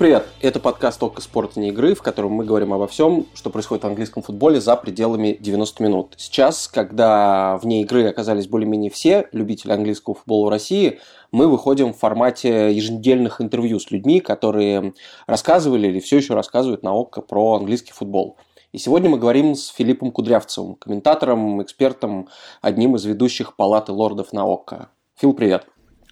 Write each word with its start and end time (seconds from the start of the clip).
привет! 0.00 0.26
Это 0.40 0.60
подкаст 0.60 0.98
«Только 0.98 1.20
спорт 1.20 1.58
и 1.58 1.60
не 1.60 1.68
игры», 1.68 1.94
в 1.94 2.00
котором 2.00 2.32
мы 2.32 2.46
говорим 2.46 2.72
обо 2.72 2.86
всем, 2.86 3.26
что 3.34 3.50
происходит 3.50 3.84
в 3.84 3.86
английском 3.86 4.22
футболе 4.22 4.58
за 4.58 4.74
пределами 4.76 5.36
90 5.38 5.82
минут. 5.82 6.14
Сейчас, 6.16 6.68
когда 6.68 7.58
вне 7.58 7.82
игры 7.82 8.06
оказались 8.06 8.46
более-менее 8.46 8.90
все 8.90 9.28
любители 9.32 9.72
английского 9.72 10.14
футбола 10.14 10.46
в 10.46 10.48
России, 10.48 11.00
мы 11.32 11.48
выходим 11.48 11.92
в 11.92 11.98
формате 11.98 12.74
еженедельных 12.74 13.42
интервью 13.42 13.78
с 13.78 13.90
людьми, 13.90 14.20
которые 14.20 14.94
рассказывали 15.26 15.88
или 15.88 16.00
все 16.00 16.16
еще 16.16 16.32
рассказывают 16.32 16.82
на 16.82 16.94
ОККО 16.94 17.20
про 17.20 17.56
английский 17.56 17.92
футбол. 17.92 18.38
И 18.72 18.78
сегодня 18.78 19.10
мы 19.10 19.18
говорим 19.18 19.54
с 19.54 19.68
Филиппом 19.68 20.12
Кудрявцевым, 20.12 20.76
комментатором, 20.76 21.62
экспертом, 21.62 22.28
одним 22.62 22.96
из 22.96 23.04
ведущих 23.04 23.54
палаты 23.54 23.92
лордов 23.92 24.32
на 24.32 24.50
ОККО. 24.50 24.88
Фил, 25.18 25.34
привет! 25.34 25.66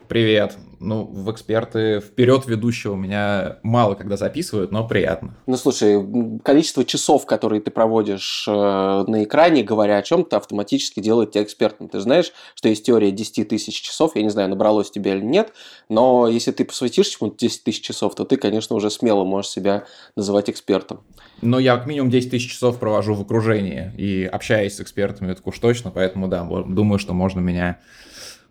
Привет. 0.09 0.57
Ну, 0.81 1.05
в 1.05 1.31
эксперты 1.31 2.01
вперед 2.01 2.47
ведущего 2.47 2.95
меня 2.95 3.59
мало 3.63 3.95
когда 3.95 4.17
записывают, 4.17 4.73
но 4.73 4.87
приятно. 4.87 5.37
Ну, 5.47 5.57
слушай, 5.57 6.03
количество 6.43 6.83
часов, 6.85 7.27
которые 7.27 7.61
ты 7.61 7.71
проводишь 7.71 8.47
э, 8.49 8.51
на 8.53 9.25
экране, 9.25 9.63
говоря 9.63 9.99
о 9.99 10.03
чем-то, 10.03 10.39
автоматически 10.39 11.01
делает 11.01 11.33
тебя 11.33 11.43
экспертом. 11.43 11.89
Ты 11.89 12.01
знаешь, 12.01 12.33
что 12.55 12.71
есть 12.71 12.87
теория 12.87 13.11
10 13.11 13.49
тысяч 13.49 13.83
часов, 13.83 14.17
я 14.17 14.23
не 14.23 14.31
знаю, 14.31 14.49
набралось 14.49 14.91
тебе 14.91 15.11
или 15.11 15.25
нет, 15.25 15.53
но 15.91 16.27
если 16.27 16.53
ты 16.53 16.65
посвятишь 16.65 17.09
чему-то 17.09 17.37
10 17.37 17.65
тысяч 17.65 17.83
часов, 17.83 18.15
то 18.15 18.25
ты, 18.25 18.37
конечно, 18.37 18.77
уже 18.77 18.91
смело 18.91 19.25
можешь 19.25 19.51
себя 19.51 19.85
называть 20.17 20.49
экспертом. 20.49 21.01
Но 21.43 21.59
я 21.59 21.77
как 21.77 21.87
минимум 21.87 22.11
10 22.11 22.31
тысяч 22.31 22.53
часов 22.53 22.79
провожу 22.79 23.15
в 23.15 23.21
окружении 23.21 23.93
и 23.99 24.25
общаюсь 24.25 24.77
с 24.77 24.81
экспертами, 24.81 25.33
это 25.33 25.43
уж 25.45 25.59
точно, 25.59 25.91
поэтому 25.91 26.29
да, 26.29 26.45
думаю, 26.45 26.99
что 26.99 27.13
можно 27.13 27.41
меня 27.41 27.79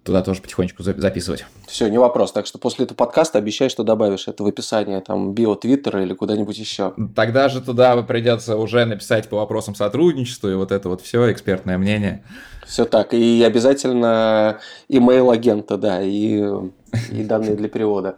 туда 0.08 0.23
тоже 0.23 0.41
потихонечку 0.41 0.83
записывать. 0.83 1.45
Все, 1.67 1.89
не 1.89 1.97
вопрос. 1.97 2.31
Так 2.31 2.45
что 2.47 2.58
после 2.58 2.86
этого 2.86 2.95
подкаста 2.95 3.39
обещай, 3.39 3.67
что 3.67 3.83
добавишь 3.83 4.30
это 4.30 4.41
в 4.41 4.47
описание 4.47 5.02
там 5.02 5.33
био 5.33 5.55
Твиттера 5.55 6.02
или 6.02 6.14
куда-нибудь 6.14 6.58
еще. 6.58 6.94
Тогда 7.14 7.49
же 7.49 7.61
туда 7.61 8.02
придется 8.03 8.55
уже 8.55 8.86
написать 8.86 9.27
по 9.27 9.36
вопросам 9.36 9.75
сотрудничества 9.75 10.47
и 10.47 10.55
вот 10.55 10.72
это 10.72 10.88
вот 10.88 11.02
все, 11.02 11.30
экспертное 11.30 11.77
мнение. 11.77 12.23
Все 12.66 12.86
так. 12.86 13.14
И 13.14 13.44
обязательно 13.44 14.59
имейл 14.88 15.30
агента, 15.30 15.77
да, 15.77 16.02
и, 16.02 16.42
и 17.11 17.23
данные 17.23 17.55
для 17.55 17.67
перевода. 17.67 18.16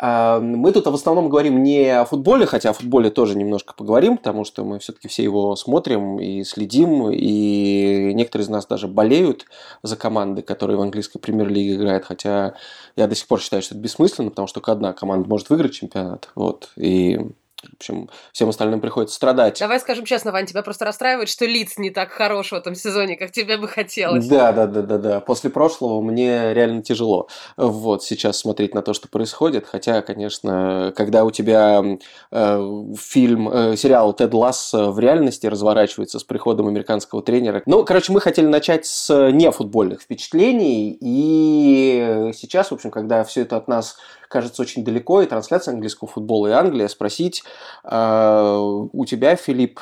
Мы 0.00 0.72
тут 0.72 0.86
в 0.86 0.94
основном 0.94 1.28
говорим 1.28 1.62
не 1.62 1.88
о 1.88 2.04
футболе, 2.04 2.46
хотя 2.46 2.70
о 2.70 2.72
футболе 2.72 3.10
тоже 3.10 3.36
немножко 3.36 3.74
поговорим, 3.74 4.16
потому 4.16 4.44
что 4.44 4.64
мы 4.64 4.78
все-таки 4.78 5.08
все 5.08 5.24
его 5.24 5.56
смотрим 5.56 6.20
и 6.20 6.44
следим, 6.44 7.10
и 7.10 8.12
некоторые 8.14 8.44
из 8.44 8.48
нас 8.48 8.66
даже 8.66 8.86
болеют 8.86 9.46
за 9.82 9.96
команды, 9.96 10.42
которые 10.42 10.76
в 10.76 10.82
английской 10.82 11.18
премьер-лиге 11.18 11.74
играют, 11.74 12.04
хотя 12.04 12.54
я 12.94 13.08
до 13.08 13.16
сих 13.16 13.26
пор 13.26 13.40
считаю, 13.40 13.60
что 13.60 13.74
это 13.74 13.82
бессмысленно, 13.82 14.30
потому 14.30 14.46
что 14.46 14.60
только 14.60 14.70
одна 14.70 14.92
команда 14.92 15.28
может 15.28 15.50
выиграть 15.50 15.74
чемпионат. 15.74 16.30
Вот, 16.36 16.70
и 16.76 17.18
в 17.62 17.74
общем, 17.74 18.08
всем 18.32 18.48
остальным 18.48 18.80
приходится 18.80 19.16
страдать. 19.16 19.58
Давай 19.58 19.80
скажем 19.80 20.04
честно, 20.04 20.30
Вань, 20.30 20.46
тебя 20.46 20.62
просто 20.62 20.84
расстраивает, 20.84 21.28
что 21.28 21.44
лиц 21.44 21.76
не 21.76 21.90
так 21.90 22.10
хорош 22.10 22.52
в 22.52 22.54
этом 22.54 22.76
сезоне, 22.76 23.16
как 23.16 23.32
тебе 23.32 23.56
бы 23.56 23.66
хотелось. 23.66 24.26
Да, 24.28 24.52
да, 24.52 24.66
да, 24.66 24.82
да, 24.82 24.98
да. 24.98 25.20
После 25.20 25.50
прошлого 25.50 26.00
мне 26.00 26.54
реально 26.54 26.82
тяжело 26.82 27.28
вот 27.56 28.04
сейчас 28.04 28.38
смотреть 28.38 28.74
на 28.74 28.82
то, 28.82 28.94
что 28.94 29.08
происходит. 29.08 29.66
Хотя, 29.66 30.02
конечно, 30.02 30.92
когда 30.96 31.24
у 31.24 31.32
тебя 31.32 31.82
э, 32.30 32.84
фильм, 32.96 33.48
э, 33.48 33.76
сериал 33.76 34.12
Тед 34.12 34.32
Ласс 34.34 34.72
в 34.72 34.98
реальности 35.00 35.46
разворачивается 35.46 36.20
с 36.20 36.24
приходом 36.24 36.68
американского 36.68 37.22
тренера. 37.22 37.62
Ну, 37.66 37.84
короче, 37.84 38.12
мы 38.12 38.20
хотели 38.20 38.46
начать 38.46 38.86
с 38.86 39.30
нефутбольных 39.32 40.02
впечатлений. 40.02 40.96
И 41.00 42.30
сейчас, 42.34 42.70
в 42.70 42.74
общем, 42.74 42.92
когда 42.92 43.24
все 43.24 43.42
это 43.42 43.56
от 43.56 43.66
нас 43.66 43.96
кажется 44.28 44.62
очень 44.62 44.84
далеко, 44.84 45.22
и 45.22 45.26
трансляция 45.26 45.74
английского 45.74 46.08
футбола 46.08 46.48
и 46.48 46.52
Англия, 46.52 46.88
спросить 46.88 47.42
э, 47.84 48.58
у 48.92 49.04
тебя, 49.06 49.36
Филипп, 49.36 49.80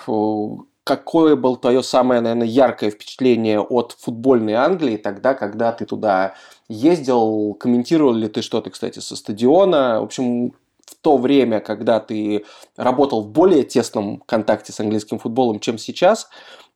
какое 0.86 1.34
было 1.34 1.56
твое 1.56 1.82
самое, 1.82 2.20
наверное, 2.20 2.46
яркое 2.46 2.90
впечатление 2.90 3.60
от 3.60 3.96
футбольной 3.98 4.54
Англии 4.54 4.96
тогда, 4.96 5.34
когда 5.34 5.72
ты 5.72 5.84
туда 5.84 6.34
ездил, 6.68 7.54
комментировал 7.54 8.12
ли 8.12 8.28
ты 8.28 8.40
что-то, 8.40 8.70
кстати, 8.70 9.00
со 9.00 9.16
стадиона, 9.16 10.00
в 10.00 10.04
общем, 10.04 10.52
в 10.84 10.94
то 11.00 11.16
время, 11.16 11.58
когда 11.58 11.98
ты 11.98 12.44
работал 12.76 13.22
в 13.22 13.28
более 13.28 13.64
тесном 13.64 14.22
контакте 14.26 14.72
с 14.72 14.78
английским 14.78 15.18
футболом, 15.18 15.58
чем 15.58 15.76
сейчас, 15.76 16.28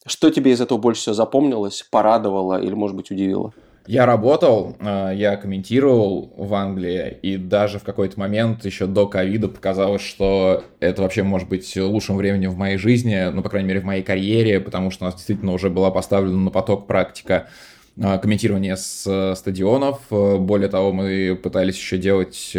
что 0.04 0.30
тебе 0.30 0.52
из 0.52 0.60
этого 0.60 0.78
больше 0.78 1.02
всего 1.02 1.14
запомнилось, 1.14 1.86
порадовало 1.88 2.60
или, 2.60 2.74
может 2.74 2.96
быть, 2.96 3.12
удивило? 3.12 3.52
Я 3.86 4.06
работал, 4.06 4.76
э, 4.78 5.12
я 5.16 5.36
комментировал 5.36 6.32
в 6.36 6.54
Англии, 6.54 7.16
и 7.22 7.36
даже 7.36 7.78
в 7.78 7.82
какой-то 7.82 8.20
момент 8.20 8.64
еще 8.64 8.86
до 8.86 9.06
ковида 9.06 9.48
показалось, 9.48 10.02
что 10.02 10.64
это 10.80 11.02
вообще 11.02 11.22
может 11.22 11.48
быть 11.48 11.76
лучшим 11.76 12.16
временем 12.16 12.50
в 12.50 12.56
моей 12.56 12.76
жизни, 12.76 13.30
ну, 13.32 13.42
по 13.42 13.48
крайней 13.48 13.68
мере, 13.68 13.80
в 13.80 13.84
моей 13.84 14.02
карьере, 14.02 14.60
потому 14.60 14.90
что 14.90 15.04
у 15.04 15.06
нас 15.06 15.14
действительно 15.14 15.52
уже 15.52 15.70
была 15.70 15.90
поставлена 15.90 16.38
на 16.38 16.50
поток 16.50 16.86
практика 16.86 17.48
э, 17.96 18.18
комментирования 18.18 18.76
с 18.76 19.06
э, 19.06 19.34
стадионов. 19.34 20.02
Более 20.10 20.68
того, 20.68 20.92
мы 20.92 21.38
пытались 21.42 21.76
еще 21.76 21.96
делать 21.96 22.50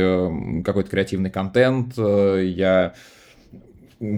какой-то 0.66 0.90
креативный 0.90 1.30
контент. 1.30 1.98
Я 1.98 2.94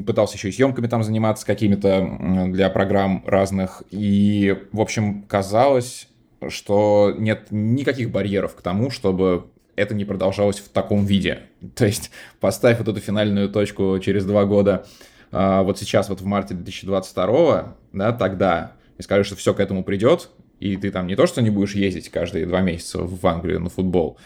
пытался 0.08 0.38
еще 0.38 0.50
и 0.50 0.54
съемками 0.54 0.88
там 0.88 1.04
заниматься 1.04 1.46
какими-то 1.46 2.48
для 2.48 2.70
программ 2.70 3.24
разных. 3.28 3.84
И, 3.92 4.58
в 4.72 4.80
общем, 4.80 5.24
казалось, 5.24 6.08
что 6.50 7.14
нет 7.18 7.48
никаких 7.52 8.12
барьеров 8.12 8.56
к 8.56 8.62
тому, 8.62 8.90
чтобы 8.90 9.46
это 9.76 9.96
не 9.96 10.06
продолжалось 10.06 10.60
в 10.60 10.70
таком 10.70 11.06
виде. 11.06 11.42
То 11.76 11.86
есть 11.86 12.12
поставь 12.40 12.80
вот 12.80 12.88
эту 12.88 13.00
финальную 13.00 13.50
точку 13.50 13.98
через 14.00 14.26
два 14.26 14.46
года, 14.46 14.86
а, 15.32 15.64
вот 15.64 15.80
сейчас 15.80 16.10
вот 16.10 16.22
в 16.22 16.26
марте 16.26 16.54
2022, 16.54 17.76
да, 17.94 18.12
тогда, 18.12 18.74
и 18.98 19.02
скажешь, 19.02 19.28
что 19.28 19.36
все 19.36 19.54
к 19.54 19.60
этому 19.60 19.84
придет, 19.84 20.30
и 20.60 20.78
ты 20.78 20.92
там 20.92 21.08
не 21.08 21.16
то, 21.16 21.26
что 21.26 21.42
не 21.42 21.50
будешь 21.50 21.76
ездить 21.76 22.10
каждые 22.10 22.46
два 22.46 22.62
месяца 22.62 23.00
в 23.00 23.26
Англию 23.26 23.60
на 23.60 23.70
футбол, 23.70 24.18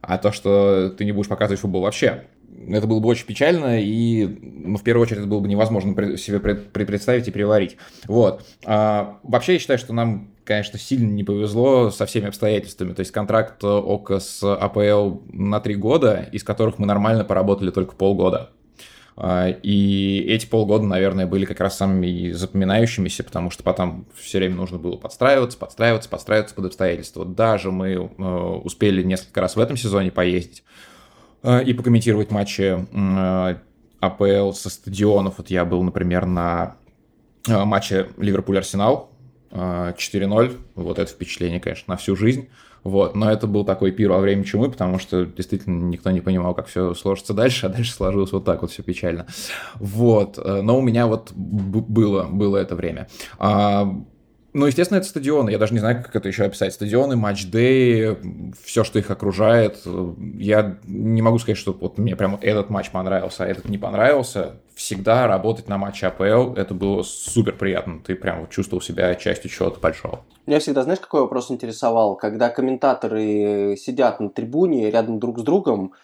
а 0.00 0.18
то, 0.18 0.32
что 0.32 0.90
ты 0.90 1.04
не 1.04 1.12
будешь 1.12 1.28
показывать 1.28 1.60
футбол 1.60 1.82
вообще. 1.82 2.24
Это 2.68 2.86
было 2.86 3.00
бы 3.00 3.08
очень 3.08 3.26
печально, 3.26 3.80
и, 3.80 4.26
ну, 4.26 4.76
в 4.78 4.82
первую 4.82 5.02
очередь, 5.02 5.20
это 5.20 5.28
было 5.28 5.40
бы 5.40 5.48
невозможно 5.48 6.16
себе 6.16 6.38
представить 6.40 7.28
и 7.28 7.30
переварить. 7.30 7.76
Вот. 8.06 8.46
А, 8.64 9.18
вообще, 9.22 9.54
я 9.54 9.58
считаю, 9.58 9.78
что 9.78 9.92
нам 9.92 10.33
конечно, 10.44 10.78
сильно 10.78 11.10
не 11.10 11.24
повезло 11.24 11.90
со 11.90 12.06
всеми 12.06 12.28
обстоятельствами. 12.28 12.92
То 12.92 13.00
есть 13.00 13.12
контракт 13.12 13.62
ОКО 13.64 14.20
с 14.20 14.42
АПЛ 14.42 15.20
на 15.32 15.60
три 15.60 15.74
года, 15.74 16.28
из 16.32 16.44
которых 16.44 16.78
мы 16.78 16.86
нормально 16.86 17.24
поработали 17.24 17.70
только 17.70 17.94
полгода. 17.94 18.50
А, 19.16 19.48
и 19.48 20.24
эти 20.28 20.46
полгода, 20.46 20.84
наверное, 20.84 21.26
были 21.26 21.44
как 21.44 21.60
раз 21.60 21.76
самыми 21.76 22.32
запоминающимися, 22.32 23.22
потому 23.22 23.50
что 23.50 23.62
потом 23.62 24.06
все 24.14 24.38
время 24.38 24.56
нужно 24.56 24.78
было 24.78 24.96
подстраиваться, 24.96 25.56
подстраиваться, 25.56 26.08
подстраиваться 26.08 26.54
под 26.54 26.66
обстоятельства. 26.66 27.24
Даже 27.24 27.70
мы 27.70 27.92
э, 27.92 28.22
успели 28.64 29.02
несколько 29.02 29.40
раз 29.40 29.56
в 29.56 29.60
этом 29.60 29.76
сезоне 29.76 30.10
поездить 30.10 30.64
э, 31.42 31.62
и 31.62 31.72
покомментировать 31.74 32.30
матчи 32.32 32.76
э, 32.92 33.56
АПЛ 34.00 34.52
со 34.52 34.68
стадионов. 34.68 35.34
Вот 35.38 35.48
я 35.48 35.64
был, 35.64 35.82
например, 35.82 36.26
на 36.26 36.76
матче 37.46 38.08
Ливерпуль-Арсенал, 38.16 39.10
4-0. 39.54 40.56
Вот 40.74 40.98
это 40.98 41.10
впечатление, 41.10 41.60
конечно, 41.60 41.94
на 41.94 41.96
всю 41.96 42.16
жизнь. 42.16 42.48
Вот, 42.82 43.14
но 43.14 43.32
это 43.32 43.46
был 43.46 43.64
такой 43.64 43.92
пир 43.92 44.10
во 44.10 44.18
время 44.18 44.44
чумы, 44.44 44.70
потому 44.70 44.98
что 44.98 45.24
действительно 45.24 45.84
никто 45.84 46.10
не 46.10 46.20
понимал, 46.20 46.54
как 46.54 46.66
все 46.66 46.92
сложится 46.92 47.32
дальше, 47.32 47.64
а 47.64 47.70
дальше 47.70 47.92
сложилось 47.92 48.32
вот 48.32 48.44
так 48.44 48.60
вот 48.60 48.70
все 48.70 48.82
печально. 48.82 49.26
Вот, 49.76 50.36
э, 50.36 50.60
но 50.60 50.78
у 50.78 50.82
меня 50.82 51.06
вот 51.06 51.32
было, 51.32 52.24
было 52.24 52.58
это 52.58 52.74
время. 52.74 53.08
А, 53.38 53.90
ну, 54.52 54.66
естественно, 54.66 54.98
это 54.98 55.06
стадионы. 55.06 55.48
Я 55.48 55.58
даже 55.58 55.72
не 55.72 55.80
знаю, 55.80 56.02
как 56.02 56.14
это 56.14 56.28
еще 56.28 56.44
описать. 56.44 56.74
Стадионы, 56.74 57.16
матч-дэй, 57.16 58.18
все, 58.62 58.84
что 58.84 58.98
их 58.98 59.10
окружает. 59.10 59.82
Я 60.36 60.78
не 60.84 61.22
могу 61.22 61.38
сказать, 61.38 61.58
что 61.58 61.72
вот 61.72 61.96
мне 61.96 62.14
прям 62.16 62.38
этот 62.40 62.68
матч 62.68 62.90
понравился, 62.90 63.44
а 63.44 63.46
этот 63.46 63.68
не 63.68 63.78
понравился 63.78 64.60
всегда 64.74 65.26
работать 65.26 65.68
на 65.68 65.78
матче 65.78 66.06
АПЛ, 66.06 66.54
это 66.54 66.74
было 66.74 67.02
супер 67.02 67.56
приятно. 67.56 68.00
Ты 68.04 68.14
прям 68.14 68.48
чувствовал 68.48 68.82
себя 68.82 69.14
частью 69.14 69.50
чего-то 69.50 69.80
большого. 69.80 70.20
Меня 70.46 70.60
всегда, 70.60 70.82
знаешь, 70.82 71.00
какой 71.00 71.22
вопрос 71.22 71.50
интересовал? 71.50 72.16
Когда 72.16 72.50
комментаторы 72.50 73.76
сидят 73.78 74.20
на 74.20 74.28
трибуне 74.28 74.90
рядом 74.90 75.18
друг 75.18 75.38
с 75.38 75.42
другом, 75.42 75.94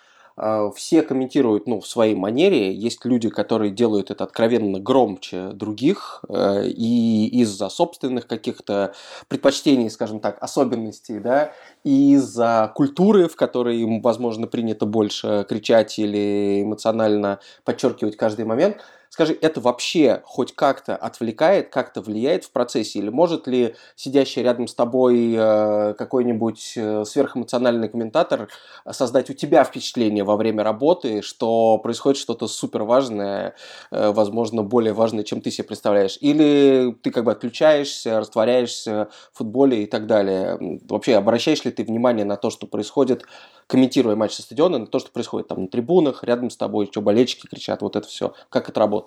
все 0.74 1.02
комментируют 1.02 1.66
ну, 1.66 1.80
в 1.80 1.86
своей 1.86 2.14
манере. 2.14 2.72
Есть 2.72 3.04
люди, 3.04 3.28
которые 3.28 3.70
делают 3.70 4.10
это 4.10 4.24
откровенно 4.24 4.78
громче 4.78 5.50
других, 5.52 6.24
э, 6.28 6.66
и 6.66 7.28
из-за 7.42 7.68
собственных 7.68 8.26
каких-то 8.26 8.94
предпочтений, 9.28 9.90
скажем 9.90 10.20
так, 10.20 10.42
особенностей, 10.42 11.18
да, 11.18 11.52
и 11.84 12.14
из-за 12.14 12.72
культуры, 12.74 13.28
в 13.28 13.36
которой 13.36 13.78
им, 13.78 14.00
возможно, 14.00 14.46
принято 14.46 14.86
больше 14.86 15.44
кричать 15.48 15.98
или 15.98 16.62
эмоционально 16.62 17.40
подчеркивать 17.64 18.16
каждый 18.16 18.44
момент. 18.44 18.78
Скажи, 19.10 19.36
это 19.40 19.60
вообще 19.60 20.22
хоть 20.24 20.54
как-то 20.54 20.96
отвлекает, 20.96 21.68
как-то 21.68 22.00
влияет 22.00 22.44
в 22.44 22.52
процессе? 22.52 23.00
Или 23.00 23.10
может 23.10 23.46
ли 23.46 23.74
сидящий 23.96 24.42
рядом 24.42 24.68
с 24.68 24.74
тобой 24.74 25.34
э, 25.36 25.94
какой-нибудь 25.94 26.74
э, 26.76 27.04
сверхэмоциональный 27.04 27.88
комментатор 27.88 28.48
создать 28.90 29.28
у 29.28 29.34
тебя 29.34 29.64
впечатление 29.64 30.22
во 30.22 30.36
время 30.36 30.62
работы, 30.62 31.22
что 31.22 31.78
происходит 31.78 32.18
что-то 32.18 32.46
супер 32.46 32.84
важное, 32.84 33.54
э, 33.90 34.12
возможно, 34.12 34.62
более 34.62 34.92
важное, 34.92 35.24
чем 35.24 35.40
ты 35.40 35.50
себе 35.50 35.64
представляешь? 35.64 36.16
Или 36.20 36.96
ты 37.02 37.10
как 37.10 37.24
бы 37.24 37.32
отключаешься, 37.32 38.20
растворяешься 38.20 39.08
в 39.32 39.38
футболе 39.38 39.82
и 39.82 39.86
так 39.86 40.06
далее? 40.06 40.56
Вообще, 40.88 41.16
обращаешь 41.16 41.64
ли 41.64 41.72
ты 41.72 41.82
внимание 41.82 42.24
на 42.24 42.36
то, 42.36 42.50
что 42.50 42.68
происходит 42.68 43.24
комментируя 43.66 44.16
матч 44.16 44.32
со 44.32 44.42
стадиона, 44.42 44.78
на 44.78 44.86
то, 44.86 44.98
что 44.98 45.10
происходит 45.10 45.48
там 45.48 45.62
на 45.62 45.68
трибунах, 45.68 46.24
рядом 46.24 46.50
с 46.50 46.56
тобой, 46.56 46.86
что 46.86 47.02
болельщики 47.02 47.46
кричат, 47.46 47.82
вот 47.82 47.96
это 47.96 48.06
все. 48.06 48.34
Как 48.48 48.68
это 48.68 48.80
работает? 48.80 48.99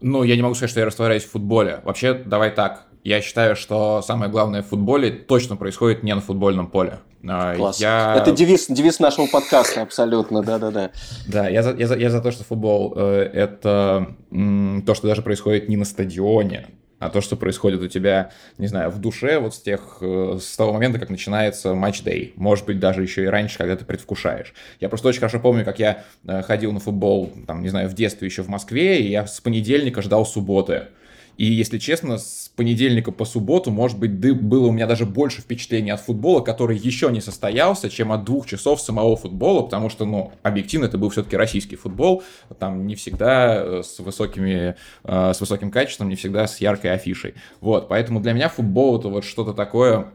Ну, 0.00 0.22
я 0.22 0.36
не 0.36 0.42
могу 0.42 0.54
сказать, 0.54 0.70
что 0.70 0.80
я 0.80 0.86
растворяюсь 0.86 1.24
в 1.24 1.30
футболе. 1.30 1.80
Вообще, 1.84 2.14
давай 2.14 2.50
так. 2.50 2.86
Я 3.04 3.20
считаю, 3.20 3.54
что 3.54 4.00
самое 4.02 4.30
главное 4.30 4.62
в 4.62 4.66
футболе 4.66 5.10
точно 5.10 5.56
происходит 5.56 6.02
не 6.02 6.14
на 6.14 6.20
футбольном 6.20 6.68
поле. 6.68 7.00
А, 7.26 7.54
Класс. 7.54 7.80
Я... 7.80 8.14
Это 8.16 8.32
девиз, 8.32 8.66
девиз 8.68 8.98
нашего 8.98 9.26
подкаста, 9.26 9.82
абсолютно, 9.82 10.42
да-да-да. 10.42 10.90
Да, 11.26 11.48
я 11.48 11.62
за, 11.62 11.74
я, 11.74 11.86
за, 11.86 11.96
я 11.96 12.10
за 12.10 12.20
то, 12.20 12.30
что 12.30 12.44
футбол 12.44 12.92
э, 12.96 13.30
это 13.32 14.08
м, 14.30 14.82
то, 14.86 14.94
что 14.94 15.06
даже 15.08 15.22
происходит 15.22 15.68
не 15.68 15.76
на 15.76 15.84
стадионе, 15.84 16.68
а 16.98 17.10
то, 17.10 17.20
что 17.20 17.36
происходит 17.36 17.80
у 17.80 17.88
тебя, 17.88 18.30
не 18.58 18.66
знаю, 18.66 18.90
в 18.90 19.00
душе 19.00 19.38
вот 19.38 19.54
с 19.54 19.60
тех, 19.60 19.98
э, 20.00 20.38
с 20.40 20.56
того 20.56 20.72
момента, 20.72 20.98
как 20.98 21.10
начинается 21.10 21.74
матч-дей. 21.74 22.32
Может 22.36 22.66
быть, 22.66 22.78
даже 22.78 23.02
еще 23.02 23.24
и 23.24 23.26
раньше, 23.26 23.58
когда 23.58 23.76
ты 23.76 23.84
предвкушаешь. 23.84 24.54
Я 24.80 24.88
просто 24.88 25.08
очень 25.08 25.20
хорошо 25.20 25.40
помню, 25.40 25.64
как 25.64 25.78
я 25.78 26.04
э, 26.26 26.42
ходил 26.42 26.72
на 26.72 26.80
футбол, 26.80 27.32
там, 27.46 27.62
не 27.62 27.68
знаю, 27.68 27.88
в 27.88 27.94
детстве 27.94 28.26
еще 28.26 28.42
в 28.42 28.48
Москве, 28.48 29.00
и 29.00 29.08
я 29.08 29.26
с 29.26 29.40
понедельника 29.40 30.02
ждал 30.02 30.24
субботы. 30.24 30.88
И, 31.36 31.46
если 31.46 31.78
честно, 31.78 32.18
с 32.18 32.50
понедельника 32.54 33.10
по 33.10 33.24
субботу, 33.24 33.70
может 33.70 33.98
быть, 33.98 34.12
было 34.12 34.68
у 34.68 34.72
меня 34.72 34.86
даже 34.86 35.04
больше 35.04 35.40
впечатлений 35.42 35.90
от 35.90 36.00
футбола, 36.00 36.40
который 36.40 36.76
еще 36.76 37.10
не 37.10 37.20
состоялся, 37.20 37.90
чем 37.90 38.12
от 38.12 38.24
двух 38.24 38.46
часов 38.46 38.80
самого 38.80 39.16
футбола, 39.16 39.62
потому 39.62 39.90
что, 39.90 40.04
ну, 40.04 40.32
объективно, 40.42 40.86
это 40.86 40.96
был 40.96 41.10
все-таки 41.10 41.36
российский 41.36 41.76
футбол, 41.76 42.22
там 42.58 42.86
не 42.86 42.94
всегда 42.94 43.56
э, 43.56 43.82
с 43.82 43.98
высокими, 43.98 44.76
э, 45.02 45.32
с 45.34 45.40
высоким 45.40 45.70
качеством, 45.70 46.08
не 46.08 46.14
всегда 46.14 46.46
с 46.46 46.60
яркой 46.60 46.92
афишей. 46.92 47.34
Вот, 47.60 47.88
поэтому 47.88 48.20
для 48.20 48.32
меня 48.32 48.48
футбол 48.48 48.98
это 48.98 49.08
вот 49.08 49.24
что-то 49.24 49.52
такое, 49.52 50.12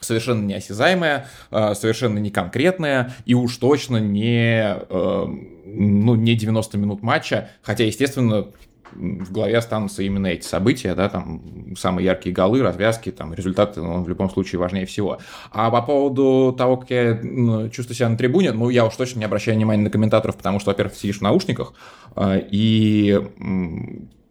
совершенно 0.00 0.44
неосязаемое, 0.44 1.26
э, 1.50 1.74
совершенно 1.74 2.18
не 2.18 2.30
конкретное 2.30 3.14
и 3.24 3.34
уж 3.34 3.56
точно 3.56 3.96
не, 3.96 4.76
ну, 4.90 6.14
не 6.14 6.34
90 6.34 6.76
минут 6.76 7.02
матча, 7.02 7.50
хотя, 7.62 7.84
естественно, 7.84 8.48
в 8.92 9.32
голове 9.32 9.56
останутся 9.56 10.02
именно 10.02 10.28
эти 10.28 10.46
события, 10.46 10.94
да, 10.94 11.08
там 11.08 11.74
самые 11.76 12.06
яркие 12.06 12.34
голы, 12.34 12.62
развязки, 12.62 13.10
там 13.10 13.34
результаты, 13.34 13.80
он 13.80 14.04
в 14.04 14.08
любом 14.08 14.30
случае 14.30 14.58
важнее 14.58 14.86
всего. 14.86 15.18
А 15.50 15.70
по 15.70 15.82
поводу 15.82 16.54
того, 16.56 16.76
как 16.76 16.90
я 16.90 17.18
ну, 17.22 17.68
чувствую 17.68 17.96
себя 17.96 18.08
на 18.08 18.16
трибуне, 18.16 18.52
ну, 18.52 18.70
я 18.70 18.84
уж 18.84 18.94
точно 18.96 19.20
не 19.20 19.24
обращаю 19.24 19.56
внимания 19.56 19.82
на 19.82 19.90
комментаторов, 19.90 20.36
потому 20.36 20.60
что, 20.60 20.70
во-первых, 20.70 20.94
сидишь 20.94 21.18
в 21.18 21.22
наушниках, 21.22 21.72
а, 22.14 22.36
и 22.36 23.20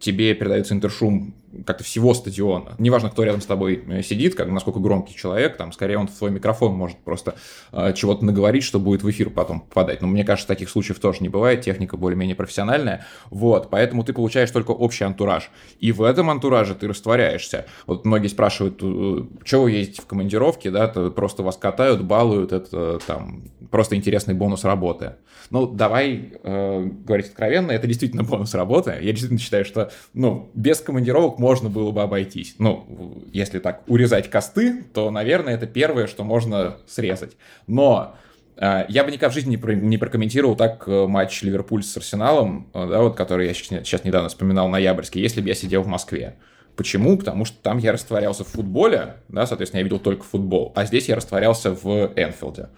тебе 0.00 0.34
передается 0.34 0.74
интершум 0.74 1.34
как-то 1.66 1.84
всего 1.84 2.14
стадиона. 2.14 2.74
Неважно, 2.78 3.10
кто 3.10 3.24
рядом 3.24 3.40
с 3.40 3.46
тобой 3.46 3.82
э, 3.88 4.02
сидит, 4.02 4.34
как, 4.34 4.48
насколько 4.48 4.78
громкий 4.78 5.16
человек, 5.16 5.56
там, 5.56 5.72
скорее 5.72 5.98
он 5.98 6.06
в 6.06 6.12
свой 6.12 6.30
микрофон 6.30 6.74
может 6.74 6.98
просто 6.98 7.34
э, 7.72 7.92
чего-то 7.94 8.24
наговорить, 8.24 8.62
что 8.62 8.78
будет 8.78 9.02
в 9.02 9.10
эфир 9.10 9.30
потом 9.30 9.60
попадать. 9.60 10.00
Но 10.00 10.06
мне 10.06 10.24
кажется, 10.24 10.46
таких 10.46 10.70
случаев 10.70 11.00
тоже 11.00 11.18
не 11.20 11.28
бывает, 11.28 11.62
техника 11.62 11.96
более-менее 11.96 12.36
профессиональная. 12.36 13.04
Вот, 13.30 13.68
поэтому 13.68 14.04
ты 14.04 14.12
получаешь 14.12 14.50
только 14.50 14.70
общий 14.70 15.04
антураж. 15.04 15.50
И 15.80 15.90
в 15.92 16.02
этом 16.02 16.30
антураже 16.30 16.74
ты 16.74 16.86
растворяешься. 16.86 17.66
Вот 17.86 18.04
многие 18.04 18.28
спрашивают, 18.28 18.78
э, 18.82 19.24
что 19.44 19.62
вы 19.62 19.72
ездите 19.72 20.02
в 20.02 20.06
командировке, 20.06 20.70
да, 20.70 20.86
то 20.86 21.10
просто 21.10 21.42
вас 21.42 21.56
катают, 21.56 22.02
балуют, 22.02 22.52
это 22.52 23.00
там 23.04 23.50
просто 23.70 23.96
интересный 23.96 24.34
бонус 24.34 24.64
работы. 24.64 25.14
Ну, 25.50 25.66
давай 25.66 26.32
э, 26.42 26.84
говорить 27.04 27.26
откровенно, 27.26 27.72
это 27.72 27.86
действительно 27.88 28.22
бонус 28.22 28.54
работы. 28.54 28.90
Я 29.00 29.10
действительно 29.10 29.40
считаю, 29.40 29.64
что, 29.64 29.89
ну, 30.14 30.50
без 30.54 30.80
командировок 30.80 31.38
можно 31.38 31.68
было 31.68 31.90
бы 31.90 32.02
обойтись. 32.02 32.54
Ну, 32.58 33.22
если 33.32 33.58
так 33.58 33.82
урезать 33.86 34.30
косты, 34.30 34.84
то, 34.94 35.10
наверное, 35.10 35.54
это 35.54 35.66
первое, 35.66 36.06
что 36.06 36.24
можно 36.24 36.78
срезать. 36.86 37.36
Но 37.66 38.16
э, 38.56 38.84
я 38.88 39.04
бы 39.04 39.10
никогда 39.10 39.30
в 39.30 39.34
жизни 39.34 39.56
не, 39.56 39.74
не 39.74 39.98
прокомментировал 39.98 40.56
так 40.56 40.84
э, 40.86 41.06
матч 41.06 41.42
Ливерпуль 41.42 41.82
с 41.82 41.96
Арсеналом, 41.96 42.68
э, 42.74 42.88
да, 42.88 43.02
вот, 43.02 43.16
который 43.16 43.46
я 43.46 43.54
сейчас 43.54 44.04
недавно 44.04 44.28
вспоминал, 44.28 44.68
ноябрьский, 44.68 45.20
если 45.20 45.40
бы 45.40 45.48
я 45.48 45.54
сидел 45.54 45.82
в 45.82 45.86
Москве. 45.86 46.36
Почему? 46.76 47.18
Потому 47.18 47.44
что 47.44 47.58
там 47.62 47.78
я 47.78 47.92
растворялся 47.92 48.44
в 48.44 48.48
футболе, 48.48 49.16
да, 49.28 49.46
соответственно, 49.46 49.80
я 49.80 49.84
видел 49.84 49.98
только 49.98 50.24
футбол, 50.24 50.72
а 50.74 50.86
здесь 50.86 51.08
я 51.08 51.16
растворялся 51.16 51.72
в 51.72 52.12
Энфилде. 52.16 52.68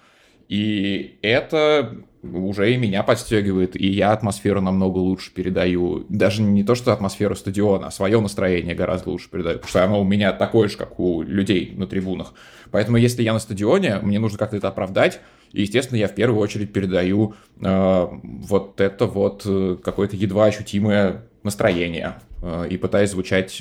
И 0.48 1.18
это 1.22 1.96
уже 2.22 2.72
и 2.72 2.76
меня 2.76 3.02
подстегивает, 3.02 3.74
и 3.74 3.86
я 3.86 4.12
атмосферу 4.12 4.60
намного 4.60 4.98
лучше 4.98 5.32
передаю. 5.32 6.04
Даже 6.08 6.42
не 6.42 6.62
то, 6.62 6.74
что 6.74 6.92
атмосферу 6.92 7.34
стадиона, 7.34 7.88
а 7.88 7.90
свое 7.90 8.20
настроение 8.20 8.74
гораздо 8.74 9.10
лучше 9.10 9.28
передаю, 9.28 9.56
потому 9.56 9.70
что 9.70 9.84
оно 9.84 10.00
у 10.00 10.04
меня 10.04 10.32
такое 10.32 10.68
же, 10.68 10.76
как 10.76 11.00
у 11.00 11.22
людей 11.22 11.72
на 11.76 11.86
трибунах. 11.86 12.34
Поэтому 12.70 12.96
если 12.96 13.22
я 13.22 13.32
на 13.32 13.38
стадионе, 13.38 13.98
мне 14.02 14.18
нужно 14.18 14.38
как-то 14.38 14.56
это 14.56 14.68
оправдать, 14.68 15.20
и, 15.52 15.62
естественно, 15.62 15.98
я 15.98 16.08
в 16.08 16.14
первую 16.14 16.40
очередь 16.40 16.72
передаю 16.72 17.34
э, 17.60 18.08
вот 18.12 18.80
это 18.80 19.06
вот 19.06 19.42
э, 19.44 19.76
какое-то 19.82 20.16
едва 20.16 20.46
ощутимое 20.46 21.24
настроение 21.42 22.14
э, 22.40 22.68
и 22.70 22.78
пытаюсь 22.78 23.10
звучать 23.10 23.60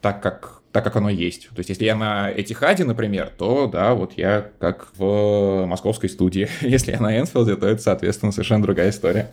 так, 0.00 0.22
как 0.22 0.62
так, 0.74 0.82
как 0.82 0.96
оно 0.96 1.08
есть. 1.08 1.50
То 1.50 1.58
есть, 1.58 1.68
если 1.68 1.84
я 1.84 1.94
на 1.94 2.32
Этихаде, 2.32 2.82
например, 2.82 3.30
то, 3.38 3.68
да, 3.68 3.94
вот 3.94 4.14
я 4.16 4.50
как 4.58 4.88
в 4.96 5.66
московской 5.66 6.10
студии. 6.10 6.48
Если 6.62 6.90
я 6.90 6.98
на 6.98 7.16
Энфилде, 7.16 7.54
то 7.54 7.68
это, 7.68 7.80
соответственно, 7.80 8.32
совершенно 8.32 8.64
другая 8.64 8.90
история. 8.90 9.30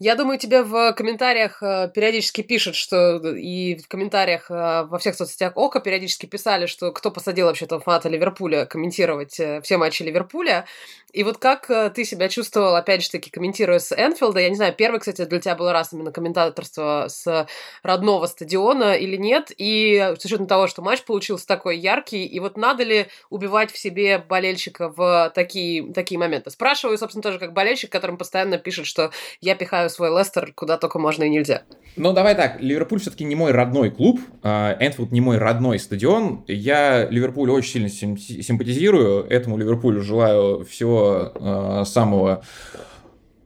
Я 0.00 0.16
думаю, 0.16 0.38
тебе 0.38 0.62
в 0.62 0.92
комментариях 0.94 1.62
э, 1.62 1.88
периодически 1.94 2.42
пишут, 2.42 2.74
что 2.74 3.18
и 3.28 3.76
в 3.76 3.86
комментариях 3.86 4.50
э, 4.50 4.84
во 4.88 4.98
всех 4.98 5.14
соцсетях 5.14 5.52
Ока 5.54 5.78
периодически 5.78 6.26
писали, 6.26 6.66
что 6.66 6.90
кто 6.90 7.12
посадил 7.12 7.46
вообще 7.46 7.66
там 7.66 7.80
фаната 7.80 8.08
Ливерпуля 8.08 8.66
комментировать 8.66 9.38
э, 9.38 9.60
все 9.62 9.76
матчи 9.76 10.02
Ливерпуля. 10.02 10.66
И 11.12 11.22
вот 11.22 11.38
как 11.38 11.70
ты 11.94 12.04
себя 12.04 12.28
чувствовал, 12.28 12.74
опять 12.74 13.04
же 13.04 13.08
таки, 13.08 13.30
комментируя 13.30 13.78
с 13.78 13.94
Энфилда? 13.94 14.40
Я 14.40 14.48
не 14.48 14.56
знаю, 14.56 14.74
первый, 14.74 14.98
кстати, 14.98 15.24
для 15.24 15.38
тебя 15.38 15.54
был 15.54 15.70
раз 15.70 15.92
именно 15.92 16.10
комментаторство 16.10 17.06
с 17.08 17.46
родного 17.84 18.26
стадиона 18.26 18.94
или 18.94 19.14
нет? 19.14 19.52
И 19.56 20.12
с 20.18 20.24
учетом 20.24 20.48
того, 20.48 20.66
что 20.66 20.82
матч 20.82 21.04
получился 21.04 21.46
такой 21.46 21.78
яркий, 21.78 22.26
и 22.26 22.40
вот 22.40 22.56
надо 22.56 22.82
ли 22.82 23.06
убивать 23.30 23.70
в 23.70 23.78
себе 23.78 24.18
болельщика 24.18 24.88
в 24.88 25.30
такие, 25.36 25.92
такие 25.92 26.18
моменты? 26.18 26.50
Спрашиваю, 26.50 26.98
собственно, 26.98 27.22
тоже 27.22 27.38
как 27.38 27.52
болельщик, 27.52 27.92
которым 27.92 28.16
постоянно 28.16 28.58
пишет, 28.58 28.86
что 28.86 29.12
я 29.40 29.54
пихаю 29.54 29.83
свой 29.88 30.10
Лестер 30.10 30.52
куда 30.54 30.76
только 30.76 30.98
можно 30.98 31.24
и 31.24 31.30
нельзя. 31.30 31.62
Ну, 31.96 32.12
давай 32.12 32.34
так, 32.34 32.60
Ливерпуль 32.60 33.00
все-таки 33.00 33.24
не 33.24 33.36
мой 33.36 33.52
родной 33.52 33.90
клуб, 33.90 34.20
а, 34.42 34.76
Энфилд 34.80 35.12
не 35.12 35.20
мой 35.20 35.38
родной 35.38 35.78
стадион. 35.78 36.44
Я 36.48 37.06
Ливерпулю 37.08 37.52
очень 37.52 37.88
сильно 37.88 37.88
симпатизирую, 37.88 39.24
этому 39.28 39.56
Ливерпулю 39.56 40.02
желаю 40.02 40.64
всего 40.64 41.32
а, 41.36 41.84
самого 41.84 42.42
Э, 42.74 42.78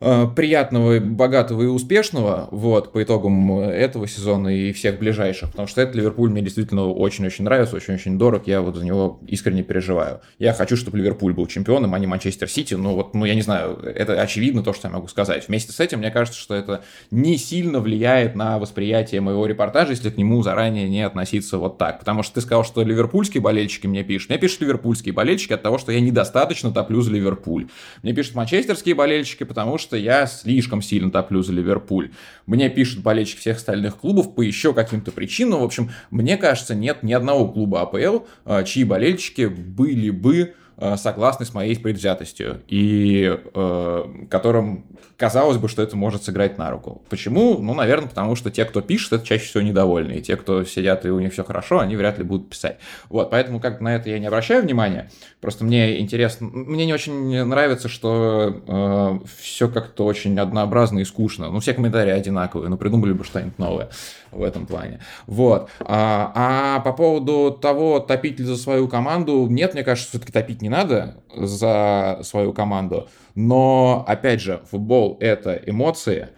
приятного, 0.00 1.00
богатого 1.00 1.62
и 1.62 1.66
успешного, 1.66 2.48
вот, 2.50 2.92
по 2.92 3.02
итогам 3.02 3.60
этого 3.60 4.06
сезона 4.06 4.48
и 4.48 4.72
всех 4.72 4.98
ближайших, 4.98 5.50
потому 5.50 5.66
что 5.66 5.80
этот 5.80 5.96
Ливерпуль 5.96 6.30
мне 6.30 6.40
действительно 6.40 6.86
очень-очень 6.86 7.44
нравится, 7.44 7.76
очень-очень 7.76 8.18
дорог, 8.18 8.46
я 8.46 8.62
вот 8.62 8.76
за 8.76 8.84
него 8.84 9.18
искренне 9.26 9.62
переживаю. 9.62 10.20
Я 10.38 10.52
хочу, 10.52 10.76
чтобы 10.76 10.98
Ливерпуль 10.98 11.32
был 11.32 11.46
чемпионом, 11.46 11.94
а 11.94 11.98
не 11.98 12.06
Манчестер 12.06 12.48
Сити, 12.48 12.74
ну 12.74 12.94
вот, 12.94 13.14
ну 13.14 13.24
я 13.24 13.34
не 13.34 13.42
знаю, 13.42 13.78
это 13.82 14.20
очевидно 14.20 14.62
то, 14.62 14.72
что 14.72 14.88
я 14.88 14.94
могу 14.94 15.08
сказать. 15.08 15.48
Вместе 15.48 15.72
с 15.72 15.80
этим, 15.80 15.98
мне 15.98 16.10
кажется, 16.10 16.38
что 16.38 16.54
это 16.54 16.82
не 17.10 17.36
сильно 17.36 17.80
влияет 17.80 18.36
на 18.36 18.58
восприятие 18.58 19.20
моего 19.20 19.46
репортажа, 19.46 19.90
если 19.90 20.10
к 20.10 20.16
нему 20.16 20.42
заранее 20.42 20.88
не 20.88 21.02
относиться 21.02 21.58
вот 21.58 21.78
так, 21.78 21.98
потому 21.98 22.22
что 22.22 22.34
ты 22.34 22.40
сказал, 22.40 22.64
что 22.64 22.82
ливерпульские 22.82 23.40
болельщики 23.40 23.86
мне 23.86 24.04
пишут, 24.04 24.30
мне 24.30 24.38
пишут 24.38 24.60
ливерпульские 24.60 25.12
болельщики 25.12 25.52
от 25.52 25.62
того, 25.62 25.78
что 25.78 25.90
я 25.90 26.00
недостаточно 26.00 26.70
топлю 26.70 27.00
за 27.00 27.10
Ливерпуль. 27.10 27.66
Мне 28.02 28.12
пишут 28.12 28.34
манчестерские 28.34 28.94
болельщики, 28.94 29.44
потому 29.44 29.78
что 29.78 29.87
что 29.88 29.96
я 29.96 30.26
слишком 30.26 30.82
сильно 30.82 31.10
топлю 31.10 31.42
за 31.42 31.54
Ливерпуль. 31.54 32.10
Мне 32.44 32.68
пишут 32.68 33.02
болельщики 33.02 33.40
всех 33.40 33.56
остальных 33.56 33.96
клубов 33.96 34.34
по 34.34 34.42
еще 34.42 34.74
каким-то 34.74 35.12
причинам. 35.12 35.60
В 35.60 35.64
общем, 35.64 35.90
мне 36.10 36.36
кажется, 36.36 36.74
нет 36.74 37.02
ни 37.02 37.14
одного 37.14 37.48
клуба 37.50 37.80
АПЛ, 37.80 38.26
а, 38.44 38.64
чьи 38.64 38.84
болельщики 38.84 39.46
были 39.46 40.10
бы 40.10 40.54
согласны 40.96 41.44
с 41.44 41.54
моей 41.54 41.76
предвзятостью 41.76 42.62
и 42.68 43.36
э, 43.54 44.04
которым 44.30 44.84
казалось 45.16 45.56
бы, 45.56 45.68
что 45.68 45.82
это 45.82 45.96
может 45.96 46.22
сыграть 46.22 46.58
на 46.58 46.70
руку. 46.70 47.02
Почему? 47.08 47.58
Ну, 47.58 47.74
наверное, 47.74 48.08
потому 48.08 48.36
что 48.36 48.50
те, 48.52 48.64
кто 48.64 48.80
пишет, 48.80 49.12
это 49.12 49.26
чаще 49.26 49.44
всего 49.44 49.62
недовольны. 49.62 50.12
И 50.12 50.22
те, 50.22 50.36
кто 50.36 50.62
сидят 50.64 51.04
и 51.04 51.10
у 51.10 51.18
них 51.18 51.32
все 51.32 51.42
хорошо, 51.42 51.80
они 51.80 51.96
вряд 51.96 52.18
ли 52.18 52.24
будут 52.24 52.48
писать. 52.50 52.78
Вот, 53.08 53.30
поэтому 53.30 53.58
как 53.58 53.80
на 53.80 53.96
это 53.96 54.08
я 54.10 54.20
не 54.20 54.26
обращаю 54.26 54.62
внимания. 54.62 55.10
Просто 55.40 55.64
мне 55.64 56.00
интересно, 56.00 56.46
мне 56.46 56.86
не 56.86 56.94
очень 56.94 57.44
нравится, 57.44 57.88
что 57.88 58.62
э, 58.66 59.26
все 59.40 59.68
как-то 59.68 60.04
очень 60.04 60.38
однообразно 60.38 61.00
и 61.00 61.04
скучно. 61.04 61.50
Ну, 61.50 61.58
все 61.58 61.74
комментарии 61.74 62.12
одинаковые, 62.12 62.68
но 62.68 62.76
придумали 62.76 63.12
бы 63.12 63.24
что-нибудь 63.24 63.58
новое 63.58 63.90
в 64.30 64.42
этом 64.42 64.66
плане. 64.66 65.00
Вот. 65.26 65.70
А, 65.80 66.32
а 66.34 66.80
по 66.80 66.92
поводу 66.92 67.50
того, 67.60 68.00
топить 68.00 68.38
ли 68.38 68.44
за 68.44 68.56
свою 68.56 68.88
команду, 68.88 69.46
нет, 69.48 69.74
мне 69.74 69.82
кажется, 69.82 70.10
все-таки 70.10 70.32
топить 70.32 70.62
не 70.62 70.68
надо 70.68 71.16
за 71.34 72.20
свою 72.22 72.52
команду. 72.52 73.08
Но, 73.34 74.04
опять 74.06 74.40
же, 74.40 74.60
футбол— 74.70 75.16
это 75.20 75.60
эмоции, 75.66 76.28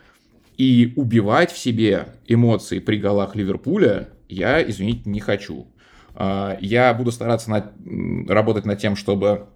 и 0.61 0.92
убивать 0.97 1.50
в 1.50 1.59
себе 1.59 2.09
эмоции 2.26 2.80
при 2.80 2.99
голах 2.99 3.35
Ливерпуля 3.35 4.11
я, 4.28 4.62
извините, 4.62 5.09
не 5.09 5.18
хочу. 5.18 5.66
А, 6.14 6.59
я 6.61 6.92
буду 6.92 7.12
стараться 7.12 7.50
над, 7.50 7.73
работать 8.28 8.66
над 8.66 8.78
тем, 8.78 8.94
чтобы 8.94 9.47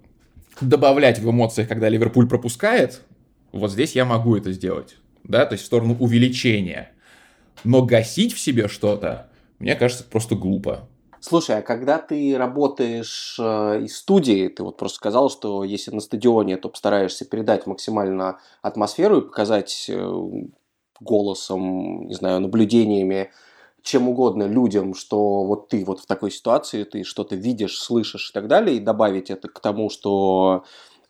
добавлять 0.63 1.19
в 1.19 1.31
эмоциях, 1.31 1.69
когда 1.69 1.91
Ливерпуль 1.91 2.27
пропускает. 2.27 3.03
Вот 3.53 3.71
здесь 3.71 3.95
я 3.95 4.07
могу 4.07 4.35
это 4.35 4.51
сделать. 4.53 4.97
Да, 5.25 5.45
то 5.45 5.53
есть 5.53 5.65
в 5.65 5.67
сторону 5.67 5.95
увеличения 6.01 6.94
но 7.65 7.83
гасить 7.83 8.35
в 8.35 8.39
себе 8.39 8.69
что-то, 8.69 9.29
мне 9.59 9.75
кажется, 9.75 10.05
просто 10.05 10.35
глупо. 10.35 10.89
Слушай, 11.21 11.59
а 11.59 11.63
когда 11.63 11.99
ты 11.99 12.37
работаешь 12.37 13.39
э, 13.41 13.81
из 13.85 13.97
студии, 13.97 14.49
ты 14.49 14.63
вот 14.63 14.77
просто 14.77 14.97
сказал, 14.97 15.31
что 15.31 15.65
если 15.65 15.91
на 15.91 16.01
стадионе, 16.01 16.59
то 16.59 16.69
постараешься 16.69 17.25
передать 17.25 17.67
максимально 17.67 18.41
атмосферу 18.61 19.19
и 19.19 19.25
показать 19.25 19.87
э, 19.89 20.23
голосом, 21.01 22.09
не 22.09 22.15
знаю, 22.15 22.41
наблюдениями, 22.41 23.31
чем 23.83 24.09
угодно 24.09 24.45
людям, 24.45 24.95
что 24.95 25.45
вот 25.45 25.69
ты 25.69 25.85
вот 25.87 26.01
в 26.01 26.07
такой 26.07 26.31
ситуации, 26.31 26.85
ты 26.85 27.05
что-то 27.05 27.37
видишь, 27.37 27.79
слышишь 27.79 28.29
и 28.29 28.33
так 28.35 28.47
далее, 28.47 28.77
и 28.77 28.81
добавить 28.81 29.31
это 29.31 29.49
к 29.49 29.61
тому, 29.61 29.89
что 29.89 30.65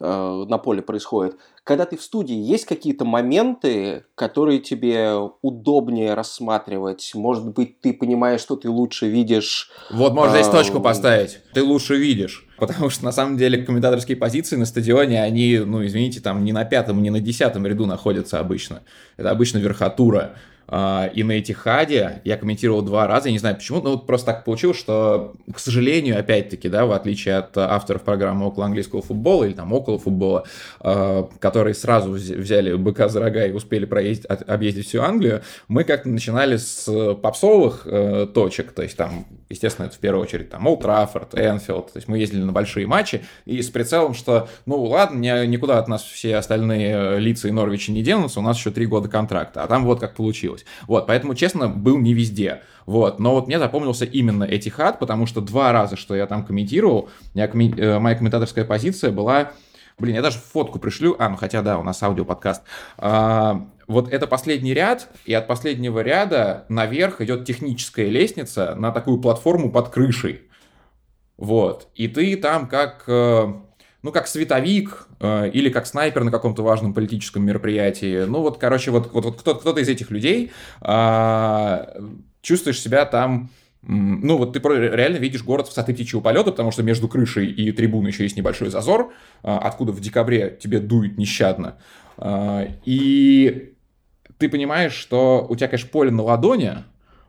на 0.04 0.58
поле 0.58 0.82
происходит. 0.82 1.37
Когда 1.64 1.87
ты 1.87 1.96
в 1.96 2.02
студии, 2.02 2.37
есть 2.37 2.66
какие-то 2.66 3.04
моменты, 3.04 4.04
которые 4.14 4.58
тебе 4.58 5.14
удобнее 5.40 6.12
рассматривать? 6.14 7.12
Может 7.14 7.49
быть, 7.54 7.80
ты 7.80 7.94
понимаешь, 7.94 8.40
что 8.40 8.56
ты 8.56 8.68
лучше 8.68 9.08
видишь... 9.08 9.70
Вот, 9.90 10.12
можно 10.12 10.34
здесь 10.34 10.49
точку 10.49 10.80
поставить. 10.80 11.38
Ты 11.54 11.62
лучше 11.62 11.96
видишь. 11.96 12.46
Потому 12.58 12.90
что, 12.90 13.04
на 13.04 13.12
самом 13.12 13.37
деле, 13.37 13.64
комментаторские 13.64 14.16
позиции 14.16 14.56
на 14.56 14.66
стадионе, 14.66 15.23
они, 15.23 15.58
ну, 15.58 15.84
извините, 15.84 16.20
там 16.20 16.44
не 16.44 16.52
на 16.52 16.64
пятом, 16.64 17.02
не 17.02 17.11
на 17.11 17.20
десятом 17.20 17.66
ряду 17.66 17.87
находятся 17.87 18.38
обычно. 18.40 18.82
Это 19.16 19.30
обычно 19.30 19.58
верхотура. 19.58 20.37
А, 20.66 21.11
и 21.12 21.23
на 21.23 21.38
Этихаде 21.38 22.23
я 22.25 22.37
комментировал 22.37 22.83
два 22.83 23.06
раза, 23.06 23.28
я 23.28 23.33
не 23.33 23.38
знаю 23.38 23.56
почему, 23.56 23.80
но 23.80 23.92
вот 23.92 24.06
просто 24.06 24.26
так 24.26 24.44
получилось, 24.44 24.78
что, 24.78 25.35
к 25.52 25.59
сожалению, 25.59 26.18
опять-таки, 26.18 26.68
да, 26.68 26.87
в 26.87 26.92
отличие 26.92 27.37
от 27.37 27.56
авторов 27.56 28.02
программы 28.02 28.47
около 28.47 28.66
английского 28.66 29.02
футбола 29.02 29.44
или 29.44 29.52
там 29.52 29.73
около 29.73 29.99
футбола, 29.99 30.44
а, 30.80 31.28
которые 31.38 31.75
сразу 31.75 32.12
взяли 32.12 32.75
быка 32.75 33.09
за 33.09 33.21
рога 33.21 33.44
и 33.47 33.52
успели 33.52 33.85
проездить, 33.85 34.26
объездить 34.26 34.87
всю 34.87 35.02
Англию, 35.02 35.42
мы 35.68 35.85
как-то 35.85 36.09
начинали 36.09 36.56
с 36.56 37.14
попсовых 37.23 37.83
э, 37.87 38.26
точек, 38.33 38.73
то 38.73 38.83
есть 38.83 38.97
там, 38.97 39.26
естественно, 39.49 39.87
это 39.87 39.97
в 39.97 39.99
первую 39.99 40.23
очередь 40.23 40.50
там 40.50 40.66
Олд 40.66 40.83
Траффорд, 40.83 41.35
Энфилд, 41.35 41.92
то 41.92 41.97
есть 41.97 42.09
мы 42.09 42.18
ездили 42.18 42.42
на 42.42 42.52
большие 42.52 42.87
матчи, 42.87 43.25
и 43.44 43.61
с 43.61 43.71
прицелом, 43.71 44.14
что, 44.14 44.49
ну 44.66 44.83
ладно, 44.83 45.47
никуда 45.47 45.78
от 45.78 45.88
нас 45.88 46.02
все 46.02 46.37
остальные 46.37 47.18
лица 47.18 47.49
и 47.49 47.50
Норвичи 47.50 47.90
не 47.90 48.02
денутся, 48.02 48.40
у 48.40 48.42
нас 48.42 48.56
еще 48.56 48.71
три 48.71 48.87
года 48.87 49.09
контракта, 49.09 49.62
а 49.62 49.66
там 49.66 49.85
вот 49.85 50.00
как 50.00 50.14
получилось 50.14 50.53
получилось. 50.54 50.64
Вот, 50.87 51.06
поэтому, 51.06 51.34
честно, 51.34 51.68
был 51.68 51.99
не 51.99 52.14
везде. 52.14 52.62
Вот, 52.87 53.18
но 53.18 53.34
вот 53.34 53.46
мне 53.46 53.58
запомнился 53.58 54.04
именно 54.04 54.44
Этихад, 54.44 54.99
потому 54.99 55.26
что 55.26 55.40
два 55.40 55.73
раза, 55.73 55.96
что 55.96 56.14
я 56.14 56.26
там 56.26 56.44
комментировал, 56.44 57.08
я, 57.34 57.46
э, 57.46 57.99
моя 57.99 58.16
комментаторская 58.16 58.64
позиция 58.64 59.11
была... 59.11 59.52
Блин, 59.96 60.16
я 60.16 60.23
даже 60.23 60.38
фотку 60.38 60.80
пришлю. 60.80 61.14
А, 61.20 61.28
ну 61.28 61.37
хотя 61.37 61.62
да, 61.62 61.78
у 61.78 61.84
нас 61.84 62.02
аудиоподкаст. 62.02 62.64
А, 62.99 63.68
вот 63.87 64.12
это 64.12 64.26
последний 64.26 64.75
ряд, 64.75 65.08
и 65.25 65.32
от 65.32 65.46
последнего 65.46 66.00
ряда 66.00 66.64
наверх 66.68 67.20
идет 67.20 67.44
техническая 67.44 68.08
лестница 68.08 68.75
на 68.75 68.90
такую 68.90 69.20
платформу 69.20 69.70
под 69.70 69.90
крышей. 69.90 70.42
Вот. 71.37 71.88
И 71.94 72.08
ты 72.08 72.37
там 72.37 72.66
как 72.66 73.04
э, 73.06 73.52
ну, 74.04 74.12
как 74.12 74.26
световик 74.28 75.08
э, 75.18 75.49
или 75.49 75.70
как 75.70 75.87
снайпер 75.87 76.25
на 76.25 76.30
каком-то 76.30 76.62
важном 76.62 76.92
политическом 76.92 77.42
мероприятии. 77.42 78.25
Ну, 78.26 78.42
вот, 78.42 78.58
короче, 78.58 78.90
вот, 78.90 79.11
вот, 79.14 79.25
вот 79.25 79.40
кто, 79.40 79.54
кто-то 79.54 79.80
из 79.80 79.88
этих 79.88 80.11
людей 80.11 80.52
э, 80.82 81.87
чувствуешь 82.42 82.80
себя 82.80 83.06
там 83.06 83.49
ну, 83.87 84.38
вот 84.38 84.54
ты 84.54 84.61
реально 84.61 85.16
видишь 85.16 85.42
город 85.42 85.68
высоты 85.68 85.92
птичьего 85.92 86.20
полета, 86.20 86.50
потому 86.50 86.70
что 86.70 86.82
между 86.82 87.06
крышей 87.06 87.50
и 87.50 87.70
трибуной 87.73 88.12
еще 88.12 88.23
есть 88.23 88.37
небольшой 88.37 88.68
зазор, 88.68 89.12
э, 89.42 89.49
откуда 89.50 89.92
в 89.92 90.00
декабре 90.00 90.58
тебе 90.61 90.80
дует 90.80 91.16
нещадно. 91.16 91.78
Э, 92.18 92.66
и 92.84 93.73
ты 94.37 94.50
понимаешь, 94.50 94.92
что 94.92 95.46
у 95.49 95.56
тебя, 95.56 95.68
конечно, 95.68 95.88
поле 95.88 96.11
на 96.11 96.23
ладони, 96.23 96.75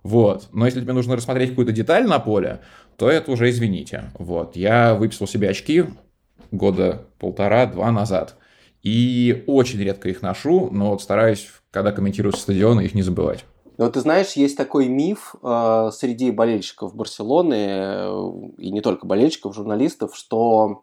вот, 0.03 0.49
но 0.51 0.65
если 0.65 0.81
тебе 0.81 0.91
нужно 0.91 1.15
рассмотреть 1.15 1.51
какую-то 1.51 1.71
деталь 1.71 2.05
на 2.05 2.19
поле, 2.19 2.59
то 2.97 3.09
это 3.09 3.31
уже 3.31 3.49
извините. 3.49 4.11
Вот, 4.19 4.57
я 4.57 4.93
выписал 4.93 5.25
себе 5.25 5.49
очки, 5.49 5.85
года 6.55 7.05
полтора-два 7.19 7.91
назад. 7.91 8.35
И 8.81 9.43
очень 9.47 9.79
редко 9.79 10.09
их 10.09 10.21
ношу, 10.21 10.69
но 10.71 10.91
вот 10.91 11.01
стараюсь, 11.01 11.47
когда 11.71 11.91
комментирую 11.91 12.33
со 12.33 12.41
стадиона, 12.41 12.81
их 12.81 12.93
не 12.93 13.01
забывать. 13.01 13.45
Но 13.77 13.89
ты 13.89 13.99
знаешь, 13.99 14.33
есть 14.33 14.55
такой 14.55 14.87
миф 14.87 15.35
э, 15.41 15.89
среди 15.91 16.31
болельщиков 16.31 16.95
Барселоны, 16.95 17.67
э, 17.67 18.31
и 18.57 18.71
не 18.71 18.81
только 18.81 19.05
болельщиков, 19.05 19.55
журналистов, 19.55 20.15
что 20.15 20.81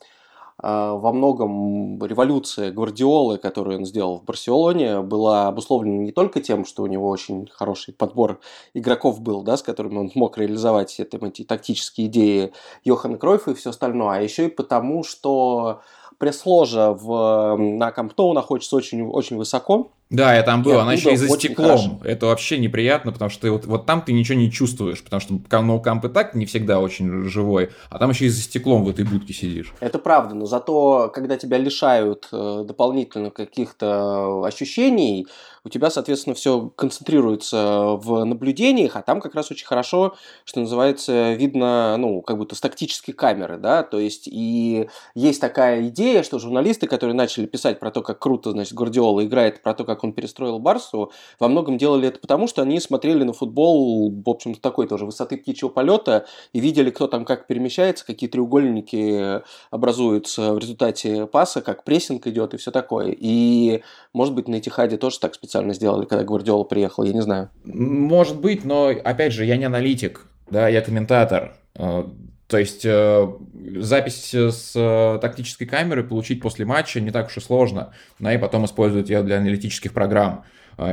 во 0.59 1.12
многом 1.12 2.02
революция 2.04 2.71
Гвардиолы, 2.71 3.38
которую 3.38 3.78
он 3.78 3.87
сделал 3.87 4.18
в 4.18 4.25
Барселоне, 4.25 5.00
была 5.00 5.49
обусловлена 5.49 6.04
не 6.04 6.12
только 6.12 6.40
тем, 6.40 6.64
что 6.64 6.82
у 6.82 6.87
него 6.87 7.09
очень 7.09 7.49
хороший 7.52 7.94
подбор 7.94 8.40
игроков 8.75 9.21
был, 9.21 9.42
да, 9.42 9.56
с 9.56 9.62
которыми 9.62 9.99
он 9.99 10.11
мог 10.14 10.38
реализовать 10.38 11.00
это, 11.00 11.25
эти 11.26 11.44
тактические 11.44 12.06
идеи 12.09 12.52
Йохана 12.85 13.18
Кройфа 13.18 13.52
и 13.52 13.54
все 13.54 13.71
остальное, 13.71 14.18
а 14.18 14.23
еще 14.23 14.47
и 14.47 14.50
потому, 14.50 15.04
что 15.04 15.80
пресс-ложа 16.23 16.93
в, 16.93 17.57
на 17.57 17.91
Камптоу 17.91 18.33
находится 18.33 18.76
очень, 18.76 19.02
очень 19.02 19.37
высоко, 19.37 19.91
да, 20.09 20.35
я 20.35 20.43
там 20.43 20.62
был, 20.62 20.79
она 20.79 20.93
еще 20.93 21.14
и 21.14 21.17
за 21.17 21.26
стеклом. 21.26 22.02
Это 22.05 22.26
вообще 22.26 22.59
неприятно, 22.59 23.12
потому 23.12 23.31
что 23.31 23.50
вот, 23.50 23.64
вот 23.64 23.87
там 23.87 24.02
ты 24.02 24.12
ничего 24.12 24.38
не 24.38 24.52
чувствуешь, 24.52 25.02
потому 25.02 25.21
что 25.21 25.41
ноукамп 25.62 26.05
и 26.05 26.09
так 26.11 26.35
не 26.35 26.45
всегда 26.45 26.81
очень 26.81 27.25
живой, 27.25 27.71
а 27.88 27.99
там 27.99 28.11
еще 28.11 28.26
и 28.26 28.29
за 28.29 28.43
стеклом 28.43 28.85
в 28.85 28.91
этой 28.91 29.07
будке 29.07 29.33
сидишь. 29.33 29.73
Это 29.81 29.99
правда, 29.99 30.35
но 30.35 30.45
зато, 30.45 31.11
когда 31.14 31.38
тебя 31.38 31.57
лишают 31.57 32.29
э, 32.31 32.62
дополнительно 32.67 33.31
каких-то 33.31 34.45
ощущений, 34.45 35.26
у 35.64 35.69
тебя, 35.69 35.90
соответственно, 35.90 36.35
все 36.35 36.73
концентрируется 36.76 37.97
в 37.97 38.25
наблюдениях, 38.25 38.97
а 38.97 39.02
там 39.02 39.21
как 39.21 39.35
раз 39.35 39.50
очень 39.50 39.66
хорошо, 39.66 40.16
что 40.45 40.61
называется, 40.61 41.35
видно, 41.35 41.97
ну, 41.99 42.21
как 42.23 42.37
будто 42.37 42.54
с 42.57 42.61
тактической 42.61 43.12
камеры, 43.12 43.59
да, 43.59 43.85
то 43.85 44.00
есть 44.00 44.26
и 44.26 44.88
есть 45.14 45.40
такая 45.40 45.88
идея, 45.88 46.25
что 46.25 46.38
журналисты, 46.38 46.88
которые 46.88 47.14
начали 47.14 47.47
писать 47.47 47.78
про 47.78 47.90
то, 47.90 48.02
как 48.02 48.19
круто, 48.19 48.50
значит, 48.50 48.75
Гвардиола 48.75 49.25
играет, 49.25 49.62
про 49.62 49.75
то, 49.75 49.85
как 49.85 50.02
он 50.02 50.12
перестроил 50.12 50.59
Барсу, 50.59 51.12
во 51.38 51.49
многом 51.49 51.78
делали 51.78 52.09
это 52.09 52.19
потому, 52.19 52.49
что 52.49 52.62
они 52.62 52.81
смотрели 52.81 53.23
на 53.23 53.33
футбол, 53.33 54.11
в 54.11 54.28
общем-то, 54.28 54.61
такой 54.61 54.88
тоже 54.88 55.07
высоты 55.07 55.37
птичьего 55.37 55.69
полета 55.69 56.26
и 56.52 56.59
видели, 56.59 56.90
кто 56.90 57.07
там 57.07 57.25
как 57.25 57.47
перемещается, 57.47 58.04
какие 58.04 58.28
треугольники 58.28 59.42
образуются 59.71 60.54
в 60.54 60.59
результате 60.59 61.26
паса, 61.26 61.62
как 61.62 61.85
прессинг 61.85 62.26
идет 62.26 62.54
и 62.54 62.57
все 62.57 62.73
такое. 62.73 63.14
И, 63.16 63.83
может 64.12 64.35
быть, 64.35 64.49
на 64.49 64.57
Этихаде 64.57 64.97
тоже 64.97 65.21
так 65.21 65.35
специально 65.35 65.51
сделали, 65.75 66.06
когда 66.06 66.25
Гвардиола 66.25 66.64
приехал, 66.64 67.04
я 67.04 67.12
не 67.12 67.23
знаю. 67.23 67.50
Может 67.64 68.40
быть, 68.40 68.64
но, 68.64 68.88
опять 68.88 69.32
же, 69.32 69.44
я 69.44 69.56
не 69.56 69.64
аналитик, 69.64 70.26
да, 70.50 70.68
я 70.68 70.80
комментатор. 70.80 71.54
Э, 71.75 72.04
то 72.47 72.59
есть 72.59 72.85
э, 72.85 73.28
запись 73.76 74.35
с 74.35 74.73
э, 74.75 75.18
тактической 75.21 75.66
камеры 75.66 76.04
получить 76.04 76.40
после 76.40 76.64
матча 76.64 77.00
не 77.00 77.11
так 77.11 77.28
уж 77.28 77.37
и 77.38 77.40
сложно, 77.40 77.92
да, 78.18 78.35
и 78.35 78.38
потом 78.38 78.64
использовать 78.64 79.09
ее 79.09 79.23
для 79.23 79.38
аналитических 79.38 79.92
программ. 79.92 80.44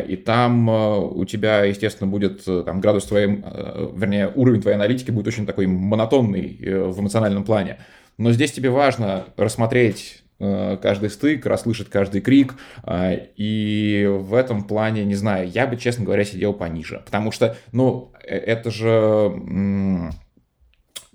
И 0.10 0.18
там 0.18 0.68
у 0.68 1.24
тебя, 1.24 1.64
естественно, 1.64 2.12
будет 2.12 2.44
там, 2.44 2.82
градус 2.82 3.06
твоей, 3.06 3.28
вернее, 3.28 4.30
уровень 4.36 4.62
твоей 4.62 4.76
аналитики 4.76 5.10
будет 5.10 5.28
очень 5.28 5.46
такой 5.46 5.68
монотонный 5.68 6.60
в 6.62 7.00
эмоциональном 7.00 7.46
плане. 7.46 7.78
Но 8.18 8.34
здесь 8.34 8.52
тебе 8.52 8.72
важно 8.72 9.24
рассмотреть 9.38 10.22
каждый 10.40 11.10
стык, 11.10 11.46
расслышать 11.46 11.90
каждый 11.90 12.22
крик. 12.22 12.56
И 12.90 14.08
в 14.10 14.34
этом 14.34 14.64
плане, 14.64 15.06
не 15.06 15.16
знаю, 15.16 15.50
я 15.50 15.68
бы, 15.68 15.78
честно 15.78 16.06
говоря, 16.06 16.24
сидел 16.24 16.54
пониже. 16.54 17.02
Потому 17.06 17.32
что, 17.32 17.56
ну, 17.72 18.12
это 18.24 18.72
же 18.72 20.12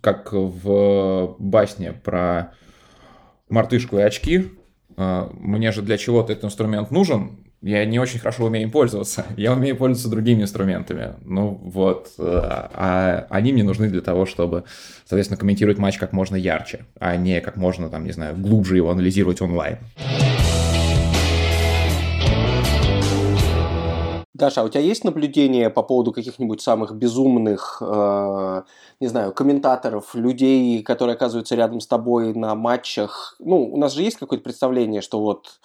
как 0.00 0.32
в 0.32 1.36
басне 1.38 1.92
про 1.92 2.52
мартышку 3.48 3.98
и 3.98 4.02
очки. 4.02 4.50
Мне 4.96 5.72
же 5.72 5.82
для 5.82 5.96
чего-то 5.98 6.32
этот 6.32 6.44
инструмент 6.44 6.90
нужен. 6.90 7.43
Я 7.64 7.86
не 7.86 7.98
очень 7.98 8.18
хорошо 8.18 8.44
умею 8.44 8.66
им 8.66 8.70
пользоваться. 8.70 9.24
Я 9.38 9.54
умею 9.54 9.74
пользоваться 9.76 10.10
другими 10.10 10.42
инструментами. 10.42 11.14
Ну 11.24 11.58
вот. 11.62 12.12
А, 12.18 12.70
а 12.74 13.26
они 13.30 13.54
мне 13.54 13.64
нужны 13.64 13.88
для 13.88 14.02
того, 14.02 14.26
чтобы, 14.26 14.64
соответственно, 15.08 15.38
комментировать 15.38 15.78
матч 15.78 15.96
как 15.96 16.12
можно 16.12 16.36
ярче, 16.36 16.84
а 17.00 17.16
не 17.16 17.40
как 17.40 17.56
можно, 17.56 17.88
там, 17.88 18.04
не 18.04 18.12
знаю, 18.12 18.36
глубже 18.36 18.76
его 18.76 18.90
анализировать 18.90 19.40
онлайн. 19.40 19.78
Даша, 24.44 24.60
а 24.60 24.64
у 24.64 24.68
тебя 24.68 24.82
есть 24.82 25.04
наблюдение 25.04 25.70
по 25.70 25.82
поводу 25.82 26.12
каких-нибудь 26.12 26.60
самых 26.60 26.94
безумных, 26.94 27.78
э, 27.80 28.62
не 29.00 29.06
знаю, 29.06 29.32
комментаторов, 29.32 30.14
людей, 30.14 30.82
которые 30.82 31.14
оказываются 31.14 31.54
рядом 31.54 31.80
с 31.80 31.86
тобой 31.86 32.34
на 32.34 32.54
матчах? 32.54 33.36
Ну, 33.38 33.64
у 33.64 33.78
нас 33.78 33.94
же 33.94 34.02
есть 34.02 34.18
какое-то 34.18 34.44
представление, 34.44 35.00
что 35.00 35.20
вот, 35.20 35.60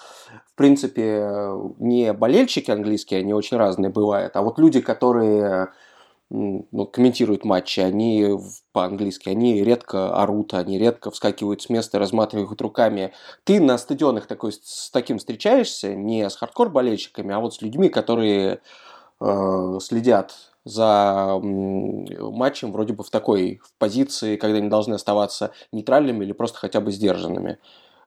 в 0.46 0.56
принципе, 0.56 1.30
не 1.78 2.14
болельщики 2.14 2.72
английские, 2.72 3.20
они 3.20 3.34
очень 3.34 3.58
разные 3.58 3.90
бывают, 3.90 4.38
а 4.38 4.42
вот 4.42 4.58
люди, 4.60 4.80
которые 4.80 5.74
ну, 6.30 6.86
комментируют 6.86 7.44
матчи, 7.44 7.80
они 7.80 8.38
по-английски, 8.72 9.30
они 9.30 9.64
редко 9.64 10.16
орут, 10.16 10.54
они 10.54 10.78
редко 10.78 11.10
вскакивают 11.10 11.62
с 11.62 11.70
места, 11.70 11.98
разматывают 11.98 12.62
руками. 12.62 13.14
Ты 13.44 13.60
на 13.60 13.78
стадионах 13.78 14.28
такой, 14.28 14.54
с 14.54 14.92
таким 14.92 15.18
встречаешься, 15.18 15.96
не 15.96 16.30
с 16.30 16.36
хардкор-болельщиками, 16.36 17.34
а 17.34 17.40
вот 17.40 17.56
с 17.56 17.62
людьми, 17.62 17.90
которые 17.90 18.62
э, 19.20 19.78
следят 19.82 20.36
за 20.66 21.40
матчем 21.42 22.72
вроде 22.72 22.94
бы 22.94 23.04
в 23.04 23.10
такой 23.10 23.60
в 23.64 23.74
позиции, 23.80 24.36
когда 24.36 24.58
они 24.58 24.70
должны 24.70 24.94
оставаться 24.94 25.52
нейтральными 25.72 26.24
или 26.24 26.34
просто 26.34 26.60
хотя 26.60 26.80
бы 26.80 26.92
сдержанными. 26.92 27.58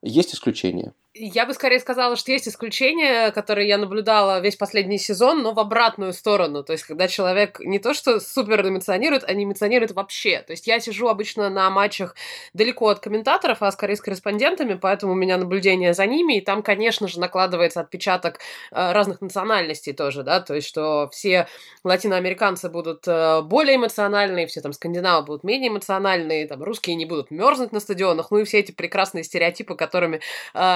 Есть 0.03 0.35
исключения? 0.35 0.95
Я 1.15 1.45
бы 1.45 1.53
скорее 1.53 1.79
сказала, 1.79 2.17
что 2.17 2.33
есть 2.33 2.49
исключения, 2.49 3.33
которые 3.33 3.69
я 3.69 3.77
наблюдала 3.77 4.41
весь 4.41 4.57
последний 4.57 4.97
сезон, 4.97 5.43
но 5.43 5.53
в 5.53 5.59
обратную 5.59 6.15
сторону. 6.15 6.65
То 6.65 6.73
есть, 6.73 6.85
когда 6.85 7.07
человек 7.07 7.61
не 7.61 7.79
то 7.79 7.93
что 7.93 8.19
супер 8.19 8.67
эмоционирует, 8.67 9.25
а 9.25 9.35
не 9.35 9.45
эмоционирует 9.45 9.93
вообще. 9.93 10.41
То 10.41 10.53
есть, 10.53 10.67
я 10.67 10.81
сижу 10.81 11.09
обычно 11.09 11.51
на 11.51 11.69
матчах 11.69 12.15
далеко 12.55 12.89
от 12.89 13.01
комментаторов, 13.01 13.59
а 13.61 13.71
скорее 13.73 13.97
с 13.97 14.01
корреспондентами, 14.01 14.73
поэтому 14.73 15.13
у 15.13 15.15
меня 15.15 15.37
наблюдение 15.37 15.93
за 15.93 16.07
ними, 16.07 16.39
и 16.39 16.41
там, 16.41 16.63
конечно 16.63 17.07
же, 17.09 17.21
накладывается 17.21 17.81
отпечаток 17.81 18.39
э, 18.71 18.93
разных 18.93 19.21
национальностей 19.21 19.93
тоже, 19.93 20.23
да, 20.23 20.41
то 20.41 20.55
есть, 20.55 20.67
что 20.67 21.11
все 21.13 21.47
латиноамериканцы 21.85 22.71
будут 22.71 23.07
э, 23.07 23.43
более 23.43 23.77
эмоциональные, 23.77 24.47
все 24.47 24.63
там 24.63 24.73
скандинавы 24.73 25.27
будут 25.27 25.45
менее 25.45 25.69
эмоциональные, 25.69 26.47
там 26.47 26.63
русские 26.63 26.97
не 26.97 27.05
будут 27.05 27.31
мерзнуть 27.31 27.73
на 27.73 27.81
стадионах, 27.81 28.31
ну 28.31 28.39
и 28.39 28.45
все 28.45 28.61
эти 28.61 28.73
прекрасные 28.73 29.25
стереотипы, 29.25 29.75
которыми 29.75 30.17
э, 30.17 30.21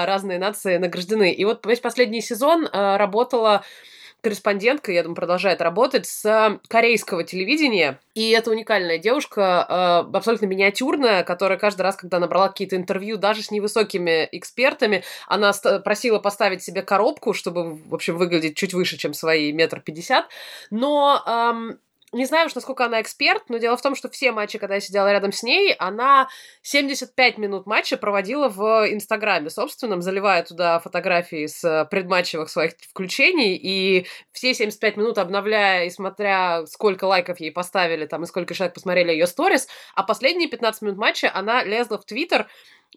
разные 0.05 0.26
разные 0.27 0.39
нации 0.39 0.77
награждены. 0.77 1.31
И 1.31 1.45
вот 1.45 1.65
весь 1.65 1.79
последний 1.79 2.21
сезон 2.21 2.65
э, 2.65 2.97
работала 2.97 3.63
корреспондентка, 4.21 4.91
я 4.91 5.03
думаю, 5.03 5.15
продолжает 5.15 5.61
работать, 5.61 6.07
с 6.07 6.59
корейского 6.67 7.23
телевидения. 7.23 7.99
И 8.15 8.31
это 8.31 8.49
уникальная 8.51 8.97
девушка, 8.97 9.65
э, 10.11 10.17
абсолютно 10.17 10.47
миниатюрная, 10.47 11.23
которая 11.23 11.57
каждый 11.57 11.83
раз, 11.83 11.95
когда 11.95 12.19
набрала 12.19 12.49
какие-то 12.49 12.75
интервью, 12.75 13.17
даже 13.17 13.41
с 13.41 13.51
невысокими 13.51 14.27
экспертами, 14.31 15.03
она 15.27 15.53
просила 15.83 16.19
поставить 16.19 16.63
себе 16.63 16.81
коробку, 16.81 17.33
чтобы, 17.33 17.75
в 17.75 17.93
общем, 17.93 18.17
выглядеть 18.17 18.57
чуть 18.57 18.73
выше, 18.73 18.97
чем 18.97 19.13
свои 19.13 19.53
метр 19.53 19.79
пятьдесят. 19.79 20.25
Но 20.71 21.23
эм, 21.25 21.79
не 22.13 22.25
знаю 22.25 22.47
уж, 22.47 22.55
насколько 22.55 22.85
она 22.85 23.01
эксперт, 23.01 23.43
но 23.49 23.57
дело 23.57 23.75
в 23.75 23.81
том, 23.81 23.93
что 23.93 24.09
все 24.09 24.31
матчи, 24.31 24.57
когда 24.57 24.75
я 24.75 24.81
сидела 24.81 25.11
рядом 25.11 25.33
с 25.33 25.43
ней, 25.43 25.73
она 25.73 26.29
75 26.61 27.37
минут 27.37 27.65
матча 27.65 27.97
проводила 27.97 28.47
в 28.47 28.85
Инстаграме 28.89 29.49
собственном, 29.49 30.01
заливая 30.01 30.43
туда 30.43 30.79
фотографии 30.79 31.47
с 31.47 31.85
предматчевых 31.91 32.49
своих 32.49 32.73
включений, 32.79 33.59
и 33.61 34.07
все 34.31 34.53
75 34.53 34.95
минут 34.95 35.17
обновляя 35.17 35.85
и 35.85 35.89
смотря, 35.89 36.65
сколько 36.67 37.03
лайков 37.05 37.41
ей 37.41 37.51
поставили 37.51 38.05
там, 38.05 38.23
и 38.23 38.27
сколько 38.27 38.53
человек 38.53 38.73
посмотрели 38.73 39.11
ее 39.11 39.27
сторис, 39.27 39.67
а 39.93 40.03
последние 40.03 40.47
15 40.47 40.81
минут 40.83 40.97
матча 40.97 41.29
она 41.33 41.63
лезла 41.63 41.97
в 41.97 42.05
Твиттер, 42.05 42.47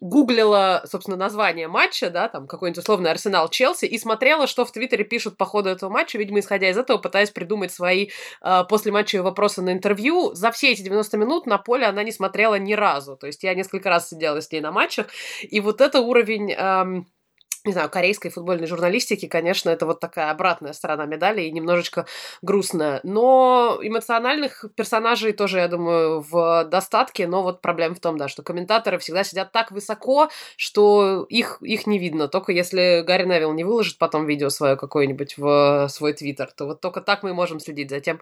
гуглила, 0.01 0.83
собственно, 0.85 1.15
название 1.15 1.67
матча, 1.67 2.09
да, 2.09 2.27
там 2.27 2.47
какой-нибудь 2.47 2.79
условный 2.79 3.11
Арсенал 3.11 3.47
Челси, 3.49 3.85
и 3.85 3.97
смотрела, 3.99 4.47
что 4.47 4.65
в 4.65 4.71
Твиттере 4.71 5.03
пишут 5.03 5.37
по 5.37 5.45
ходу 5.45 5.69
этого 5.69 5.91
матча, 5.91 6.17
видимо, 6.17 6.39
исходя 6.39 6.69
из 6.69 6.77
этого, 6.77 6.97
пытаясь 6.97 7.29
придумать 7.29 7.71
свои 7.71 8.09
э, 8.41 8.63
после 8.67 8.91
матча 8.91 9.21
вопросы 9.21 9.61
на 9.61 9.71
интервью. 9.71 10.33
За 10.33 10.51
все 10.51 10.71
эти 10.71 10.81
90 10.81 11.17
минут 11.17 11.45
на 11.45 11.59
поле 11.59 11.85
она 11.85 12.03
не 12.03 12.11
смотрела 12.11 12.55
ни 12.55 12.73
разу. 12.73 13.15
То 13.15 13.27
есть 13.27 13.43
я 13.43 13.53
несколько 13.53 13.89
раз 13.89 14.09
сидела 14.09 14.41
с 14.41 14.51
ней 14.51 14.59
на 14.59 14.71
матчах, 14.71 15.07
и 15.41 15.59
вот 15.59 15.79
это 15.79 16.01
уровень... 16.01 16.51
Эм, 16.51 17.07
не 17.65 17.73
знаю, 17.73 17.89
корейской 17.89 18.29
футбольной 18.29 18.67
журналистики, 18.67 19.27
конечно, 19.27 19.69
это 19.69 19.85
вот 19.85 19.99
такая 19.99 20.31
обратная 20.31 20.73
сторона 20.73 21.05
медали 21.05 21.41
и 21.41 21.51
немножечко 21.51 22.05
грустная. 22.41 22.99
Но 23.03 23.79
эмоциональных 23.81 24.65
персонажей 24.75 25.33
тоже, 25.33 25.59
я 25.59 25.67
думаю, 25.67 26.21
в 26.21 26.65
достатке, 26.65 27.27
но 27.27 27.43
вот 27.43 27.61
проблема 27.61 27.95
в 27.95 27.99
том, 27.99 28.17
да, 28.17 28.27
что 28.27 28.41
комментаторы 28.41 28.97
всегда 28.97 29.23
сидят 29.23 29.51
так 29.51 29.71
высоко, 29.71 30.29
что 30.57 31.25
их, 31.29 31.59
их 31.61 31.85
не 31.85 31.99
видно. 31.99 32.27
Только 32.27 32.51
если 32.51 33.03
Гарри 33.05 33.25
Невилл 33.25 33.53
не 33.53 33.63
выложит 33.63 33.97
потом 33.97 34.25
видео 34.25 34.49
свое 34.49 34.75
какое-нибудь 34.75 35.37
в 35.37 35.87
свой 35.89 36.13
твиттер, 36.13 36.51
то 36.51 36.65
вот 36.65 36.81
только 36.81 37.01
так 37.01 37.23
мы 37.23 37.33
можем 37.33 37.59
следить 37.59 37.89
за 37.89 37.99
тем, 37.99 38.19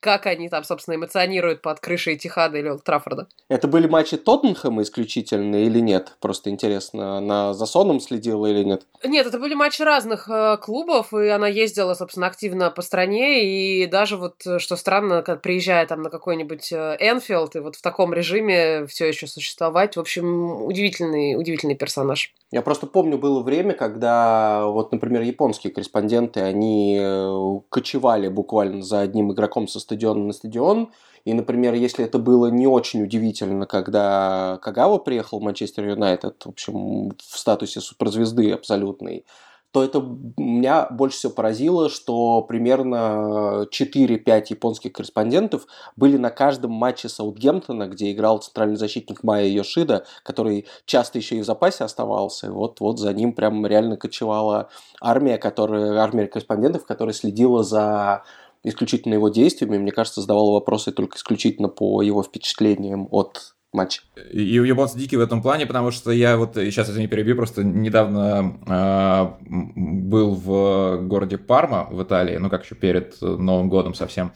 как 0.00 0.26
они 0.26 0.48
там, 0.48 0.64
собственно, 0.64 0.94
эмоционируют 0.94 1.60
под 1.62 1.80
крышей 1.80 2.16
Тихада 2.16 2.58
или 2.58 2.68
Олд 2.68 2.84
Траффорда. 2.84 3.28
Это 3.48 3.68
были 3.68 3.86
матчи 3.86 4.16
Тоттенхэма 4.16 4.82
исключительно 4.82 5.56
или 5.56 5.80
нет? 5.80 6.16
Просто 6.20 6.50
интересно, 6.50 7.18
она 7.18 7.52
за 7.54 7.66
Соном 7.66 8.00
следила 8.00 8.46
или 8.46 8.64
нет? 8.64 8.77
Нет? 8.78 8.86
Нет, 9.04 9.26
это 9.26 9.38
были 9.38 9.54
матчи 9.54 9.82
разных 9.82 10.28
э, 10.28 10.56
клубов, 10.58 11.12
и 11.12 11.28
она 11.28 11.48
ездила, 11.48 11.94
собственно, 11.94 12.26
активно 12.26 12.70
по 12.70 12.82
стране, 12.82 13.44
и 13.44 13.86
даже 13.86 14.16
вот, 14.16 14.46
э, 14.46 14.58
что 14.58 14.76
странно, 14.76 15.22
когда 15.22 15.38
приезжая 15.38 15.86
там 15.86 16.02
на 16.02 16.10
какой-нибудь 16.10 16.72
э, 16.72 16.96
Энфилд, 17.00 17.56
и 17.56 17.60
вот 17.60 17.76
в 17.76 17.82
таком 17.82 18.12
режиме 18.12 18.86
все 18.86 19.06
еще 19.06 19.26
существовать, 19.26 19.96
в 19.96 20.00
общем, 20.00 20.62
удивительный, 20.64 21.36
удивительный 21.36 21.76
персонаж. 21.76 22.32
Я 22.50 22.62
просто 22.62 22.86
помню, 22.86 23.18
было 23.18 23.42
время, 23.42 23.74
когда, 23.74 24.66
вот, 24.66 24.92
например, 24.92 25.22
японские 25.22 25.72
корреспонденты, 25.72 26.40
они 26.40 26.98
э, 27.00 27.60
кочевали 27.68 28.28
буквально 28.28 28.82
за 28.82 29.00
одним 29.00 29.32
игроком 29.32 29.68
со 29.68 29.80
стадиона 29.80 30.24
на 30.24 30.32
стадион, 30.32 30.90
и, 31.24 31.34
например, 31.34 31.74
если 31.74 32.04
это 32.04 32.18
было 32.18 32.46
не 32.46 32.66
очень 32.66 33.02
удивительно, 33.02 33.66
когда 33.66 34.58
Кагава 34.62 34.98
приехал 34.98 35.40
в 35.40 35.42
Манчестер 35.42 35.88
Юнайтед, 35.88 36.42
в 36.44 36.48
общем, 36.48 37.10
в 37.10 37.38
статусе 37.38 37.80
суперзвезды 37.80 38.52
абсолютной, 38.52 39.24
то 39.70 39.84
это 39.84 40.02
меня 40.38 40.86
больше 40.90 41.18
всего 41.18 41.32
поразило, 41.32 41.90
что 41.90 42.42
примерно 42.42 43.66
4-5 43.70 44.44
японских 44.48 44.92
корреспондентов 44.92 45.66
были 45.94 46.16
на 46.16 46.30
каждом 46.30 46.72
матче 46.72 47.08
Саутгемптона, 47.08 47.86
где 47.88 48.10
играл 48.10 48.38
центральный 48.38 48.76
защитник 48.76 49.22
Майя 49.22 49.46
Йошида, 49.46 50.06
который 50.22 50.66
часто 50.86 51.18
еще 51.18 51.36
и 51.36 51.42
в 51.42 51.44
запасе 51.44 51.84
оставался. 51.84 52.46
И 52.46 52.50
вот, 52.50 52.80
вот 52.80 52.98
за 52.98 53.12
ним 53.12 53.34
прям 53.34 53.66
реально 53.66 53.98
кочевала 53.98 54.70
армия, 55.02 55.36
которая, 55.36 55.98
армия 55.98 56.26
корреспондентов, 56.26 56.86
которая 56.86 57.12
следила 57.12 57.62
за 57.62 58.22
исключительно 58.64 59.14
его 59.14 59.28
действиями, 59.28 59.78
мне 59.78 59.92
кажется, 59.92 60.20
задавал 60.20 60.52
вопросы 60.52 60.92
только 60.92 61.16
исключительно 61.16 61.68
по 61.68 62.02
его 62.02 62.22
впечатлениям 62.22 63.08
от 63.10 63.54
матча. 63.72 64.02
И 64.32 64.42
японцы 64.42 64.98
дикий 64.98 65.16
в 65.16 65.20
этом 65.20 65.42
плане, 65.42 65.66
потому 65.66 65.90
что 65.90 66.10
я 66.10 66.36
вот, 66.36 66.54
сейчас 66.54 66.94
не 66.96 67.06
перебью, 67.06 67.36
просто 67.36 67.64
недавно 67.64 68.58
э, 68.66 69.46
был 69.46 70.34
в 70.34 71.02
городе 71.02 71.38
Парма 71.38 71.86
в 71.90 72.02
Италии, 72.02 72.36
ну 72.36 72.48
как 72.48 72.64
еще 72.64 72.74
перед 72.74 73.20
Новым 73.20 73.68
годом 73.68 73.94
совсем, 73.94 74.32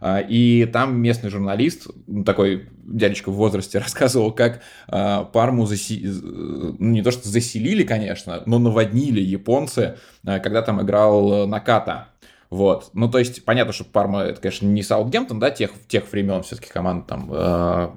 а, 0.00 0.18
и 0.18 0.66
там 0.66 1.00
местный 1.00 1.30
журналист, 1.30 1.86
такой 2.26 2.68
дядечка 2.84 3.30
в 3.30 3.34
возрасте, 3.34 3.78
рассказывал, 3.78 4.32
как 4.32 4.60
э, 4.88 5.24
Парму 5.32 5.66
заси... 5.66 6.02
ну, 6.04 6.74
не 6.78 7.02
то 7.02 7.12
что 7.12 7.28
заселили, 7.28 7.84
конечно, 7.84 8.42
но 8.46 8.58
наводнили 8.58 9.20
японцы, 9.20 9.96
когда 10.24 10.62
там 10.62 10.82
играл 10.82 11.46
Наката. 11.46 12.08
Вот. 12.52 12.90
Ну, 12.92 13.10
то 13.10 13.18
есть, 13.18 13.46
понятно, 13.46 13.72
что 13.72 13.84
Парма, 13.84 14.24
это, 14.24 14.38
конечно, 14.38 14.66
не 14.66 14.82
Саутгемптон, 14.82 15.38
да, 15.38 15.50
тех, 15.50 15.70
тех 15.88 16.12
времен 16.12 16.42
все-таки 16.42 16.68
команда 16.68 17.06
там 17.06 17.30
э, 17.32 17.88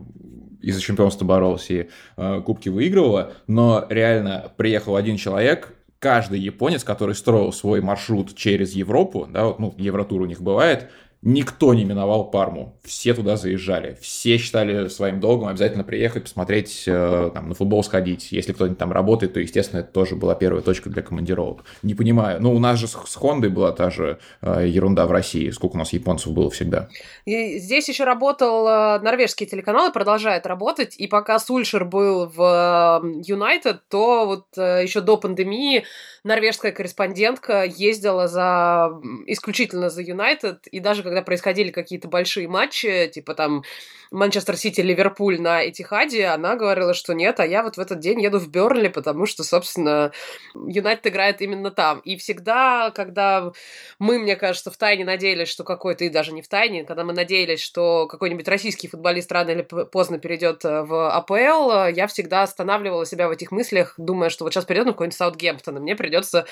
из-за 0.62 0.80
чемпионства 0.80 1.26
боролась 1.26 1.70
и 1.70 1.90
э, 2.16 2.42
кубки 2.42 2.70
выигрывала, 2.70 3.34
но 3.48 3.86
реально 3.90 4.54
приехал 4.56 4.96
один 4.96 5.18
человек, 5.18 5.74
каждый 6.00 6.40
японец, 6.40 6.86
который 6.86 7.16
строил 7.16 7.52
свой 7.52 7.82
маршрут 7.82 8.34
через 8.34 8.72
Европу, 8.72 9.28
да, 9.30 9.44
вот, 9.44 9.60
ну, 9.60 9.76
Евротур 9.78 10.22
у 10.22 10.26
них 10.26 10.42
бывает, 10.42 10.90
Никто 11.28 11.74
не 11.74 11.86
миновал 11.86 12.30
Парму. 12.30 12.78
Все 12.84 13.16
туда 13.16 13.36
заезжали. 13.36 13.98
Все 14.00 14.38
считали 14.38 14.88
своим 14.90 15.20
долгом 15.20 15.48
обязательно 15.48 15.84
приехать, 15.84 16.22
посмотреть, 16.24 16.84
э, 16.86 17.32
там, 17.34 17.50
на 17.50 17.56
футбол 17.56 17.84
сходить. 17.84 18.32
Если 18.32 18.54
кто-нибудь 18.54 18.78
там 18.78 18.92
работает, 18.92 19.34
то, 19.34 19.40
естественно, 19.40 19.80
это 19.80 19.92
тоже 19.92 20.16
была 20.16 20.36
первая 20.36 20.62
точка 20.62 20.92
для 20.92 21.02
командировок. 21.02 21.66
Не 21.82 21.96
понимаю. 21.96 22.40
Ну, 22.40 22.54
у 22.54 22.60
нас 22.60 22.78
же 22.78 22.88
с 22.88 23.16
Хондой 23.16 23.50
была 23.50 23.72
та 23.72 23.90
же 23.90 24.20
э, 24.44 24.68
ерунда 24.68 25.08
в 25.08 25.12
России. 25.12 25.50
Сколько 25.50 25.78
у 25.78 25.80
нас 25.80 25.94
японцев 25.94 26.32
было 26.32 26.52
всегда. 26.52 26.90
И 27.26 27.58
здесь 27.58 27.90
еще 27.90 28.04
работал 28.04 28.68
э, 28.68 29.00
норвежский 29.00 29.48
телеканал 29.48 29.90
и 29.90 29.94
продолжает 29.94 30.46
работать. 30.46 30.96
И 30.96 31.08
пока 31.08 31.40
Сульшер 31.40 31.86
был 31.86 32.28
в 32.28 33.02
Юнайтед, 33.26 33.82
то 33.90 34.28
вот 34.28 34.46
еще 34.56 35.02
до 35.02 35.18
пандемии 35.18 35.86
норвежская 36.26 36.72
корреспондентка 36.72 37.64
ездила 37.64 38.28
за 38.28 39.00
исключительно 39.28 39.90
за 39.90 40.02
Юнайтед, 40.02 40.68
и 40.68 40.80
даже 40.80 41.04
когда 41.04 41.15
происходили 41.22 41.72
какие-то 41.72 42.08
большие 42.08 42.48
матчи, 42.48 43.10
типа 43.14 43.34
там 43.34 43.64
Манчестер 44.12 44.56
Сити, 44.56 44.82
Ливерпуль 44.82 45.42
на 45.42 45.68
Этихаде, 45.68 46.26
она 46.28 46.56
говорила, 46.56 46.94
что 46.94 47.14
нет, 47.14 47.40
а 47.40 47.46
я 47.46 47.64
вот 47.64 47.78
в 47.78 47.80
этот 47.80 48.00
день 48.00 48.22
еду 48.22 48.40
в 48.40 48.50
Бернли, 48.50 48.88
потому 48.88 49.26
что, 49.26 49.44
собственно, 49.44 50.12
Юнайтед 50.54 51.08
играет 51.08 51.42
именно 51.42 51.72
там. 51.72 52.00
И 52.00 52.16
всегда, 52.18 52.92
когда 52.92 53.52
мы, 54.00 54.20
мне 54.20 54.36
кажется, 54.36 54.72
в 54.72 54.78
тайне 54.78 55.06
надеялись, 55.06 55.48
что 55.48 55.64
какой-то, 55.64 56.06
и 56.06 56.10
даже 56.10 56.32
не 56.32 56.42
в 56.42 56.48
тайне, 56.48 56.84
когда 56.84 57.04
мы 57.04 57.14
надеялись, 57.14 57.62
что 57.62 58.08
какой-нибудь 58.08 58.48
российский 58.48 58.88
футболист 58.88 59.32
рано 59.32 59.52
или 59.52 59.64
поздно 59.64 60.20
перейдет 60.20 60.64
э, 60.66 60.84
в 60.84 61.12
АПЛ, 61.12 61.96
я 61.96 62.08
всегда 62.08 62.44
останавливала 62.44 63.06
себя 63.06 63.28
в 63.28 63.32
этих 63.32 63.52
мыслях, 63.52 63.96
думая, 63.98 64.30
что 64.30 64.46
вот 64.46 64.54
сейчас 64.54 64.66
придет 64.66 64.86
на 64.86 64.92
какой-нибудь 64.92 65.18
Саутгемптон, 65.18 65.78
и 65.78 65.82
мне 65.82 65.96
придется 65.96 66.46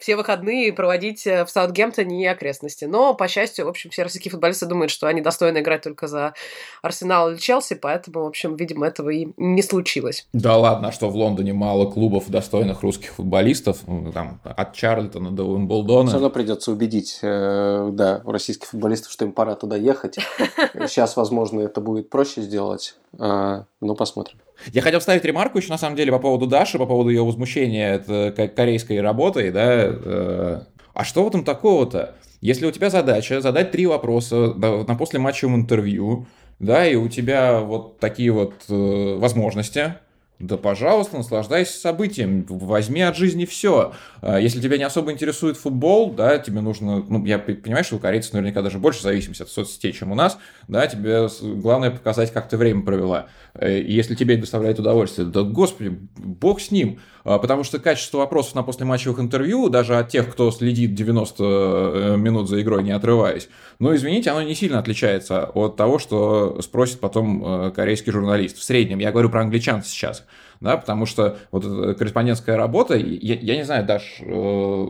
все 0.00 0.16
выходные 0.16 0.72
проводить 0.72 1.26
э, 1.26 1.44
в 1.44 1.50
Саутгемптоне 1.50 2.24
и 2.24 2.26
окрестности. 2.26 2.86
Но, 2.86 3.14
по 3.14 3.28
счастью, 3.28 3.66
в 3.66 3.68
общем, 3.68 3.90
все 3.90 4.02
российские 4.02 4.32
футболисты 4.32 4.66
думают, 4.66 4.90
что 4.90 5.06
они 5.06 5.20
достойны 5.20 5.58
играть 5.58 5.82
только 5.82 6.06
за 6.06 6.34
Арсенал 6.82 7.30
или 7.30 7.38
Челси, 7.38 7.74
поэтому, 7.74 8.24
в 8.24 8.28
общем, 8.28 8.56
видимо, 8.56 8.86
этого 8.86 9.10
и 9.10 9.28
не 9.36 9.62
случилось. 9.62 10.26
Да 10.32 10.56
ладно, 10.56 10.88
а 10.88 10.92
что 10.92 11.08
в 11.08 11.16
Лондоне 11.16 11.52
мало 11.52 11.90
клубов 11.90 12.28
достойных 12.28 12.82
русских 12.82 13.12
футболистов, 13.12 13.78
ну, 13.86 14.10
там, 14.12 14.40
от 14.44 14.74
Чарльтона 14.74 15.30
до 15.30 15.44
Уимблдона. 15.44 16.08
Все 16.08 16.14
равно 16.14 16.30
придется 16.30 16.72
убедить, 16.72 17.18
э, 17.22 17.90
да, 17.92 18.22
российских 18.24 18.68
футболистов, 18.68 19.12
что 19.12 19.24
им 19.24 19.32
пора 19.32 19.54
туда 19.54 19.76
ехать. 19.76 20.18
Сейчас, 20.74 21.16
возможно, 21.16 21.60
это 21.60 21.80
будет 21.80 22.10
проще 22.10 22.40
сделать, 22.42 22.96
э, 23.18 23.62
но 23.80 23.94
посмотрим. 23.94 24.38
Я 24.72 24.82
хотел 24.82 25.00
вставить 25.00 25.24
ремарку 25.24 25.58
еще 25.58 25.70
на 25.70 25.78
самом 25.78 25.96
деле 25.96 26.12
по 26.12 26.18
поводу 26.18 26.46
Даши, 26.46 26.78
по 26.78 26.86
поводу 26.86 27.10
ее 27.10 27.24
возмущения 27.24 27.94
это 27.94 28.48
корейской 28.54 29.00
работой, 29.00 29.50
да. 29.50 29.64
Э, 29.66 30.60
а 30.94 31.04
что 31.04 31.24
в 31.24 31.28
этом 31.28 31.44
такого-то? 31.44 32.14
Если 32.40 32.66
у 32.66 32.70
тебя 32.70 32.90
задача 32.90 33.40
задать 33.40 33.70
три 33.70 33.86
вопроса 33.86 34.54
на 34.54 34.94
послематчевом 34.94 35.56
интервью, 35.56 36.26
да, 36.58 36.86
и 36.86 36.94
у 36.94 37.08
тебя 37.08 37.60
вот 37.60 37.98
такие 37.98 38.32
вот 38.32 38.54
э, 38.68 39.16
возможности, 39.18 39.94
да, 40.40 40.56
пожалуйста, 40.56 41.18
наслаждайся 41.18 41.78
событием, 41.78 42.46
возьми 42.48 43.02
от 43.02 43.14
жизни 43.14 43.44
все. 43.44 43.92
А, 44.22 44.38
если 44.38 44.58
тебя 44.58 44.78
не 44.78 44.84
особо 44.84 45.12
интересует 45.12 45.58
футбол, 45.58 46.12
да, 46.12 46.38
тебе 46.38 46.62
нужно, 46.62 47.04
ну, 47.06 47.22
я 47.26 47.38
понимаю, 47.38 47.84
что 47.84 47.96
у 47.96 47.98
корейцев 47.98 48.32
наверняка 48.32 48.62
даже 48.62 48.78
больше 48.78 49.02
зависимости 49.02 49.42
от 49.42 49.50
соцсетей, 49.50 49.92
чем 49.92 50.12
у 50.12 50.14
нас, 50.14 50.38
да, 50.66 50.86
тебе 50.86 51.28
главное 51.42 51.90
показать, 51.90 52.32
как 52.32 52.48
ты 52.48 52.56
время 52.56 52.82
провела. 52.82 53.26
Э, 53.54 53.80
если 53.80 54.14
тебе 54.14 54.34
это 54.34 54.42
доставляет 54.42 54.78
удовольствие, 54.78 55.26
да, 55.26 55.42
господи, 55.42 55.98
бог 56.16 56.60
с 56.60 56.70
ним. 56.70 57.00
А, 57.22 57.38
потому 57.38 57.64
что 57.64 57.78
качество 57.78 58.18
вопросов 58.18 58.54
на 58.54 58.62
послематчевых 58.62 59.20
интервью, 59.20 59.68
даже 59.68 59.98
от 59.98 60.08
тех, 60.08 60.30
кто 60.30 60.50
следит 60.50 60.94
90 60.94 61.44
э, 61.44 62.16
минут 62.16 62.48
за 62.48 62.62
игрой, 62.62 62.82
не 62.82 62.92
отрываясь, 62.92 63.48
ну, 63.78 63.94
извините, 63.94 64.30
оно 64.30 64.42
не 64.42 64.54
сильно 64.54 64.78
отличается 64.78 65.44
от 65.44 65.76
того, 65.76 65.98
что 65.98 66.60
спросит 66.62 67.00
потом 67.00 67.44
э, 67.44 67.70
корейский 67.72 68.12
журналист. 68.12 68.56
В 68.56 68.62
среднем, 68.62 68.98
я 68.98 69.12
говорю 69.12 69.28
про 69.28 69.42
англичан 69.42 69.82
сейчас, 69.82 70.24
да, 70.60 70.76
потому 70.76 71.04
что 71.04 71.38
вот 71.50 71.64
корреспондентская 71.98 72.56
работа, 72.56 72.96
я, 72.96 73.34
я 73.34 73.56
не 73.56 73.64
знаю, 73.64 73.84
Даш, 73.84 74.20
э, 74.20 74.86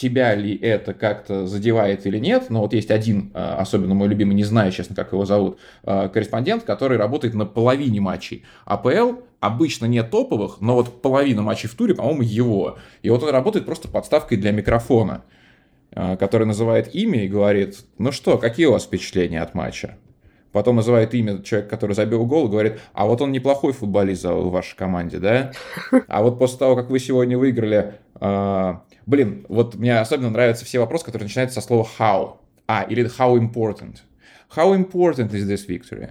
тебя 0.00 0.34
ли 0.34 0.56
это 0.56 0.94
как-то 0.94 1.46
задевает 1.46 2.06
или 2.06 2.18
нет, 2.18 2.46
но 2.48 2.62
вот 2.62 2.72
есть 2.72 2.90
один, 2.90 3.30
особенно 3.34 3.94
мой 3.94 4.08
любимый, 4.08 4.34
не 4.34 4.44
знаю, 4.44 4.72
честно, 4.72 4.96
как 4.96 5.12
его 5.12 5.26
зовут, 5.26 5.58
корреспондент, 5.84 6.64
который 6.64 6.96
работает 6.96 7.34
на 7.34 7.44
половине 7.44 8.00
матчей 8.00 8.44
АПЛ, 8.64 9.20
обычно 9.40 9.86
не 9.86 10.02
топовых, 10.02 10.60
но 10.60 10.74
вот 10.74 11.02
половина 11.02 11.42
матчей 11.42 11.68
в 11.68 11.74
туре, 11.74 11.94
по-моему, 11.94 12.22
его. 12.22 12.78
И 13.02 13.10
вот 13.10 13.22
он 13.22 13.30
работает 13.30 13.66
просто 13.66 13.88
подставкой 13.88 14.38
для 14.38 14.52
микрофона, 14.52 15.24
а, 15.92 16.16
который 16.16 16.46
называет 16.46 16.94
имя 16.94 17.24
и 17.24 17.28
говорит, 17.28 17.78
ну 17.98 18.12
что, 18.12 18.38
какие 18.38 18.66
у 18.66 18.72
вас 18.72 18.84
впечатления 18.84 19.42
от 19.42 19.54
матча? 19.54 19.96
Потом 20.52 20.76
называет 20.76 21.14
имя 21.14 21.42
человека, 21.42 21.70
который 21.70 21.94
забил 21.94 22.26
гол, 22.26 22.48
и 22.48 22.50
говорит, 22.50 22.80
а 22.92 23.06
вот 23.06 23.20
он 23.22 23.32
неплохой 23.32 23.72
футболист 23.72 24.24
в 24.24 24.50
вашей 24.50 24.76
команде, 24.76 25.18
да? 25.18 25.52
А 26.08 26.22
вот 26.22 26.38
после 26.38 26.58
того, 26.58 26.74
как 26.76 26.90
вы 26.90 26.98
сегодня 26.98 27.38
выиграли... 27.38 27.94
Блин, 29.10 29.44
вот 29.48 29.74
мне 29.74 29.98
особенно 29.98 30.30
нравятся 30.30 30.64
все 30.64 30.78
вопросы, 30.78 31.04
которые 31.04 31.26
начинаются 31.26 31.60
со 31.60 31.66
слова 31.66 31.84
how. 31.98 32.36
А, 32.68 32.84
или 32.88 33.04
how 33.18 33.36
important. 33.36 34.02
How 34.54 34.72
important 34.72 35.32
is 35.32 35.48
this 35.48 35.66
victory? 35.66 36.10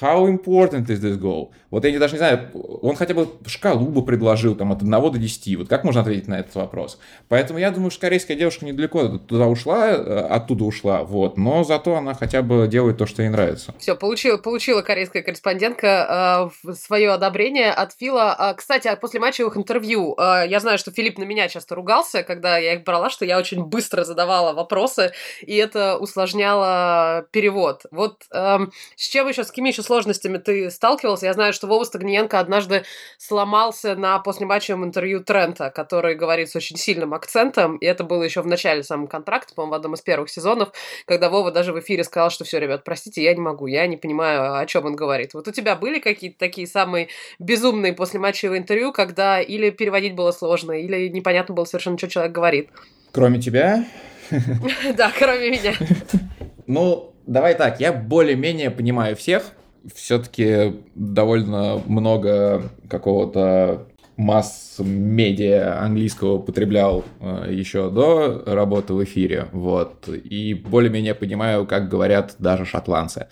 How 0.00 0.26
important 0.26 0.90
is 0.90 1.00
this 1.00 1.16
goal? 1.16 1.52
Вот 1.72 1.86
я 1.86 1.98
даже 1.98 2.12
не 2.12 2.18
знаю, 2.18 2.50
он 2.82 2.96
хотя 2.96 3.14
бы 3.14 3.28
шкалу 3.46 3.86
бы 3.86 4.04
предложил 4.04 4.54
там 4.54 4.72
от 4.72 4.82
1 4.82 4.90
до 4.90 5.18
10. 5.18 5.56
Вот 5.56 5.68
как 5.68 5.84
можно 5.84 6.02
ответить 6.02 6.28
на 6.28 6.38
этот 6.38 6.54
вопрос? 6.54 6.98
Поэтому 7.28 7.58
я 7.58 7.70
думаю, 7.70 7.90
что 7.90 8.02
корейская 8.02 8.34
девушка 8.34 8.66
недалеко 8.66 9.08
туда 9.18 9.46
ушла, 9.46 9.88
э, 9.88 10.26
оттуда 10.28 10.64
ушла, 10.64 11.02
вот. 11.02 11.38
Но 11.38 11.64
зато 11.64 11.96
она 11.96 12.12
хотя 12.12 12.42
бы 12.42 12.68
делает 12.68 12.98
то, 12.98 13.06
что 13.06 13.22
ей 13.22 13.30
нравится. 13.30 13.74
Все, 13.78 13.96
получила, 13.96 14.36
получила 14.36 14.82
корейская 14.82 15.22
корреспондентка 15.22 16.50
э, 16.66 16.74
свое 16.74 17.10
одобрение 17.10 17.72
от 17.72 17.94
Фила. 17.94 18.34
А, 18.34 18.52
кстати, 18.52 18.88
а 18.88 18.96
после 18.96 19.18
матчевых 19.18 19.56
интервью, 19.56 20.14
э, 20.18 20.44
я 20.48 20.60
знаю, 20.60 20.76
что 20.76 20.90
Филипп 20.90 21.16
на 21.16 21.24
меня 21.24 21.48
часто 21.48 21.74
ругался, 21.74 22.22
когда 22.22 22.58
я 22.58 22.74
их 22.74 22.84
брала, 22.84 23.08
что 23.08 23.24
я 23.24 23.38
очень 23.38 23.64
быстро 23.64 24.04
задавала 24.04 24.52
вопросы, 24.52 25.12
и 25.40 25.56
это 25.56 25.96
усложняло 25.96 27.24
перевод. 27.30 27.86
Вот 27.90 28.24
э, 28.30 28.58
с 28.96 29.08
чем 29.08 29.26
еще, 29.28 29.42
с 29.42 29.48
какими 29.48 29.70
еще 29.70 29.82
сложностями 29.82 30.36
ты 30.36 30.70
сталкивался? 30.70 31.24
Я 31.24 31.32
знаю, 31.32 31.54
что 31.54 31.61
Вова 31.66 31.84
Стагниенко 31.84 32.38
однажды 32.38 32.84
сломался 33.18 33.94
на 33.94 34.18
послематчевом 34.18 34.84
интервью 34.84 35.22
Трента, 35.22 35.70
который 35.70 36.14
говорит 36.14 36.50
с 36.50 36.56
очень 36.56 36.76
сильным 36.76 37.14
акцентом, 37.14 37.76
и 37.76 37.86
это 37.86 38.04
было 38.04 38.22
еще 38.22 38.42
в 38.42 38.46
начале 38.46 38.82
самого 38.82 39.06
контракта, 39.06 39.54
по-моему, 39.54 39.72
в 39.72 39.76
одном 39.76 39.94
из 39.94 40.00
первых 40.00 40.30
сезонов, 40.30 40.72
когда 41.06 41.28
Вова 41.28 41.50
даже 41.52 41.72
в 41.72 41.80
эфире 41.80 42.04
сказал, 42.04 42.30
что 42.30 42.44
все, 42.44 42.58
ребят, 42.58 42.84
простите, 42.84 43.22
я 43.22 43.34
не 43.34 43.40
могу, 43.40 43.66
я 43.66 43.86
не 43.86 43.96
понимаю, 43.96 44.58
о 44.58 44.66
чем 44.66 44.86
он 44.86 44.96
говорит. 44.96 45.34
Вот 45.34 45.48
у 45.48 45.52
тебя 45.52 45.76
были 45.76 45.98
какие-то 45.98 46.38
такие 46.38 46.66
самые 46.66 47.08
безумные 47.38 47.92
послематчевые 47.92 48.60
интервью, 48.60 48.92
когда 48.92 49.40
или 49.40 49.70
переводить 49.70 50.14
было 50.14 50.32
сложно, 50.32 50.72
или 50.72 51.08
непонятно 51.08 51.54
было 51.54 51.64
совершенно, 51.64 51.98
что 51.98 52.08
человек 52.08 52.32
говорит? 52.32 52.70
Кроме 53.12 53.40
тебя? 53.40 53.84
Да, 54.96 55.12
кроме 55.16 55.50
меня. 55.50 55.74
Ну, 56.66 57.12
давай 57.26 57.54
так, 57.54 57.80
я 57.80 57.92
более-менее 57.92 58.70
понимаю 58.70 59.16
всех, 59.16 59.52
все-таки 59.94 60.80
довольно 60.94 61.80
много 61.86 62.70
какого-то 62.88 63.86
масс-медиа 64.16 65.80
английского 65.82 66.38
потреблял 66.38 67.04
э, 67.20 67.46
еще 67.50 67.90
до 67.90 68.42
работы 68.46 68.94
в 68.94 69.02
эфире, 69.04 69.48
вот, 69.52 70.08
и 70.08 70.54
более-менее 70.54 71.14
понимаю, 71.14 71.66
как 71.66 71.88
говорят 71.88 72.36
даже 72.38 72.64
шотландцы. 72.66 73.28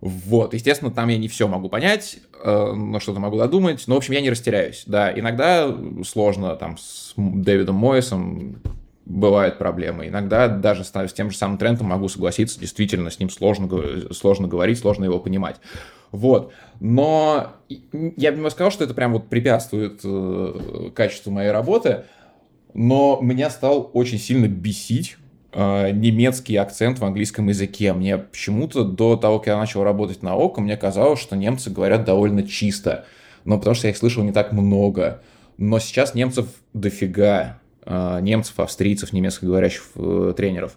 Вот, 0.00 0.52
естественно, 0.52 0.90
там 0.90 1.08
я 1.08 1.16
не 1.16 1.28
все 1.28 1.48
могу 1.48 1.68
понять, 1.68 2.18
э, 2.42 2.72
но 2.72 3.00
что-то 3.00 3.20
могу 3.20 3.38
додумать, 3.38 3.84
но, 3.86 3.94
в 3.94 3.98
общем, 3.98 4.14
я 4.14 4.20
не 4.20 4.30
растеряюсь, 4.30 4.84
да, 4.86 5.10
иногда 5.12 5.74
сложно 6.04 6.54
там 6.56 6.76
с 6.78 7.14
Дэвидом 7.16 7.76
Мойсом 7.76 8.56
бывают 9.06 9.56
проблемы. 9.56 10.08
Иногда 10.08 10.48
даже 10.48 10.84
с 10.84 11.12
тем 11.12 11.30
же 11.30 11.36
самым 11.36 11.58
трендом 11.58 11.86
могу 11.86 12.08
согласиться, 12.08 12.60
действительно, 12.60 13.10
с 13.10 13.18
ним 13.18 13.30
сложно, 13.30 13.68
сложно 14.12 14.48
говорить, 14.48 14.78
сложно 14.78 15.04
его 15.04 15.20
понимать. 15.20 15.56
Вот. 16.10 16.52
Но 16.80 17.52
я 17.68 18.32
бы 18.32 18.38
не 18.38 18.50
сказал, 18.50 18.70
что 18.70 18.84
это 18.84 18.94
прям 18.94 19.12
вот 19.12 19.28
препятствует 19.28 20.00
э, 20.04 20.90
качеству 20.94 21.30
моей 21.30 21.50
работы, 21.50 22.04
но 22.74 23.18
меня 23.22 23.48
стал 23.48 23.90
очень 23.94 24.18
сильно 24.18 24.48
бесить 24.48 25.16
э, 25.52 25.90
немецкий 25.92 26.56
акцент 26.56 26.98
в 26.98 27.04
английском 27.04 27.48
языке. 27.48 27.92
Мне 27.92 28.18
почему-то 28.18 28.84
до 28.84 29.16
того, 29.16 29.38
как 29.38 29.48
я 29.48 29.56
начал 29.56 29.84
работать 29.84 30.22
на 30.22 30.34
ОКО, 30.34 30.60
мне 30.60 30.76
казалось, 30.76 31.20
что 31.20 31.36
немцы 31.36 31.70
говорят 31.70 32.04
довольно 32.04 32.42
чисто. 32.42 33.04
Но 33.44 33.58
потому 33.58 33.74
что 33.74 33.86
я 33.86 33.92
их 33.92 33.96
слышал 33.96 34.24
не 34.24 34.32
так 34.32 34.52
много. 34.52 35.22
Но 35.58 35.78
сейчас 35.78 36.14
немцев 36.14 36.48
дофига. 36.74 37.60
Э, 37.86 38.18
немцев, 38.20 38.58
австрийцев, 38.58 39.12
немецкоговорящих 39.12 39.84
э, 39.94 40.34
тренеров. 40.36 40.76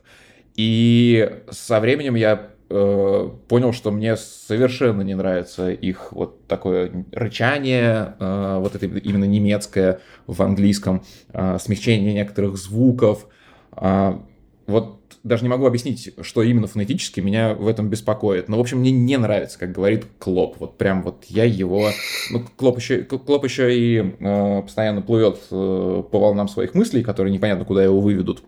И 0.56 1.42
со 1.50 1.80
временем 1.80 2.14
я 2.14 2.50
э, 2.70 3.30
понял, 3.48 3.74
что 3.74 3.90
мне 3.90 4.16
совершенно 4.16 5.02
не 5.02 5.16
нравится 5.16 5.72
их 5.72 6.12
вот 6.12 6.46
такое 6.46 7.06
рычание, 7.12 8.14
вот 8.20 8.76
это 8.76 8.86
именно 8.86 9.26
немецкое 9.26 10.02
в 10.28 10.40
английском, 10.44 11.04
смягчение 11.32 12.14
некоторых 12.14 12.58
звуков. 12.58 13.28
Вот 13.72 14.99
даже 15.24 15.44
не 15.44 15.50
могу 15.50 15.66
объяснить, 15.66 16.14
что 16.22 16.44
именно 16.44 16.68
фонетически 16.68 17.20
меня 17.20 17.54
в 17.54 17.68
этом 17.68 17.90
беспокоит. 17.90 18.48
Но, 18.48 18.58
в 18.58 18.62
общем, 18.62 18.80
мне 18.80 18.92
не 18.92 19.18
нравится, 19.18 19.60
как 19.60 19.72
говорит 19.72 20.06
Клоп. 20.18 20.58
Вот 20.60 20.78
прям 20.78 21.04
вот 21.04 21.26
я 21.28 21.44
его... 21.44 21.90
Ну, 22.32 22.44
Клоп 22.56 22.78
еще, 22.80 23.04
Клоп 23.04 23.44
еще 23.44 23.76
и 23.76 24.16
э, 24.20 24.62
постоянно 24.62 25.02
плывет 25.02 25.40
э, 25.52 26.04
по 26.12 26.20
волнам 26.20 26.48
своих 26.48 26.74
мыслей, 26.74 27.04
которые 27.04 27.34
непонятно, 27.34 27.66
куда 27.66 27.84
его 27.84 28.00
выведут. 28.00 28.44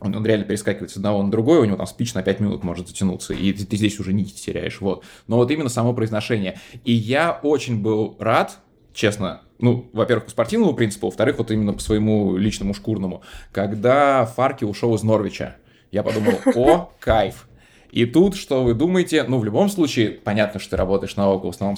Он, 0.00 0.14
он 0.16 0.24
реально 0.24 0.46
перескакивает 0.46 0.90
с 0.90 0.96
одного 0.96 1.22
на 1.22 1.30
другой, 1.30 1.58
у 1.58 1.64
него 1.64 1.76
там 1.76 1.86
спич 1.86 2.14
на 2.14 2.22
5 2.22 2.40
минут 2.40 2.64
может 2.64 2.88
затянуться, 2.88 3.34
и 3.34 3.52
ты, 3.52 3.66
ты 3.66 3.76
здесь 3.76 4.00
уже 4.00 4.14
нити 4.14 4.32
теряешь, 4.32 4.80
вот. 4.80 5.04
Но 5.26 5.36
вот 5.36 5.50
именно 5.50 5.68
само 5.68 5.92
произношение. 5.92 6.58
И 6.84 6.92
я 6.92 7.38
очень 7.42 7.82
был 7.82 8.16
рад, 8.18 8.58
честно, 8.94 9.42
ну, 9.58 9.90
во-первых, 9.92 10.24
по 10.24 10.30
спортивному 10.30 10.72
принципу, 10.72 11.08
во-вторых, 11.08 11.38
вот 11.38 11.50
именно 11.50 11.74
по 11.74 11.80
своему 11.80 12.36
личному 12.36 12.72
шкурному, 12.72 13.22
когда 13.52 14.24
Фарки 14.24 14.64
ушел 14.64 14.94
из 14.94 15.02
Норвича. 15.02 15.56
Я 15.90 16.02
подумал, 16.02 16.34
о, 16.54 16.92
кайф. 17.00 17.48
И 17.90 18.06
тут, 18.06 18.36
что 18.36 18.62
вы 18.62 18.74
думаете, 18.74 19.24
ну, 19.24 19.38
в 19.38 19.44
любом 19.44 19.68
случае, 19.68 20.10
понятно, 20.10 20.60
что 20.60 20.70
ты 20.70 20.76
работаешь 20.76 21.16
на 21.16 21.28
ОКО, 21.28 21.46
в 21.46 21.50
основном 21.50 21.76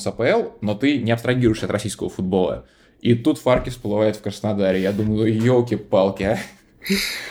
но 0.61 0.75
ты 0.75 0.99
не 0.99 1.11
абстрагируешься 1.11 1.65
от 1.65 1.73
российского 1.73 2.11
футбола. 2.11 2.67
И 3.01 3.15
тут 3.15 3.39
Фарки 3.39 3.71
всплывает 3.71 4.17
в 4.17 4.23
Краснодаре. 4.23 4.81
Я 4.83 4.93
думаю, 4.93 5.35
елки-палки, 5.35 6.23
а. 6.23 6.39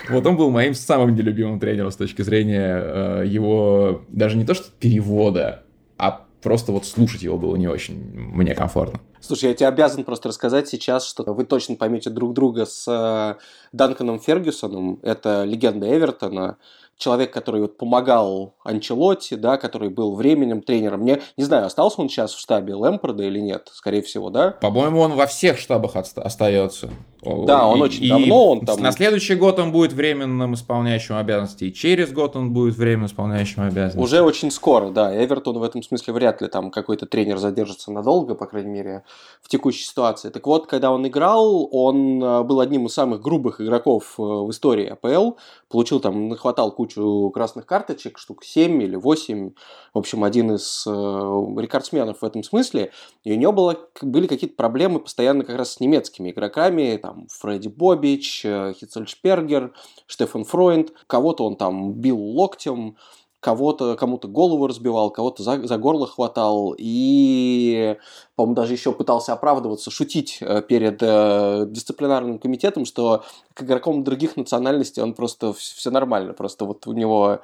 Вот 0.10 0.26
он 0.26 0.38
был 0.38 0.50
моим 0.50 0.74
самым 0.74 1.14
нелюбимым 1.14 1.60
тренером 1.60 1.92
с 1.92 1.98
точки 1.98 2.22
зрения 2.22 2.82
э, 2.82 3.24
его, 3.28 4.04
даже 4.08 4.38
не 4.38 4.46
то 4.46 4.54
что 4.54 4.72
перевода, 4.80 5.64
а 5.98 6.26
просто 6.42 6.72
вот 6.72 6.86
слушать 6.86 7.22
его 7.22 7.38
было 7.38 7.58
не 7.58 7.68
очень 7.68 7.96
мне 8.16 8.56
комфортно. 8.56 9.02
Слушай, 9.22 9.50
я 9.50 9.54
тебе 9.54 9.68
обязан 9.68 10.04
просто 10.04 10.30
рассказать 10.30 10.68
сейчас, 10.68 11.06
что 11.06 11.24
вы 11.34 11.46
точно 11.46 11.76
поймете 11.76 12.10
друг 12.10 12.34
друга 12.34 12.66
с 12.66 12.88
э, 12.88 13.40
Данканом 13.72 14.20
Фергюсоном. 14.20 15.00
Это 15.04 15.44
легенда 15.44 15.96
Эвертона 15.96 16.58
человек, 16.98 17.32
который 17.32 17.62
вот 17.62 17.78
помогал 17.78 18.56
Анчелотти, 18.64 19.36
да, 19.36 19.58
который 19.58 19.90
был 19.90 20.16
временным 20.16 20.62
тренером. 20.62 21.02
Мне 21.02 21.22
не 21.38 21.44
знаю, 21.44 21.66
остался 21.66 22.02
он 22.02 22.10
сейчас 22.10 22.34
в 22.34 22.40
штабе 22.40 22.76
Лэмпорда 22.76 23.24
или 23.24 23.40
нет, 23.40 23.70
скорее 23.74 24.02
всего, 24.02 24.30
да? 24.30 24.52
По-моему, 24.52 25.00
он 25.00 25.14
во 25.14 25.26
всех 25.26 25.58
штабах 25.58 25.96
остается. 25.96 26.90
Да, 27.24 27.68
он 27.68 27.80
и, 27.80 27.82
очень 27.82 28.10
давно 28.10 28.52
он 28.52 28.66
там. 28.66 28.80
На 28.82 28.92
следующий 28.92 29.36
год 29.36 29.60
он 29.60 29.72
будет 29.72 29.94
временным 29.94 30.56
исполняющим 30.56 31.16
обязанности, 31.18 31.66
и 31.66 31.74
через 31.74 32.12
год 32.12 32.36
он 32.36 32.52
будет 32.52 32.76
временным 32.76 33.06
исполняющим 33.06 33.62
обязанности. 33.64 34.00
Уже 34.00 34.22
очень 34.22 34.50
скоро, 34.50 34.90
да. 34.90 35.14
Эвертон 35.24 35.60
в 35.60 35.64
этом 35.64 35.84
смысле 35.84 36.14
вряд 36.14 36.42
ли 36.42 36.48
там 36.48 36.72
какой-то 36.72 37.06
тренер 37.06 37.38
задержится 37.38 37.92
надолго, 37.92 38.34
по 38.34 38.48
крайней 38.48 38.72
мере, 38.72 39.04
в 39.42 39.50
текущей 39.50 39.84
ситуации. 39.84 40.30
Так 40.30 40.48
вот, 40.48 40.68
когда 40.68 40.92
он 40.92 41.08
играл, 41.08 41.70
он 41.72 42.24
э, 42.24 42.44
был 42.44 42.60
одним 42.60 42.88
из 42.88 42.94
самых 42.94 43.22
грубых 43.22 43.62
игроков 43.62 44.16
э, 44.18 44.22
в 44.22 44.50
истории 44.50 44.88
АПЛ. 44.88 45.38
Получил 45.70 46.00
там, 46.00 46.30
нахватал 46.30 46.72
кучу 46.72 47.30
красных 47.34 47.66
карточек, 47.66 48.18
штук 48.18 48.44
7 48.52 48.84
или 48.84 48.96
8. 48.96 49.52
В 49.94 49.98
общем, 49.98 50.24
один 50.24 50.56
из 50.56 50.86
э, 50.88 50.92
рекордсменов 50.92 52.22
в 52.22 52.26
этом 52.26 52.44
смысле. 52.44 52.92
И 53.24 53.32
у 53.34 53.36
него 53.36 53.52
было, 53.52 53.78
были 54.02 54.28
какие-то 54.28 54.56
проблемы 54.56 55.00
постоянно 55.00 55.44
как 55.44 55.58
раз 55.58 55.74
с 55.74 55.80
немецкими 55.80 56.32
игроками, 56.32 56.98
там, 57.02 57.28
Фредди 57.30 57.68
Бобич, 57.68 58.46
э, 58.46 58.74
Хитцельшпергер, 58.78 59.74
Штефан 60.08 60.44
Фройнд. 60.46 60.94
Кого-то 61.08 61.46
он 61.46 61.56
там 61.56 61.94
бил 61.94 62.20
локтем, 62.20 62.98
кого-то, 63.42 63.96
кому-то 63.96 64.28
голову 64.28 64.68
разбивал, 64.68 65.10
кого-то 65.10 65.44
за, 65.44 65.68
за 65.68 65.78
горло 65.78 66.08
хватал 66.08 66.76
и, 66.78 67.98
по-моему, 68.36 68.56
даже 68.56 68.74
еще 68.74 68.94
пытался 68.94 69.34
оправдываться, 69.34 69.90
шутить 69.90 70.38
э, 70.42 70.62
перед 70.62 71.00
э, 71.02 71.66
дисциплинарным 71.68 72.38
комитетом, 72.38 72.86
что 72.86 73.24
к 73.56 73.64
игрокам 73.64 74.04
других 74.04 74.38
национальностей 74.38 75.02
он 75.02 75.16
просто 75.16 75.54
все 75.54 75.90
нормально, 75.90 76.34
просто 76.34 76.66
вот 76.66 76.86
у 76.86 76.94
него 76.94 77.42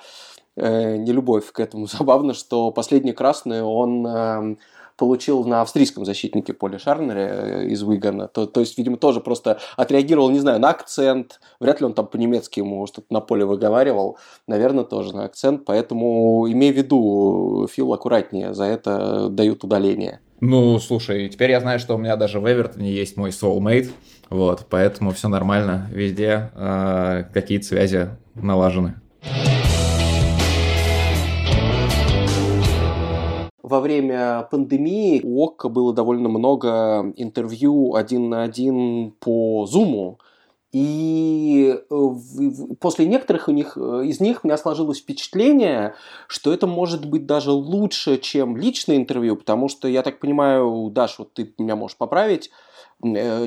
э, 0.57 0.97
не 0.97 1.11
любовь 1.11 1.51
к 1.51 1.59
этому. 1.59 1.87
Забавно, 1.91 2.33
что 2.33 2.71
последний 2.71 3.13
красный 3.13 3.61
он 3.61 4.05
э, 4.05 4.55
получил 4.97 5.45
на 5.45 5.61
австрийском 5.61 6.03
защитнике 6.03 6.53
Поле 6.53 6.79
Шарнере 6.79 7.29
э, 7.29 7.65
из 7.67 7.83
Уигана. 7.83 8.27
То, 8.27 8.45
то 8.45 8.59
есть, 8.59 8.77
видимо, 8.77 8.97
тоже 8.97 9.21
просто 9.21 9.59
отреагировал, 9.77 10.29
не 10.29 10.39
знаю, 10.39 10.59
на 10.59 10.69
акцент. 10.69 11.39
Вряд 11.59 11.79
ли 11.79 11.85
он 11.85 11.93
там 11.93 12.07
по-немецки 12.07 12.59
ему 12.59 12.85
что-то 12.87 13.07
на 13.09 13.21
поле 13.21 13.45
выговаривал. 13.45 14.17
Наверное, 14.47 14.83
тоже 14.83 15.15
на 15.15 15.25
акцент. 15.25 15.63
Поэтому 15.65 16.51
имей 16.51 16.73
в 16.73 16.75
виду, 16.75 17.67
Фил, 17.71 17.93
аккуратнее. 17.93 18.53
За 18.53 18.65
это 18.65 19.29
дают 19.29 19.63
удаление. 19.63 20.19
Ну, 20.39 20.77
слушай, 20.79 21.29
теперь 21.29 21.51
я 21.51 21.59
знаю, 21.59 21.79
что 21.79 21.95
у 21.95 21.97
меня 21.97 22.15
даже 22.15 22.39
в 22.39 22.45
Эвертоне 22.45 22.91
есть 22.91 23.17
мой 23.17 23.31
soulmate, 23.31 23.89
вот, 24.29 24.67
поэтому 24.69 25.09
все 25.09 25.29
нормально, 25.29 25.89
везде 25.91 26.51
э, 26.53 27.23
какие-то 27.33 27.65
связи 27.65 28.09
налажены. 28.35 29.01
Во 33.67 33.81
время 33.81 34.47
пандемии 34.49 35.21
у 35.23 35.43
ОККО 35.43 35.67
было 35.67 35.93
довольно 35.93 36.29
много 36.29 37.13
интервью 37.17 37.95
один 37.95 38.29
на 38.29 38.43
один 38.43 39.11
по 39.19 39.65
Зуму. 39.65 40.19
И 40.71 41.75
э, 41.89 42.09
после 42.79 43.07
некоторых 43.07 43.47
у 43.47 43.51
них, 43.51 43.77
э, 43.77 44.03
из 44.05 44.19
них 44.19 44.43
у 44.43 44.47
меня 44.47 44.57
сложилось 44.57 44.99
впечатление, 44.99 45.95
что 46.27 46.53
это 46.53 46.67
может 46.67 47.05
быть 47.05 47.25
даже 47.25 47.51
лучше, 47.51 48.17
чем 48.17 48.55
личное 48.57 48.97
интервью, 48.97 49.35
потому 49.37 49.69
что, 49.69 49.87
я 49.87 50.01
так 50.01 50.19
понимаю, 50.19 50.89
Даш, 50.93 51.19
вот 51.19 51.33
ты 51.33 51.53
меня 51.57 51.75
можешь 51.75 51.97
поправить, 51.97 52.51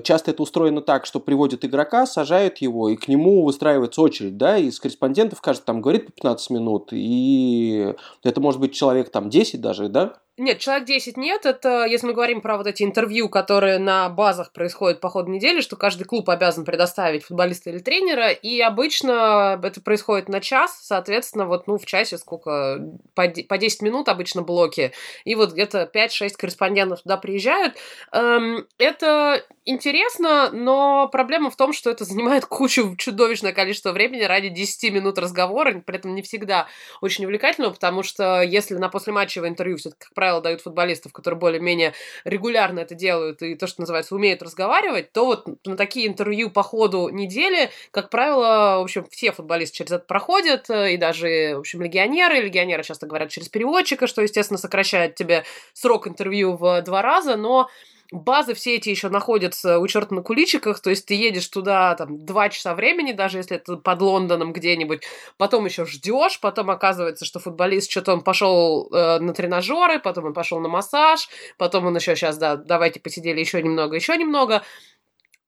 часто 0.05 0.31
это 0.31 0.43
устроено 0.43 0.81
так, 0.81 1.07
что 1.07 1.19
приводят 1.21 1.65
игрока, 1.65 2.07
сажают 2.07 2.59
его, 2.59 2.89
и 2.89 2.97
к 2.97 3.09
нему 3.09 3.45
выстраивается 3.45 4.01
очередь, 4.03 4.37
да, 4.37 4.57
из 4.57 4.79
корреспондентов 4.79 5.41
каждый 5.41 5.65
там 5.65 5.81
говорит 5.81 6.07
по 6.07 6.13
15 6.13 6.51
минут, 6.51 6.89
и 6.93 7.95
это 8.23 8.41
может 8.41 8.61
быть 8.61 8.75
человек 8.75 9.11
там 9.11 9.29
10 9.29 9.61
даже, 9.61 9.89
да? 9.89 10.15
Нет, 10.40 10.59
человек 10.59 10.87
10 10.87 11.18
нет. 11.18 11.44
Это, 11.44 11.85
если 11.85 12.07
мы 12.07 12.14
говорим 12.14 12.40
про 12.40 12.57
вот 12.57 12.66
эти 12.66 12.83
интервью, 12.83 13.29
которые 13.29 13.79
на 13.79 14.09
базах 14.09 14.55
происходят 14.55 14.98
по 14.98 15.11
ходу 15.11 15.31
недели, 15.31 15.61
что 15.61 15.76
каждый 15.76 16.05
клуб 16.05 16.31
обязан 16.31 16.64
предоставить 16.64 17.24
футболиста 17.24 17.68
или 17.68 17.79
тренера, 17.79 18.31
и 18.31 18.59
обычно 18.59 19.61
это 19.62 19.83
происходит 19.83 20.31
на 20.31 20.40
час, 20.40 20.79
соответственно, 20.81 21.44
вот, 21.44 21.66
ну, 21.66 21.76
в 21.76 21.85
часе 21.85 22.16
сколько, 22.16 22.81
по 23.14 23.29
10 23.29 23.83
минут 23.83 24.09
обычно 24.09 24.40
блоки, 24.40 24.92
и 25.26 25.35
вот 25.35 25.53
где-то 25.53 25.90
5-6 25.92 26.31
корреспондентов 26.38 27.03
туда 27.03 27.18
приезжают. 27.18 27.76
Эм, 28.11 28.66
это 28.79 29.44
интересно, 29.66 30.48
но 30.53 31.09
проблема 31.09 31.50
в 31.50 31.57
том, 31.57 31.74
что 31.74 31.90
это 31.90 32.05
занимает 32.05 32.46
кучу, 32.46 32.96
чудовищное 32.96 33.53
количество 33.53 33.92
времени 33.92 34.22
ради 34.22 34.48
10 34.48 34.90
минут 34.90 35.18
разговора, 35.18 35.83
при 35.85 35.96
этом 35.96 36.14
не 36.14 36.22
всегда 36.22 36.66
очень 37.03 37.26
увлекательного, 37.26 37.74
потому 37.74 38.03
что 38.03 38.40
если 38.40 38.76
на 38.76 38.88
послематчевое 38.88 39.50
интервью 39.50 39.76
все 39.76 39.90
как 39.90 40.14
правило, 40.14 40.30
дают 40.40 40.61
футболистов, 40.61 41.12
которые 41.12 41.40
более-менее 41.40 41.95
регулярно 42.25 42.81
это 42.81 42.95
делают 42.95 43.43
и 43.43 43.57
то, 43.57 43.66
что 43.66 43.81
называется, 43.81 44.14
умеют 44.14 44.43
разговаривать, 44.43 45.12
то 45.12 45.27
вот 45.27 45.47
на 45.66 45.77
такие 45.77 46.07
интервью 46.07 46.51
по 46.51 46.62
ходу 46.62 47.09
недели, 47.09 47.71
как 47.90 48.11
правило, 48.11 48.79
в 48.79 48.85
общем, 48.85 49.07
все 49.11 49.33
футболисты 49.33 49.79
через 49.79 49.90
это 49.90 50.05
проходят, 50.05 50.71
и 50.71 50.97
даже, 50.97 51.57
в 51.57 51.61
общем, 51.61 51.83
легионеры, 51.83 52.40
легионеры 52.40 52.85
часто 52.85 53.07
говорят 53.07 53.31
через 53.31 53.49
переводчика, 53.49 54.07
что, 54.07 54.23
естественно, 54.23 54.59
сокращает 54.59 55.16
тебе 55.16 55.45
срок 55.73 56.07
интервью 56.07 56.57
в 56.57 56.83
два 56.83 57.03
раза, 57.03 57.37
но 57.37 57.69
базы 58.12 58.55
все 58.55 58.77
эти 58.77 58.88
еще 58.88 59.09
находятся 59.09 59.79
у 59.79 59.87
черта 59.87 60.14
на 60.14 60.23
куличиках, 60.23 60.81
то 60.81 60.90
есть 60.90 61.07
ты 61.07 61.14
едешь 61.14 61.49
туда 61.49 61.94
там 61.94 62.25
два 62.25 62.49
часа 62.49 62.75
времени, 62.75 63.12
даже 63.12 63.38
если 63.38 63.57
это 63.57 63.77
под 63.77 64.03
Лондоном 64.03 64.53
где-нибудь, 64.53 65.03
потом 65.37 65.64
еще 65.66 65.85
ждешь, 65.87 66.40
потом 66.40 66.70
оказывается, 66.70 67.25
что 67.25 67.38
футболист 67.38 67.90
что-то 67.90 68.12
он 68.12 68.23
пошел 68.23 68.88
э, 68.92 69.18
на 69.18 69.33
тренажеры, 69.33 69.99
потом 69.99 70.27
он 70.27 70.35
пошел 70.35 70.61
на 70.61 70.68
массаж, 70.68 71.29
потом 71.57 71.87
он 71.87 71.96
еще 71.96 72.16
сейчас, 72.16 72.38
да, 72.38 72.57
давайте 72.57 73.01
посидели 73.01 73.40
еще 73.40 73.62
немного, 73.62 73.96
еще 73.96 74.16
немного, 74.16 74.62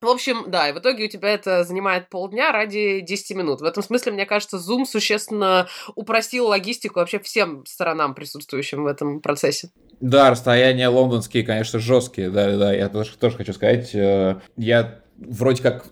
в 0.02 0.08
общем, 0.08 0.46
да, 0.48 0.68
и 0.68 0.72
в 0.72 0.78
итоге 0.78 1.04
у 1.04 1.08
тебя 1.08 1.28
это 1.28 1.62
занимает 1.62 2.10
полдня 2.10 2.50
ради 2.50 3.00
10 3.00 3.36
минут. 3.36 3.60
В 3.60 3.64
этом 3.64 3.84
смысле, 3.84 4.10
мне 4.10 4.26
кажется, 4.26 4.56
Zoom 4.56 4.84
существенно 4.84 5.68
упростил 5.94 6.48
логистику 6.48 6.98
вообще 6.98 7.20
всем 7.20 7.64
сторонам, 7.66 8.12
присутствующим 8.14 8.82
в 8.82 8.88
этом 8.88 9.20
процессе. 9.20 9.70
Да, 10.02 10.30
расстояния 10.30 10.88
лондонские, 10.88 11.44
конечно, 11.44 11.78
жесткие, 11.78 12.28
да, 12.28 12.56
да, 12.58 12.74
я 12.74 12.88
тоже, 12.88 13.16
тоже 13.16 13.36
хочу 13.36 13.52
сказать. 13.52 13.94
Э, 13.94 14.40
я 14.56 14.98
вроде 15.16 15.62
как 15.62 15.86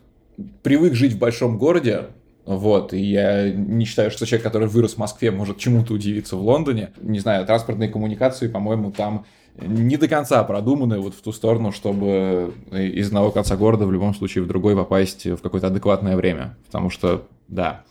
привык 0.64 0.94
жить 0.94 1.12
в 1.12 1.18
большом 1.18 1.58
городе, 1.58 2.06
вот, 2.44 2.92
и 2.92 2.98
я 2.98 3.52
не 3.52 3.84
считаю, 3.84 4.10
что 4.10 4.26
человек, 4.26 4.42
который 4.42 4.66
вырос 4.66 4.94
в 4.94 4.98
Москве, 4.98 5.30
может 5.30 5.58
чему-то 5.58 5.94
удивиться 5.94 6.34
в 6.34 6.42
Лондоне. 6.42 6.90
Не 7.00 7.20
знаю, 7.20 7.46
транспортные 7.46 7.88
коммуникации, 7.88 8.48
по-моему, 8.48 8.90
там 8.90 9.26
не 9.54 9.96
до 9.96 10.08
конца 10.08 10.42
продуманы 10.42 10.98
вот 10.98 11.14
в 11.14 11.22
ту 11.22 11.30
сторону, 11.30 11.70
чтобы 11.70 12.52
из 12.72 13.06
одного 13.06 13.30
конца 13.30 13.56
города 13.56 13.86
в 13.86 13.92
любом 13.92 14.12
случае 14.16 14.42
в 14.42 14.48
другой 14.48 14.74
попасть 14.74 15.24
в 15.24 15.38
какое-то 15.38 15.68
адекватное 15.68 16.16
время. 16.16 16.56
Потому 16.66 16.90
что, 16.90 17.28
да, 17.46 17.84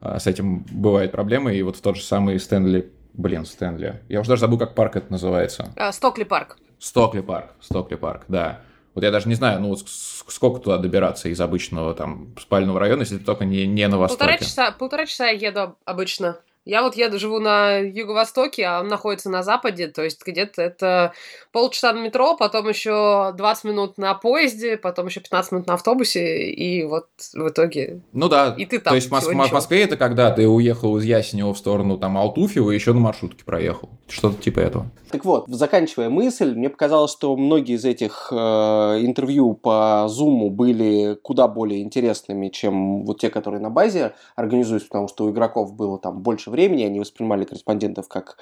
э, 0.00 0.18
с 0.20 0.28
этим 0.28 0.64
бывают 0.70 1.10
проблемы. 1.10 1.56
И 1.56 1.62
вот 1.62 1.74
в 1.76 1.80
тот 1.80 1.96
же 1.96 2.04
самый 2.04 2.38
Стэнли 2.38 2.92
Блин, 3.14 3.46
Стэнли. 3.46 4.02
Я 4.08 4.20
уже 4.20 4.28
даже 4.28 4.40
забыл, 4.40 4.58
как 4.58 4.74
парк 4.74 4.96
это 4.96 5.10
называется. 5.10 5.72
А, 5.76 5.92
Стокли 5.92 6.24
парк. 6.24 6.58
Стокли 6.78 7.20
парк. 7.20 7.52
Стокли 7.60 7.94
парк, 7.94 8.24
да. 8.28 8.60
Вот 8.94 9.02
я 9.02 9.10
даже 9.10 9.28
не 9.28 9.34
знаю, 9.34 9.60
ну, 9.60 9.76
сколько 9.76 10.60
туда 10.60 10.78
добираться 10.78 11.28
из 11.28 11.40
обычного 11.40 11.94
там 11.94 12.34
спального 12.38 12.78
района, 12.78 13.00
если 13.00 13.18
ты 13.18 13.24
только 13.24 13.44
не, 13.44 13.66
не 13.66 13.88
на 13.88 13.98
востоке. 13.98 14.18
Полтора 14.18 14.38
часа, 14.38 14.70
полтора 14.72 15.06
часа 15.06 15.26
я 15.26 15.48
еду 15.48 15.76
обычно. 15.84 16.38
Я 16.64 16.82
вот 16.82 16.96
еду, 16.96 17.18
живу 17.18 17.40
на 17.40 17.78
юго-востоке, 17.78 18.64
а 18.64 18.80
он 18.80 18.88
находится 18.88 19.28
на 19.28 19.42
западе, 19.42 19.88
то 19.88 20.02
есть 20.02 20.24
где-то 20.24 20.62
это 20.62 21.12
полчаса 21.54 21.92
на 21.92 22.00
метро, 22.00 22.36
потом 22.36 22.68
еще 22.68 23.32
20 23.36 23.64
минут 23.64 23.96
на 23.96 24.12
поезде, 24.14 24.76
потом 24.76 25.06
еще 25.06 25.20
15 25.20 25.52
минут 25.52 25.66
на 25.68 25.74
автобусе, 25.74 26.50
и 26.50 26.82
вот 26.82 27.06
в 27.32 27.48
итоге... 27.48 28.00
Ну 28.12 28.28
да, 28.28 28.56
и 28.58 28.66
ты 28.66 28.80
там. 28.80 28.90
то 28.90 28.96
есть 28.96 29.08
в, 29.08 29.14
в 29.14 29.52
Москве 29.52 29.84
это 29.84 29.96
когда 29.96 30.32
ты 30.32 30.48
уехал 30.48 30.98
из 30.98 31.04
Ясенева 31.04 31.54
в 31.54 31.58
сторону 31.58 31.96
там 31.96 32.18
Алтуфьева 32.18 32.72
и 32.72 32.74
еще 32.74 32.92
на 32.92 32.98
маршрутке 32.98 33.44
проехал, 33.44 33.88
что-то 34.08 34.42
типа 34.42 34.58
этого. 34.58 34.86
Так 35.12 35.24
вот, 35.24 35.44
заканчивая 35.46 36.10
мысль, 36.10 36.56
мне 36.56 36.68
показалось, 36.68 37.12
что 37.12 37.36
многие 37.36 37.76
из 37.76 37.84
этих 37.84 38.30
э, 38.32 38.34
интервью 38.34 39.54
по 39.54 40.08
Zoom 40.08 40.50
были 40.50 41.16
куда 41.22 41.46
более 41.46 41.82
интересными, 41.82 42.48
чем 42.48 43.04
вот 43.04 43.20
те, 43.20 43.30
которые 43.30 43.60
на 43.60 43.70
базе 43.70 44.14
организуются, 44.34 44.88
потому 44.88 45.06
что 45.06 45.26
у 45.26 45.30
игроков 45.30 45.72
было 45.72 46.00
там 46.00 46.18
больше 46.18 46.50
времени, 46.50 46.82
они 46.82 46.98
воспринимали 46.98 47.44
корреспондентов 47.44 48.08
как 48.08 48.38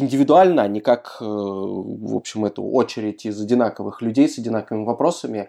индивидуально, 0.00 0.62
а 0.62 0.68
не 0.68 0.80
как, 0.80 1.18
э, 1.20 1.24
в 1.24 2.16
общем, 2.16 2.44
эту 2.44 2.62
очередь 2.62 3.26
из 3.26 3.40
одинаковых 3.40 4.02
людей 4.02 4.28
с 4.28 4.38
одинаковыми 4.38 4.84
вопросами. 4.84 5.48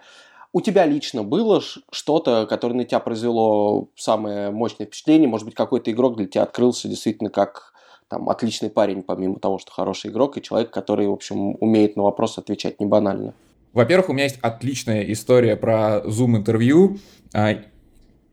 У 0.51 0.61
тебя 0.61 0.85
лично 0.85 1.23
было 1.23 1.61
что-то, 1.91 2.47
которое 2.47 2.73
на 2.73 2.83
тебя 2.83 2.99
произвело 2.99 3.89
самое 3.95 4.49
мощное 4.49 4.87
впечатление? 4.87 5.29
Может 5.29 5.45
быть, 5.45 5.55
какой-то 5.55 5.91
игрок 5.91 6.17
для 6.17 6.25
тебя 6.25 6.43
открылся 6.43 6.87
действительно 6.87 7.29
как 7.29 7.73
там 8.07 8.27
отличный 8.29 8.71
парень, 8.71 9.03
помимо 9.03 9.35
того, 9.39 9.59
что 9.59 9.71
хороший 9.71 10.09
игрок, 10.09 10.37
и 10.37 10.41
человек, 10.41 10.71
который, 10.71 11.07
в 11.07 11.13
общем, 11.13 11.55
умеет 11.59 11.95
на 11.95 12.03
вопросы 12.03 12.39
отвечать 12.39 12.79
не 12.79 12.87
банально? 12.87 13.33
Во-первых, 13.73 14.09
у 14.09 14.13
меня 14.13 14.23
есть 14.23 14.39
отличная 14.41 15.03
история 15.03 15.55
про 15.55 16.01
Zoom-интервью. 16.05 16.97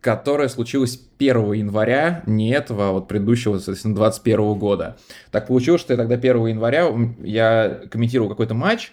Которая 0.07 0.47
случилась 0.47 1.01
1 1.19 1.53
января, 1.55 2.23
не 2.27 2.51
этого, 2.51 2.91
а 2.91 2.93
вот 2.93 3.09
предыдущего, 3.09 3.57
соответственно, 3.57 3.97
21 3.97 4.55
года. 4.57 4.99
Так 5.33 5.49
получилось, 5.49 5.81
что 5.81 5.95
я 5.95 5.97
тогда 5.97 6.15
1 6.15 6.47
января 6.47 6.89
я 7.25 7.81
комментировал 7.91 8.29
какой-то 8.29 8.55
матч, 8.55 8.93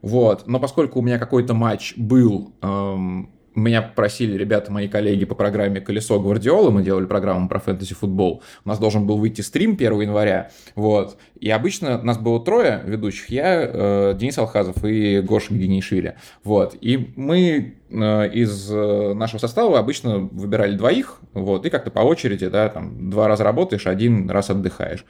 вот, 0.00 0.46
но 0.46 0.60
поскольку 0.60 1.00
у 1.00 1.02
меня 1.02 1.18
какой-то 1.18 1.54
матч 1.54 1.94
был 1.96 2.54
эм, 2.62 3.30
меня 3.54 3.82
просили 3.82 4.36
ребята, 4.36 4.72
мои 4.72 4.88
коллеги 4.88 5.24
по 5.24 5.34
программе 5.34 5.80
«Колесо 5.80 6.20
Гвардиолы», 6.20 6.70
мы 6.70 6.82
делали 6.82 7.06
программу 7.06 7.48
про 7.48 7.58
фэнтези-футбол, 7.60 8.42
у 8.64 8.68
нас 8.68 8.78
должен 8.78 9.06
был 9.06 9.18
выйти 9.18 9.40
стрим 9.40 9.72
1 9.72 10.00
января, 10.00 10.50
вот, 10.74 11.16
и 11.38 11.50
обычно 11.50 12.00
нас 12.02 12.18
было 12.18 12.44
трое 12.44 12.82
ведущих, 12.84 13.28
я, 13.30 13.62
э, 13.62 14.14
Денис 14.18 14.36
Алхазов 14.38 14.84
и 14.84 15.20
Гоша 15.20 15.54
Генишвили, 15.54 16.16
вот, 16.42 16.76
и 16.80 17.12
мы 17.16 17.76
э, 17.90 18.30
из 18.32 18.70
э, 18.70 19.14
нашего 19.14 19.38
состава 19.38 19.78
обычно 19.78 20.18
выбирали 20.18 20.76
двоих, 20.76 21.20
вот, 21.32 21.66
и 21.66 21.70
как-то 21.70 21.90
по 21.90 22.00
очереди, 22.00 22.48
да, 22.48 22.68
там, 22.68 23.10
два 23.10 23.28
раза 23.28 23.44
работаешь, 23.44 23.86
один 23.86 24.28
раз 24.30 24.50
отдыхаешь. 24.50 25.04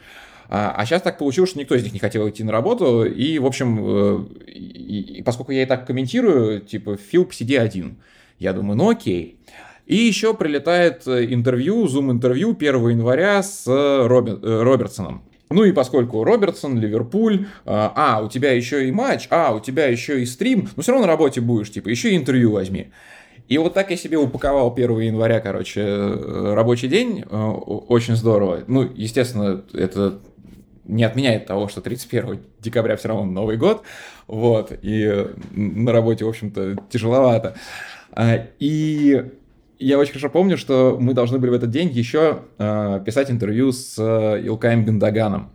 А, 0.48 0.74
а 0.76 0.84
сейчас 0.84 1.02
так 1.02 1.18
получилось, 1.18 1.50
что 1.50 1.58
никто 1.58 1.74
из 1.74 1.82
них 1.84 1.92
не 1.92 1.98
хотел 1.98 2.28
идти 2.28 2.44
на 2.44 2.52
работу, 2.52 3.04
и, 3.04 3.38
в 3.38 3.46
общем, 3.46 3.78
э, 3.80 4.24
и, 4.46 5.18
и, 5.18 5.22
поскольку 5.22 5.52
я 5.52 5.62
и 5.62 5.66
так 5.66 5.86
комментирую, 5.86 6.60
типа, 6.60 6.96
Фил, 6.96 7.24
посиди 7.24 7.56
один. 7.56 7.96
Я 8.38 8.52
думаю, 8.52 8.76
ну 8.76 8.90
окей. 8.90 9.38
И 9.86 9.96
еще 9.96 10.32
прилетает 10.34 11.06
э, 11.06 11.26
интервью, 11.32 11.86
зум-интервью 11.86 12.56
1 12.58 12.88
января 12.88 13.42
с 13.42 13.66
э, 13.66 14.06
Робин, 14.06 14.40
э, 14.42 14.62
Робертсоном. 14.62 15.22
Ну 15.50 15.62
и 15.64 15.72
поскольку 15.72 16.24
Робертсон, 16.24 16.78
Ливерпуль, 16.80 17.46
а, 17.66 18.22
у 18.24 18.28
тебя 18.28 18.52
еще 18.52 18.88
и 18.88 18.90
матч, 18.90 19.28
а, 19.30 19.54
у 19.54 19.60
тебя 19.60 19.86
еще 19.86 20.22
и 20.22 20.26
стрим, 20.26 20.68
но 20.74 20.82
все 20.82 20.92
равно 20.92 21.06
на 21.06 21.12
работе 21.12 21.42
будешь, 21.42 21.70
типа, 21.70 21.90
еще 21.90 22.10
и 22.10 22.16
интервью 22.16 22.52
возьми. 22.52 22.90
И 23.46 23.58
вот 23.58 23.74
так 23.74 23.90
я 23.90 23.96
себе 23.96 24.16
упаковал 24.16 24.72
1 24.72 25.00
января, 25.00 25.40
короче, 25.40 25.84
рабочий 25.84 26.88
день, 26.88 27.24
очень 27.30 28.16
здорово. 28.16 28.64
Ну, 28.66 28.90
естественно, 28.96 29.62
это 29.74 30.18
не 30.86 31.04
отменяет 31.04 31.46
того, 31.46 31.68
что 31.68 31.82
31 31.82 32.40
декабря 32.60 32.96
все 32.96 33.08
равно 33.08 33.24
Новый 33.24 33.56
год, 33.56 33.82
вот, 34.26 34.72
и 34.82 35.26
на 35.52 35.92
работе, 35.92 36.24
в 36.24 36.28
общем-то, 36.28 36.76
тяжеловато. 36.90 37.54
А, 38.16 38.46
и 38.60 39.32
я 39.78 39.98
очень 39.98 40.12
хорошо 40.12 40.30
помню, 40.30 40.56
что 40.56 40.96
мы 41.00 41.14
должны 41.14 41.38
были 41.38 41.50
в 41.50 41.54
этот 41.54 41.70
день 41.70 41.90
еще 41.90 42.42
а, 42.58 43.00
писать 43.00 43.30
интервью 43.30 43.72
с 43.72 43.96
э, 43.98 44.42
Илкаем 44.46 44.84
Гендаганом. 44.84 45.50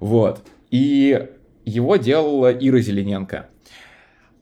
Вот. 0.00 0.46
И 0.70 1.28
его 1.66 1.96
делала 1.96 2.50
Ира 2.52 2.80
Зелененко. 2.80 3.48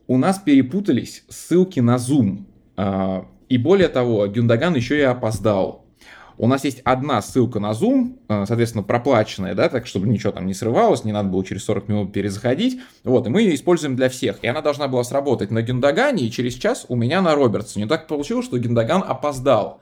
У 0.07 0.17
нас 0.17 0.39
перепутались 0.39 1.25
ссылки 1.27 1.81
на 1.81 1.97
Zoom. 1.97 2.45
А, 2.77 3.25
и 3.49 3.57
более 3.57 3.89
того, 3.89 4.25
Гюндаган 4.27 4.75
еще 4.75 4.97
и 4.97 5.01
опоздал 5.01 5.85
у 6.39 6.47
нас 6.47 6.63
есть 6.63 6.79
одна 6.85 7.21
ссылка 7.21 7.59
на 7.59 7.71
Zoom, 7.71 8.17
э, 8.29 8.45
соответственно, 8.47 8.81
проплаченная, 8.81 9.53
да, 9.55 9.67
так, 9.67 9.85
чтобы 9.85 10.07
ничего 10.07 10.31
там 10.31 10.47
не 10.47 10.53
срывалось, 10.53 11.03
не 11.03 11.11
надо 11.11 11.27
было 11.27 11.43
через 11.43 11.65
40 11.65 11.89
минут 11.89 12.13
перезаходить, 12.13 12.79
вот, 13.03 13.27
и 13.27 13.29
мы 13.29 13.41
ее 13.41 13.55
используем 13.55 13.97
для 13.97 14.07
всех, 14.07 14.37
и 14.41 14.47
она 14.47 14.61
должна 14.61 14.87
была 14.87 15.03
сработать 15.03 15.51
на 15.51 15.61
Гендагане 15.61 16.23
и 16.23 16.31
через 16.31 16.53
час 16.53 16.85
у 16.87 16.95
меня 16.95 17.21
на 17.21 17.35
Робертсоне. 17.35 17.87
Так 17.87 18.07
получилось, 18.07 18.45
что 18.45 18.57
Гендаган 18.57 19.03
опоздал. 19.05 19.81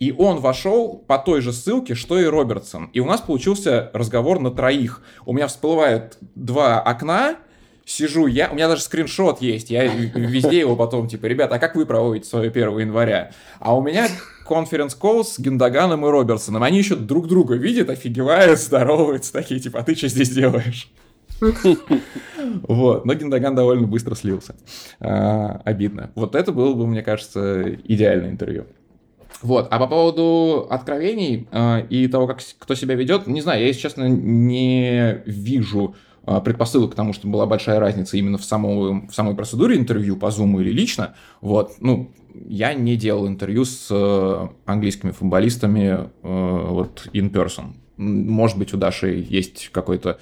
И 0.00 0.12
он 0.12 0.40
вошел 0.40 0.98
по 1.06 1.18
той 1.18 1.40
же 1.40 1.52
ссылке, 1.52 1.94
что 1.94 2.18
и 2.18 2.24
Робертсон. 2.24 2.90
И 2.92 3.00
у 3.00 3.06
нас 3.06 3.22
получился 3.22 3.90
разговор 3.94 4.40
на 4.40 4.50
троих. 4.50 5.02
У 5.24 5.32
меня 5.32 5.46
всплывают 5.46 6.18
два 6.34 6.82
окна, 6.82 7.36
сижу 7.86 8.26
я, 8.26 8.50
у 8.50 8.54
меня 8.54 8.68
даже 8.68 8.82
скриншот 8.82 9.40
есть, 9.40 9.70
я 9.70 9.86
везде 9.86 10.58
его 10.58 10.74
потом, 10.74 11.08
типа, 11.08 11.26
ребята, 11.26 11.54
а 11.54 11.58
как 11.58 11.76
вы 11.76 11.86
проводите 11.86 12.28
свое 12.28 12.50
1 12.50 12.78
января? 12.80 13.30
А 13.60 13.74
у 13.74 13.80
меня 13.80 14.08
конференц-колл 14.46 15.24
с 15.24 15.38
Гендаганом 15.38 16.06
и 16.06 16.10
Робертсоном, 16.10 16.62
они 16.62 16.78
еще 16.78 16.96
друг 16.96 17.26
друга 17.28 17.54
видят, 17.56 17.90
офигевают, 17.90 18.60
здороваются, 18.60 19.32
такие, 19.32 19.60
типа, 19.60 19.80
а 19.80 19.82
ты 19.82 19.94
что 19.94 20.08
здесь 20.08 20.30
делаешь? 20.30 20.90
Вот, 22.62 23.04
но 23.04 23.14
Гендаган 23.14 23.54
довольно 23.54 23.86
быстро 23.86 24.14
слился. 24.14 24.54
А, 25.00 25.60
обидно. 25.64 26.10
Вот 26.14 26.34
это 26.34 26.52
было 26.52 26.72
бы, 26.74 26.86
мне 26.86 27.02
кажется, 27.02 27.76
идеальное 27.84 28.30
интервью. 28.30 28.66
Вот, 29.42 29.68
а 29.70 29.78
по 29.78 29.86
поводу 29.86 30.66
откровений 30.70 31.46
э, 31.50 31.86
и 31.90 32.08
того, 32.08 32.26
как 32.26 32.40
кто 32.58 32.74
себя 32.74 32.94
ведет, 32.94 33.26
не 33.26 33.42
знаю, 33.42 33.60
я, 33.60 33.66
если 33.66 33.82
честно, 33.82 34.08
не 34.08 35.22
вижу 35.26 35.94
предпосылок 36.44 36.92
к 36.92 36.94
тому, 36.94 37.12
что 37.12 37.28
была 37.28 37.46
большая 37.46 37.78
разница 37.78 38.16
именно 38.16 38.36
в, 38.38 38.44
самой 38.44 39.06
в 39.06 39.12
самой 39.12 39.34
процедуре 39.34 39.76
интервью 39.76 40.16
по 40.16 40.26
Zoom 40.26 40.60
или 40.60 40.70
лично. 40.70 41.14
Вот, 41.40 41.74
ну, 41.80 42.10
я 42.46 42.74
не 42.74 42.96
делал 42.96 43.28
интервью 43.28 43.64
с 43.64 43.88
э, 43.90 44.48
английскими 44.66 45.12
футболистами 45.12 46.10
э, 46.22 46.66
вот 46.68 47.08
in 47.12 47.30
person. 47.30 47.74
Может 47.96 48.58
быть, 48.58 48.74
у 48.74 48.76
Даши 48.76 49.24
есть 49.28 49.70
какой-то 49.72 50.18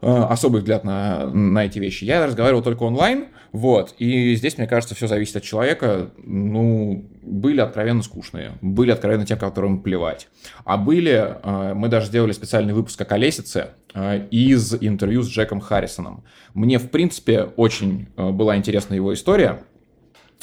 особый 0.00 0.60
взгляд 0.60 0.84
на, 0.84 1.26
на 1.26 1.66
эти 1.66 1.78
вещи. 1.78 2.04
Я 2.04 2.26
разговаривал 2.26 2.62
только 2.62 2.84
онлайн, 2.84 3.26
вот, 3.52 3.94
и 3.98 4.34
здесь, 4.36 4.58
мне 4.58 4.68
кажется, 4.68 4.94
все 4.94 5.08
зависит 5.08 5.36
от 5.36 5.42
человека. 5.42 6.10
Ну, 6.18 7.04
были 7.22 7.60
откровенно 7.60 8.02
скучные, 8.02 8.52
были 8.60 8.92
откровенно 8.92 9.26
те, 9.26 9.36
которым 9.36 9.82
плевать. 9.82 10.28
А 10.64 10.76
были, 10.76 11.36
э, 11.42 11.74
мы 11.74 11.88
даже 11.88 12.06
сделали 12.06 12.32
специальный 12.32 12.72
выпуск 12.72 13.00
о 13.00 13.04
колесице 13.04 13.70
э, 13.92 14.26
из 14.30 14.74
интервью 14.74 15.22
с 15.22 15.28
Джеком 15.28 15.60
Харрисоном. 15.60 16.22
Мне, 16.54 16.78
в 16.78 16.90
принципе, 16.90 17.42
очень 17.56 18.08
э, 18.16 18.30
была 18.30 18.56
интересна 18.56 18.94
его 18.94 19.12
история, 19.14 19.64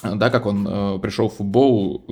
да, 0.04 0.30
как 0.30 0.46
он 0.46 1.02
пришел 1.02 1.28
в 1.28 1.38
футбол, 1.38 2.04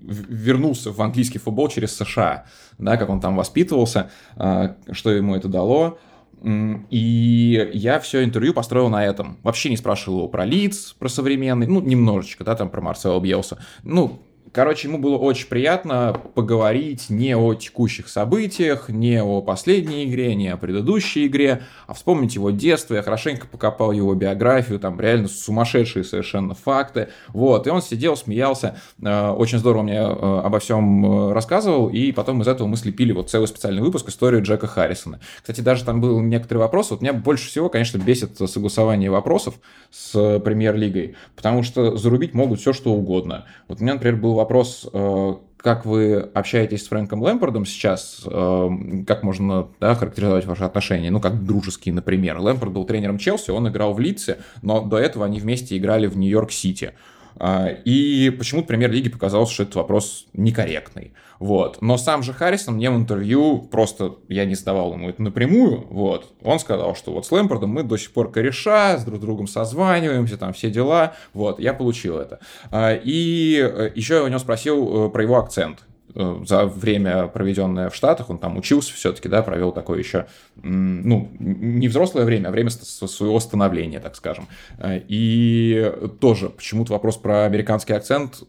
вернулся 0.00 0.92
в 0.92 1.02
английский 1.02 1.38
футбол 1.38 1.66
через 1.66 1.96
США, 1.96 2.44
да, 2.78 2.96
как 2.96 3.08
он 3.08 3.20
там 3.20 3.34
воспитывался, 3.34 4.10
что 4.36 5.10
ему 5.10 5.34
это 5.34 5.48
дало, 5.48 5.98
и 6.42 7.70
я 7.74 8.00
все 8.00 8.24
интервью 8.24 8.54
построил 8.54 8.88
на 8.88 9.04
этом. 9.04 9.38
Вообще 9.42 9.70
не 9.70 9.76
спрашивал 9.76 10.18
его 10.18 10.28
про 10.28 10.44
лиц, 10.44 10.94
про 10.98 11.08
современный, 11.08 11.66
ну, 11.66 11.80
немножечко, 11.80 12.44
да, 12.44 12.54
там 12.54 12.70
про 12.70 12.80
Марсела 12.80 13.20
Бьелса. 13.20 13.58
Ну, 13.82 14.22
Короче, 14.52 14.88
ему 14.88 14.98
было 14.98 15.16
очень 15.16 15.46
приятно 15.46 16.20
поговорить 16.34 17.08
не 17.08 17.36
о 17.36 17.54
текущих 17.54 18.08
событиях, 18.08 18.88
не 18.88 19.22
о 19.22 19.42
последней 19.42 20.06
игре, 20.06 20.34
не 20.34 20.48
о 20.48 20.56
предыдущей 20.56 21.28
игре, 21.28 21.62
а 21.86 21.94
вспомнить 21.94 22.34
его 22.34 22.50
детство. 22.50 22.96
Я 22.96 23.02
хорошенько 23.02 23.46
покопал 23.46 23.92
его 23.92 24.12
биографию, 24.14 24.80
там 24.80 25.00
реально 25.00 25.28
сумасшедшие 25.28 26.02
совершенно 26.02 26.54
факты. 26.54 27.10
Вот, 27.28 27.68
и 27.68 27.70
он 27.70 27.80
сидел, 27.80 28.16
смеялся, 28.16 28.76
э, 29.00 29.28
очень 29.30 29.58
здорово 29.58 29.82
мне 29.82 29.98
э, 29.98 30.40
обо 30.44 30.58
всем 30.58 31.06
э, 31.06 31.32
рассказывал, 31.32 31.88
и 31.88 32.10
потом 32.10 32.42
из 32.42 32.48
этого 32.48 32.66
мы 32.66 32.76
слепили 32.76 33.12
вот 33.12 33.30
целый 33.30 33.46
специальный 33.46 33.82
выпуск 33.82 34.08
историю 34.08 34.42
Джека 34.42 34.66
Харрисона. 34.66 35.20
Кстати, 35.36 35.60
даже 35.60 35.84
там 35.84 36.00
был 36.00 36.20
некоторые 36.20 36.64
вопросы. 36.64 36.94
Вот 36.94 37.02
меня 37.02 37.12
больше 37.12 37.48
всего, 37.48 37.68
конечно, 37.68 37.98
бесит 37.98 38.36
согласование 38.36 39.10
вопросов 39.10 39.54
с 39.92 40.40
премьер-лигой, 40.40 41.14
потому 41.36 41.62
что 41.62 41.96
зарубить 41.96 42.34
могут 42.34 42.58
все, 42.58 42.72
что 42.72 42.92
угодно. 42.92 43.44
Вот 43.68 43.80
у 43.80 43.84
меня, 43.84 43.94
например, 43.94 44.16
был 44.16 44.39
вопрос, 44.40 44.88
э, 44.92 45.34
как 45.56 45.84
вы 45.84 46.16
общаетесь 46.16 46.84
с 46.84 46.88
Фрэнком 46.88 47.22
Лэмпордом 47.22 47.66
сейчас, 47.66 48.22
э, 48.26 48.70
как 49.06 49.22
можно 49.22 49.68
да, 49.78 49.94
характеризовать 49.94 50.46
ваши 50.46 50.64
отношения, 50.64 51.10
ну, 51.10 51.20
как 51.20 51.44
дружеские, 51.44 51.94
например. 51.94 52.38
Лэмпорд 52.38 52.72
был 52.72 52.84
тренером 52.84 53.18
Челси, 53.18 53.50
он 53.50 53.68
играл 53.68 53.92
в 53.92 54.00
Лидсе, 54.00 54.38
но 54.62 54.80
до 54.80 54.98
этого 54.98 55.26
они 55.26 55.38
вместе 55.38 55.76
играли 55.76 56.06
в 56.06 56.16
Нью-Йорк-Сити. 56.16 56.94
А, 57.42 57.68
и 57.68 58.28
почему-то 58.28 58.68
премьер-лиге 58.68 59.08
показалось, 59.08 59.50
что 59.50 59.62
этот 59.62 59.74
вопрос 59.76 60.26
некорректный. 60.34 61.14
Вот. 61.38 61.80
Но 61.80 61.96
сам 61.96 62.22
же 62.22 62.34
Харрисон 62.34 62.74
мне 62.74 62.90
в 62.90 62.96
интервью, 62.96 63.62
просто 63.62 64.16
я 64.28 64.44
не 64.44 64.54
задавал 64.54 64.92
ему 64.92 65.08
это 65.08 65.22
напрямую, 65.22 65.86
вот, 65.88 66.34
он 66.42 66.60
сказал, 66.60 66.94
что 66.94 67.12
вот 67.12 67.24
с 67.24 67.32
Лэмпордом 67.32 67.70
мы 67.70 67.82
до 67.82 67.96
сих 67.96 68.12
пор 68.12 68.30
кореша, 68.30 68.98
с 68.98 69.04
друг 69.04 69.20
другом 69.20 69.46
созваниваемся, 69.46 70.36
там 70.36 70.52
все 70.52 70.70
дела, 70.70 71.14
вот, 71.32 71.58
я 71.58 71.72
получил 71.72 72.18
это. 72.18 72.40
А, 72.70 72.92
и 72.92 73.58
э, 73.58 73.90
еще 73.94 74.16
я 74.16 74.24
у 74.24 74.28
него 74.28 74.38
спросил 74.38 75.06
э, 75.06 75.10
про 75.10 75.22
его 75.22 75.38
акцент. 75.38 75.78
Э, 76.14 76.42
за 76.44 76.66
время, 76.66 77.26
проведенное 77.28 77.90
в 77.90 77.94
Штатах, 77.94 78.30
он 78.30 78.38
там 78.38 78.56
учился 78.56 78.94
все-таки, 78.94 79.28
да, 79.28 79.42
провел 79.42 79.72
такое 79.72 79.98
еще, 79.98 80.26
ну, 80.62 81.30
не 81.38 81.88
взрослое 81.88 82.24
время, 82.24 82.48
а 82.48 82.50
время 82.50 82.70
своего 82.70 83.38
становления, 83.40 84.00
так 84.00 84.16
скажем. 84.16 84.48
Э, 84.78 85.00
и 85.08 85.92
тоже 86.20 86.50
почему-то 86.50 86.92
вопрос 86.92 87.16
про 87.16 87.44
американский 87.44 87.92
акцент 87.92 88.42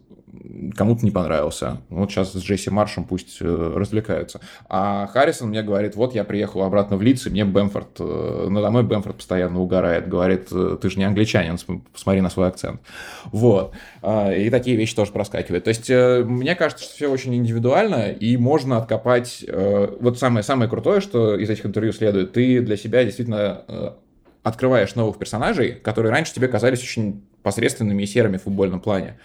кому-то 0.74 1.04
не 1.04 1.10
понравился. 1.10 1.82
Вот 1.88 2.10
сейчас 2.10 2.32
с 2.32 2.42
Джесси 2.42 2.70
Маршем 2.70 3.04
пусть 3.04 3.38
э, 3.40 3.72
развлекаются. 3.76 4.40
А 4.68 5.06
Харрисон 5.06 5.50
мне 5.50 5.62
говорит, 5.62 5.94
вот 5.94 6.14
я 6.14 6.24
приехал 6.24 6.62
обратно 6.62 6.96
в 6.96 7.02
Лидс, 7.02 7.26
и 7.26 7.30
мне 7.30 7.44
Бэмфорд, 7.44 8.00
э, 8.00 8.46
надо 8.48 8.70
мной 8.70 8.82
Бэмфорд 8.82 9.16
постоянно 9.16 9.60
угорает, 9.60 10.08
говорит, 10.08 10.48
«Э, 10.52 10.78
ты 10.80 10.90
же 10.90 10.98
не 10.98 11.04
англичанин, 11.04 11.58
посмотри 11.92 12.20
на 12.20 12.30
свой 12.30 12.48
акцент. 12.48 12.80
Вот. 13.26 13.74
А, 14.02 14.32
и 14.32 14.48
такие 14.50 14.76
вещи 14.76 14.94
тоже 14.94 15.12
проскакивают. 15.12 15.64
То 15.64 15.68
есть, 15.68 15.88
мне 15.90 16.54
кажется, 16.54 16.84
что 16.84 16.94
все 16.94 17.08
очень 17.08 17.34
индивидуально, 17.34 18.10
и 18.10 18.36
можно 18.36 18.78
откопать... 18.78 19.44
Вот 20.00 20.18
самое, 20.18 20.42
самое 20.42 20.68
крутое, 20.68 21.00
что 21.00 21.36
из 21.36 21.48
этих 21.50 21.66
интервью 21.66 21.92
следует, 21.92 22.32
ты 22.32 22.60
для 22.60 22.76
себя 22.76 23.04
действительно 23.04 23.96
открываешь 24.42 24.94
новых 24.94 25.18
персонажей, 25.18 25.72
которые 25.72 26.12
раньше 26.12 26.34
тебе 26.34 26.48
казались 26.48 26.82
очень 26.82 27.24
посредственными 27.42 28.02
и 28.02 28.06
серыми 28.06 28.38
в 28.38 28.42
футбольном 28.42 28.80
плане. 28.80 29.18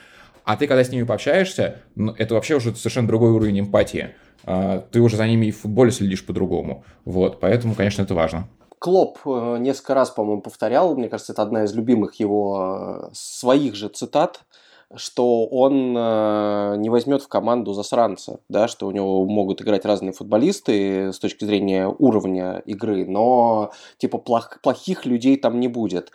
А 0.48 0.56
ты, 0.56 0.66
когда 0.66 0.82
с 0.82 0.90
ними 0.90 1.04
пообщаешься, 1.04 1.82
ну, 1.96 2.14
это 2.18 2.34
вообще 2.34 2.56
уже 2.56 2.74
совершенно 2.74 3.06
другой 3.06 3.32
уровень 3.32 3.60
эмпатии. 3.60 4.16
А, 4.46 4.80
ты 4.80 5.02
уже 5.02 5.18
за 5.18 5.28
ними 5.28 5.48
и 5.48 5.52
в 5.52 5.60
футболе 5.60 5.92
следишь 5.92 6.26
по-другому. 6.26 6.86
Вот, 7.04 7.42
поэтому, 7.42 7.76
конечно, 7.76 8.02
это 8.02 8.14
важно. 8.14 8.48
Клоп 8.80 9.18
э, 9.26 9.58
несколько 9.60 9.94
раз, 9.94 10.10
по-моему, 10.10 10.42
повторял, 10.42 10.96
мне 10.96 11.10
кажется, 11.10 11.34
это 11.34 11.42
одна 11.42 11.66
из 11.66 11.76
любимых 11.76 12.16
его 12.22 13.10
э, 13.10 13.10
своих 13.12 13.76
же 13.76 13.90
цитат, 13.90 14.46
что 14.96 15.48
он 15.48 15.94
э, 15.98 16.76
не 16.78 16.90
возьмет 16.90 17.24
в 17.24 17.28
команду 17.28 17.74
засранца, 17.74 18.40
да, 18.48 18.70
что 18.70 18.88
у 18.88 18.92
него 18.92 19.26
могут 19.26 19.62
играть 19.62 19.84
разные 19.84 20.14
футболисты 20.14 21.12
с 21.12 21.20
точки 21.20 21.44
зрения 21.44 21.94
уровня 22.00 22.60
игры, 22.60 23.06
но 23.06 23.72
типа 23.98 24.18
плох, 24.18 24.62
плохих 24.64 25.06
людей 25.06 25.36
там 25.36 25.60
не 25.60 25.68
будет. 25.68 26.14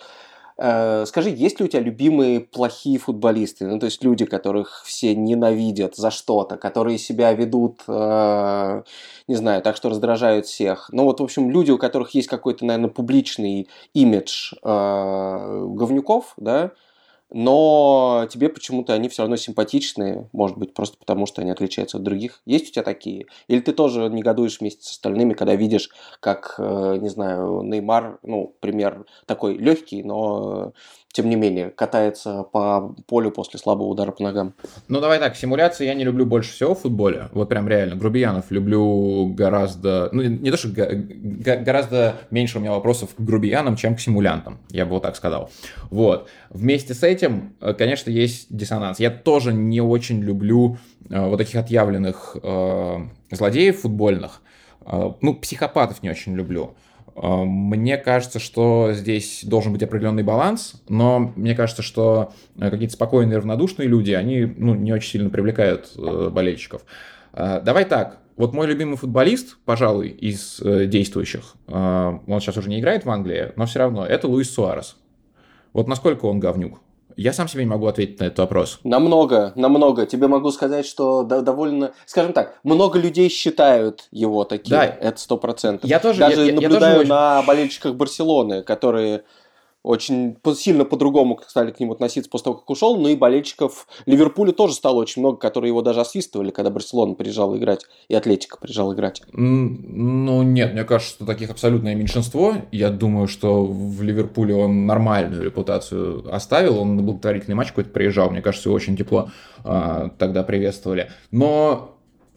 Э, 0.64 1.06
скажи, 1.06 1.30
есть 1.30 1.58
ли 1.58 1.66
у 1.66 1.68
тебя 1.68 1.82
любимые 1.82 2.38
плохие 2.38 2.96
футболисты? 2.96 3.66
Ну, 3.66 3.80
то 3.80 3.86
есть 3.86 4.04
люди, 4.04 4.24
которых 4.24 4.84
все 4.86 5.12
ненавидят 5.12 5.96
за 5.96 6.12
что-то, 6.12 6.56
которые 6.56 6.98
себя 6.98 7.32
ведут, 7.32 7.80
э, 7.88 8.82
не 9.26 9.34
знаю, 9.34 9.60
так 9.62 9.74
что 9.74 9.88
раздражают 9.88 10.46
всех. 10.46 10.88
Ну, 10.92 11.02
вот, 11.02 11.18
в 11.18 11.24
общем, 11.24 11.50
люди, 11.50 11.72
у 11.72 11.78
которых 11.78 12.10
есть 12.10 12.28
какой-то, 12.28 12.64
наверное, 12.64 12.90
публичный 12.90 13.68
имидж 13.92 14.52
э, 14.62 15.66
говнюков, 15.68 16.34
да, 16.36 16.70
но 17.32 18.26
тебе 18.30 18.48
почему-то 18.48 18.92
они 18.92 19.08
все 19.08 19.22
равно 19.22 19.36
симпатичные, 19.36 20.28
может 20.32 20.58
быть, 20.58 20.74
просто 20.74 20.98
потому, 20.98 21.26
что 21.26 21.40
они 21.42 21.50
отличаются 21.50 21.96
от 21.96 22.02
других. 22.02 22.42
Есть 22.46 22.68
у 22.68 22.72
тебя 22.72 22.82
такие? 22.82 23.26
Или 23.48 23.60
ты 23.60 23.72
тоже 23.72 24.08
негодуешь 24.08 24.60
вместе 24.60 24.84
с 24.84 24.90
остальными, 24.92 25.34
когда 25.34 25.54
видишь, 25.54 25.90
как, 26.20 26.54
э, 26.58 26.98
не 27.00 27.08
знаю, 27.08 27.62
Неймар, 27.62 28.18
ну, 28.22 28.54
пример 28.60 29.06
такой 29.26 29.56
легкий, 29.56 30.02
но 30.02 30.72
тем 31.12 31.28
не 31.28 31.36
менее, 31.36 31.70
катается 31.70 32.42
по 32.42 32.96
полю 33.06 33.30
после 33.30 33.60
слабого 33.60 33.86
удара 33.86 34.12
по 34.12 34.22
ногам. 34.22 34.54
Ну, 34.88 35.00
давай 35.00 35.18
так, 35.18 35.36
симуляции 35.36 35.84
я 35.84 35.94
не 35.94 36.04
люблю 36.04 36.24
больше 36.24 36.52
всего 36.52 36.74
в 36.74 36.80
футболе. 36.80 37.28
Вот 37.32 37.50
прям 37.50 37.68
реально. 37.68 37.96
Грубиянов 37.96 38.50
люблю 38.50 39.26
гораздо... 39.26 40.08
Ну, 40.12 40.22
не 40.22 40.50
то, 40.50 40.56
что 40.56 40.68
гораздо 40.70 42.16
меньше 42.30 42.58
у 42.58 42.60
меня 42.62 42.72
вопросов 42.72 43.14
к 43.14 43.20
грубиянам, 43.20 43.76
чем 43.76 43.94
к 43.94 44.00
симулянтам. 44.00 44.58
Я 44.70 44.86
бы 44.86 44.92
вот 44.92 45.02
так 45.02 45.14
сказал. 45.16 45.50
Вот. 45.90 46.28
Вместе 46.48 46.94
с 46.94 47.02
этим, 47.02 47.54
э, 47.60 47.74
конечно, 47.74 48.10
есть 48.10 48.46
диссонанс. 48.48 48.98
Я 48.98 49.10
тоже 49.10 49.52
не 49.52 49.82
очень 49.82 50.20
люблю 50.22 50.78
э, 51.10 51.26
вот 51.28 51.36
таких 51.36 51.56
отъявленных 51.56 52.36
э, 52.42 52.98
злодеев 53.30 53.80
футбольных. 53.80 54.40
Ну, 54.84 55.34
психопатов 55.34 56.02
не 56.02 56.10
очень 56.10 56.34
люблю. 56.34 56.74
Э, 57.14 57.44
мне 57.44 57.96
кажется, 57.98 58.38
что 58.38 58.90
здесь 58.92 59.44
должен 59.44 59.72
быть 59.72 59.82
определенный 59.82 60.22
баланс, 60.22 60.82
но 60.88 61.32
мне 61.36 61.54
кажется, 61.54 61.82
что 61.82 62.32
э, 62.56 62.70
какие-то 62.70 62.94
спокойные, 62.94 63.38
равнодушные 63.38 63.88
люди, 63.88 64.12
они 64.12 64.44
ну, 64.44 64.74
не 64.74 64.92
очень 64.92 65.10
сильно 65.10 65.30
привлекают 65.30 65.92
э, 65.96 66.30
болельщиков. 66.30 66.82
Давай 67.34 67.86
так, 67.86 68.18
вот 68.36 68.52
мой 68.52 68.66
любимый 68.66 68.98
футболист, 68.98 69.56
пожалуй, 69.64 70.08
из 70.08 70.60
действующих, 70.62 71.54
он 71.66 72.40
сейчас 72.40 72.58
уже 72.58 72.68
не 72.68 72.78
играет 72.78 73.06
в 73.06 73.10
Англии, 73.10 73.52
но 73.56 73.64
все 73.64 73.78
равно, 73.78 74.04
это 74.04 74.28
Луис 74.28 74.50
Суарес. 74.50 74.98
Вот 75.72 75.88
насколько 75.88 76.26
он 76.26 76.40
говнюк? 76.40 76.78
Я 77.16 77.32
сам 77.32 77.48
себе 77.48 77.64
не 77.64 77.70
могу 77.70 77.86
ответить 77.86 78.20
на 78.20 78.24
этот 78.24 78.38
вопрос. 78.38 78.80
Намного, 78.84 79.52
намного. 79.54 80.06
Тебе 80.06 80.28
могу 80.28 80.50
сказать, 80.50 80.86
что 80.86 81.22
довольно, 81.22 81.92
скажем 82.06 82.32
так, 82.32 82.58
много 82.62 82.98
людей 82.98 83.28
считают 83.28 84.08
его 84.10 84.44
таким. 84.44 84.76
Да. 84.76 84.84
Это 84.84 85.18
сто 85.18 85.36
процентов. 85.36 85.88
Я 85.88 86.00
тоже 86.00 86.20
даже 86.20 86.46
я, 86.46 86.54
наблюдаю 86.54 86.92
я 86.92 86.98
тоже 86.98 87.08
на 87.08 87.42
болельщиках 87.42 87.94
Барселоны, 87.94 88.62
которые 88.62 89.24
очень 89.82 90.36
сильно 90.54 90.84
по-другому 90.84 91.40
стали 91.46 91.72
к 91.72 91.80
нему 91.80 91.92
относиться 91.92 92.30
после 92.30 92.44
того, 92.44 92.56
как 92.58 92.70
ушел. 92.70 92.96
Ну 92.96 93.08
и 93.08 93.16
болельщиков 93.16 93.88
Ливерпуля 94.06 94.52
тоже 94.52 94.74
стало 94.74 94.96
очень 94.96 95.22
много, 95.22 95.38
которые 95.38 95.70
его 95.70 95.82
даже 95.82 96.00
освистывали, 96.00 96.50
когда 96.50 96.70
Барселона 96.70 97.14
приезжала 97.14 97.56
играть, 97.56 97.84
и 98.08 98.14
Атлетика 98.14 98.58
приезжала 98.58 98.94
играть. 98.94 99.22
Ну 99.32 100.42
нет, 100.42 100.72
мне 100.72 100.84
кажется, 100.84 101.14
что 101.14 101.26
таких 101.26 101.50
абсолютное 101.50 101.94
меньшинство. 101.94 102.54
Я 102.70 102.90
думаю, 102.90 103.26
что 103.26 103.64
в 103.64 104.02
Ливерпуле 104.02 104.54
он 104.54 104.86
нормальную 104.86 105.44
репутацию 105.44 106.32
оставил, 106.32 106.78
он 106.78 106.96
на 106.96 107.02
благотворительный 107.02 107.56
матч 107.56 107.68
какой-то 107.68 107.90
приезжал, 107.90 108.30
мне 108.30 108.42
кажется, 108.42 108.68
его 108.68 108.76
очень 108.76 108.96
тепло 108.96 109.30
а, 109.64 110.10
тогда 110.18 110.44
приветствовали. 110.44 111.10
Но 111.32 111.96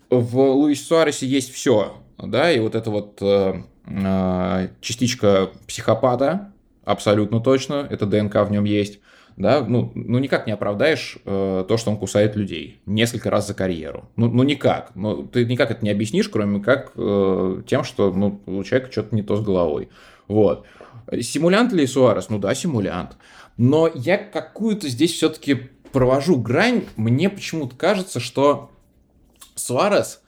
в 0.10 0.39
Луисе 0.39 0.84
Суаресе 0.84 1.28
есть 1.28 1.54
все, 1.54 1.93
да, 2.18 2.52
и 2.52 2.60
вот 2.60 2.74
эта 2.74 2.89
вот 2.89 3.20
а, 3.22 4.70
частичка 4.82 5.52
психопата, 5.68 6.52
абсолютно 6.86 7.40
точно, 7.40 7.88
это 7.90 8.06
ДНК 8.06 8.36
в 8.36 8.52
нем 8.52 8.64
есть. 8.64 9.00
Да, 9.38 9.66
ну, 9.68 9.92
ну 9.96 10.20
никак 10.20 10.48
не 10.48 10.54
оправдаешь 10.54 11.18
э, 11.26 11.66
то, 11.68 11.76
что 11.76 11.92
он 11.92 11.98
кусает 11.98 12.38
людей 12.38 12.80
несколько 12.86 13.30
раз 13.30 13.48
за 13.48 13.54
карьеру. 13.54 14.08
Ну, 14.16 14.30
ну 14.30 14.44
никак. 14.44 14.92
Ну, 14.96 15.24
ты 15.24 15.44
никак 15.44 15.72
это 15.72 15.84
не 15.84 15.90
объяснишь, 15.90 16.30
кроме 16.30 16.62
как 16.62 16.94
э, 16.96 17.62
тем, 17.68 17.84
что 17.84 18.14
ну, 18.14 18.40
у 18.46 18.64
человека 18.64 18.92
что-то 18.94 19.14
не 19.14 19.24
то 19.24 19.36
с 19.36 19.42
головой. 19.42 19.90
Вот. 20.30 20.66
Симулянт 21.20 21.74
ли 21.74 21.86
Суарес? 21.86 22.30
Ну 22.30 22.40
да, 22.40 22.56
симулянт. 22.56 23.18
Но 23.58 23.90
я 23.94 24.18
какую-то 24.18 24.88
здесь 24.88 25.12
все-таки 25.12 25.70
провожу 25.92 26.38
грань. 26.38 26.86
Мне 26.96 27.30
почему-то 27.30 27.76
кажется, 27.76 28.22
что 28.22 28.72
Суарес, 29.56 30.22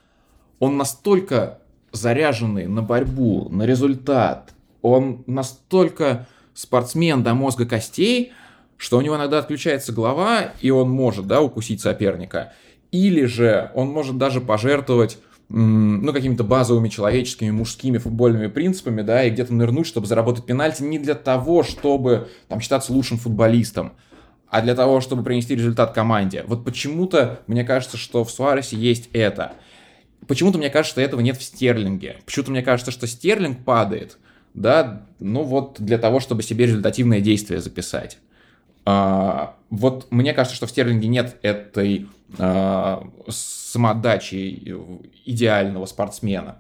он 0.60 0.76
настолько 0.76 1.60
заряженный 1.94 2.68
на 2.68 2.82
борьбу, 2.82 3.48
на 3.50 3.64
результат, 3.64 4.54
он 4.82 5.24
настолько 5.28 6.28
спортсмен 6.58 7.22
до 7.22 7.36
мозга 7.36 7.68
костей, 7.68 8.34
что 8.78 8.98
у 8.98 9.02
него 9.02 9.16
иногда 9.16 9.38
отключается 9.38 9.94
голова, 9.94 10.54
и 10.60 10.72
он 10.72 10.90
может, 10.90 11.28
да, 11.28 11.42
укусить 11.42 11.82
соперника. 11.82 12.54
Или 12.92 13.26
же 13.26 13.72
он 13.76 13.90
может 13.90 14.18
даже 14.18 14.42
пожертвовать 14.42 15.20
ну, 15.50 16.12
какими-то 16.12 16.44
базовыми 16.44 16.90
человеческими, 16.90 17.52
мужскими 17.52 18.00
футбольными 18.00 18.48
принципами, 18.48 19.04
да, 19.04 19.24
и 19.24 19.30
где-то 19.30 19.54
нырнуть, 19.54 19.86
чтобы 19.86 20.08
заработать 20.08 20.46
пенальти 20.46 20.82
не 20.82 20.98
для 20.98 21.14
того, 21.14 21.62
чтобы 21.62 22.30
там 22.48 22.60
считаться 22.60 22.92
лучшим 22.92 23.20
футболистом, 23.20 23.94
а 24.50 24.62
для 24.64 24.74
того, 24.74 25.00
чтобы 25.00 25.24
принести 25.24 25.56
результат 25.56 25.94
команде. 25.94 26.44
Вот 26.48 26.66
почему-то 26.66 27.42
мне 27.46 27.64
кажется, 27.66 27.98
что 27.98 28.24
в 28.24 28.32
Суаресе 28.32 28.78
есть 28.78 29.10
это. 29.14 29.54
Почему-то 30.28 30.58
мне 30.58 30.72
кажется, 30.72 30.94
что 30.94 31.02
этого 31.02 31.22
нет 31.22 31.38
в 31.38 31.44
Стерлинге. 31.44 32.18
Почему-то 32.26 32.52
мне 32.52 32.64
кажется, 32.64 32.92
что 32.92 33.06
Стерлинг 33.06 33.64
падает, 33.64 34.18
да, 34.58 35.04
ну 35.20 35.44
вот 35.44 35.78
для 35.80 35.98
того, 35.98 36.20
чтобы 36.20 36.42
себе 36.42 36.66
результативное 36.66 37.22
действие 37.22 37.62
записать. 37.62 38.18
А, 38.86 39.56
вот 39.70 40.08
мне 40.10 40.34
кажется, 40.34 40.56
что 40.56 40.66
в 40.66 40.72
Стерлинге 40.72 41.08
нет 41.08 41.38
этой 41.44 42.08
а, 42.40 43.08
самодачи 43.30 44.76
идеального 45.26 45.86
спортсмена. 45.86 46.58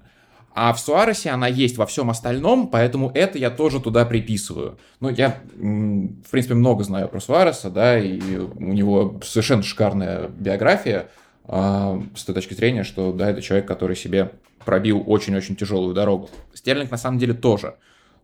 А 0.54 0.74
в 0.74 0.80
Суаресе 0.80 1.30
она 1.30 1.48
есть 1.48 1.78
во 1.78 1.86
всем 1.86 2.10
остальном, 2.10 2.68
поэтому 2.68 3.12
это 3.14 3.38
я 3.38 3.50
тоже 3.50 3.80
туда 3.80 4.06
приписываю. 4.06 4.78
Ну, 5.00 5.10
я, 5.10 5.38
в 5.56 6.32
принципе, 6.32 6.56
много 6.56 6.84
знаю 6.84 7.10
про 7.10 7.20
Суареса, 7.20 7.70
да, 7.70 8.00
и 8.00 8.38
у 8.38 8.74
него 8.74 9.20
совершенно 9.24 9.62
шикарная 9.62 10.30
биография. 10.30 11.10
Э, 11.48 12.02
с 12.16 12.24
той 12.24 12.36
точки 12.36 12.54
зрения, 12.54 12.84
что, 12.84 13.12
да, 13.12 13.30
это 13.30 13.41
человек, 13.41 13.68
который 13.68 13.95
себе 13.95 14.32
пробил 14.68 15.02
очень-очень 15.08 15.56
тяжелую 15.56 15.93
дорогу. 15.93 16.30
Стерлинг 16.54 16.91
на 16.91 16.98
самом 16.98 17.20
деле 17.20 17.34
тоже. 17.34 17.76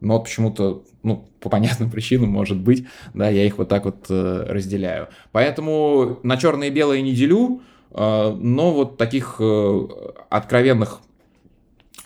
Но 0.02 0.20
почему-то, 0.20 0.84
ну, 1.02 1.26
по 1.40 1.50
понятным 1.50 1.90
причинам, 1.92 2.30
может 2.30 2.60
быть, 2.60 2.86
да, 3.14 3.30
я 3.30 3.46
их 3.46 3.58
вот 3.58 3.70
так 3.70 3.86
вот 3.86 4.08
э, 4.10 4.46
разделяю. 4.50 5.08
Поэтому 5.32 6.20
на 6.24 6.36
черное 6.36 6.68
и 6.68 6.72
белое 6.72 7.02
не 7.02 7.14
делю, 7.14 7.62
э, 7.92 8.36
но 8.38 8.74
вот 8.74 8.98
таких 8.98 9.38
э, 9.40 9.88
откровенных 10.30 11.00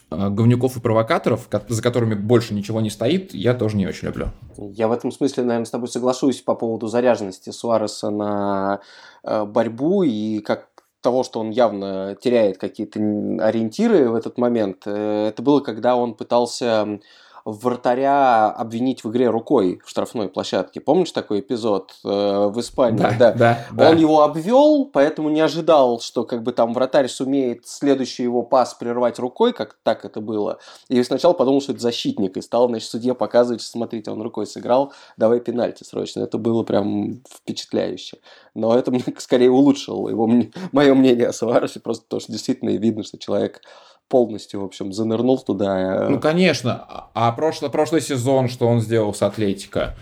говнюков 0.10 0.78
и 0.78 0.80
провокаторов, 0.80 1.50
за 1.68 1.82
которыми 1.82 2.14
больше 2.14 2.54
ничего 2.54 2.80
не 2.80 2.90
стоит, 2.90 3.34
я 3.34 3.54
тоже 3.54 3.76
не 3.76 3.86
очень 3.86 4.08
люблю. 4.08 4.28
Я 4.58 4.88
в 4.88 4.94
этом 4.94 5.12
смысле, 5.12 5.44
наверное, 5.44 5.66
с 5.66 5.70
тобой 5.70 5.90
соглашусь 5.90 6.40
по 6.40 6.56
поводу 6.56 6.88
заряженности 6.88 7.50
Суареса 7.50 8.10
на 8.10 8.80
борьбу 9.24 10.04
и 10.04 10.40
как 10.40 10.70
того, 11.02 11.24
что 11.24 11.40
он 11.40 11.50
явно 11.52 12.16
теряет 12.20 12.58
какие-то 12.58 13.00
ориентиры 13.00 14.10
в 14.10 14.16
этот 14.16 14.38
момент, 14.38 14.84
э, 14.86 15.28
это 15.28 15.42
было, 15.42 15.60
когда 15.62 15.96
он 15.96 16.16
пытался 16.16 17.00
вратаря 17.48 18.50
обвинить 18.50 19.06
в 19.06 19.10
игре 19.10 19.30
рукой 19.30 19.80
в 19.86 19.90
штрафной 19.90 20.28
площадке. 20.28 20.82
Помнишь 20.82 21.14
такой 21.14 21.40
эпизод 21.40 21.94
э, 22.04 22.08
в 22.08 22.60
Испании? 22.60 22.98
Да, 22.98 23.12
да. 23.18 23.32
да, 23.32 23.66
да. 23.72 23.90
Он 23.90 23.96
его 23.96 24.24
обвел, 24.24 24.84
поэтому 24.84 25.30
не 25.30 25.40
ожидал, 25.40 26.02
что 26.02 26.26
как 26.26 26.44
бы 26.44 26.52
там 26.52 26.74
вратарь 26.74 27.08
сумеет 27.08 27.66
следующий 27.66 28.24
его 28.24 28.44
пас 28.44 28.74
прервать 28.74 29.18
рукой, 29.18 29.54
как 29.54 29.78
так 29.84 30.04
это 30.04 30.20
было. 30.20 30.60
И 30.90 31.02
сначала 31.04 31.32
подумал, 31.32 31.62
что 31.62 31.72
это 31.72 31.80
защитник, 31.80 32.36
и 32.36 32.42
стал, 32.42 32.68
значит, 32.68 32.90
судья 32.90 33.14
показывать, 33.14 33.62
что 33.62 33.72
смотрите, 33.72 34.12
он 34.12 34.22
рукой 34.22 34.46
сыграл, 34.46 34.92
давай 35.16 35.40
пенальти 35.40 35.86
срочно. 35.86 36.20
Это 36.20 36.38
было 36.38 36.64
прям 36.64 37.22
впечатляюще. 37.30 38.18
Но 38.56 38.78
это 38.78 38.92
мне 38.92 39.06
скорее 39.20 39.52
улучшило 39.52 40.10
его, 40.10 40.30
мое 40.74 40.94
мнение 40.94 41.30
о 41.30 41.34
Суаресе, 41.34 41.80
просто 41.80 42.06
то, 42.10 42.20
что 42.20 42.30
действительно 42.34 42.72
видно, 42.72 43.04
что 43.04 43.18
человек 43.18 43.62
полностью, 44.10 44.62
в 44.62 44.66
общем, 44.66 44.94
занырнул 44.94 45.40
туда. 45.40 46.06
Э. 46.06 46.10
Ну, 46.10 46.20
конечно. 46.20 46.86
А 47.14 47.32
прошлый, 47.32 47.70
прошлый 47.70 48.02
сезон, 48.02 48.50
что 48.50 48.68
он 48.68 48.82
сделал 48.82 49.14
с 49.14 49.22
Атлетика? 49.22 49.96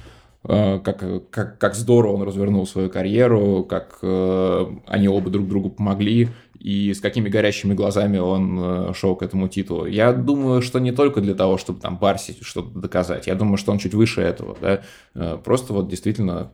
Э, 0.44 0.80
как, 0.80 1.30
как, 1.30 1.58
как 1.58 1.76
здорово 1.76 2.14
он 2.14 2.24
развернул 2.24 2.68
свою 2.68 2.90
карьеру, 2.90 3.66
как 3.68 4.00
э, 4.02 4.66
они 4.88 5.08
оба 5.08 5.30
друг 5.30 5.48
другу 5.48 5.70
помогли, 5.70 6.30
и 6.60 6.94
с 6.94 7.00
какими 7.00 7.30
горящими 7.30 7.74
глазами 7.74 8.18
он 8.18 8.94
шел 8.96 9.16
к 9.16 9.22
этому 9.22 9.48
титулу. 9.48 9.86
Я 9.86 10.14
думаю, 10.14 10.64
что 10.64 10.80
не 10.80 10.92
только 10.92 11.22
для 11.22 11.36
того, 11.36 11.58
чтобы 11.58 11.80
там 11.80 11.98
Барси 11.98 12.38
что-то 12.42 12.80
доказать, 12.80 13.28
я 13.28 13.36
думаю, 13.36 13.58
что 13.58 13.72
он 13.72 13.78
чуть 13.78 13.94
выше 13.94 14.22
этого, 14.22 14.58
да, 14.60 15.38
просто 15.44 15.74
вот 15.74 15.90
действительно 15.90 16.52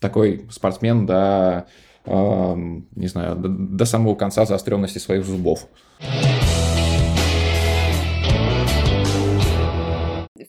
такой 0.00 0.46
спортсмен 0.50 1.06
до, 1.06 1.68
не 2.06 3.06
знаю, 3.06 3.36
до, 3.36 3.48
до 3.48 3.84
самого 3.84 4.16
конца 4.16 4.46
заостренности 4.46 4.98
своих 4.98 5.24
зубов. 5.24 5.68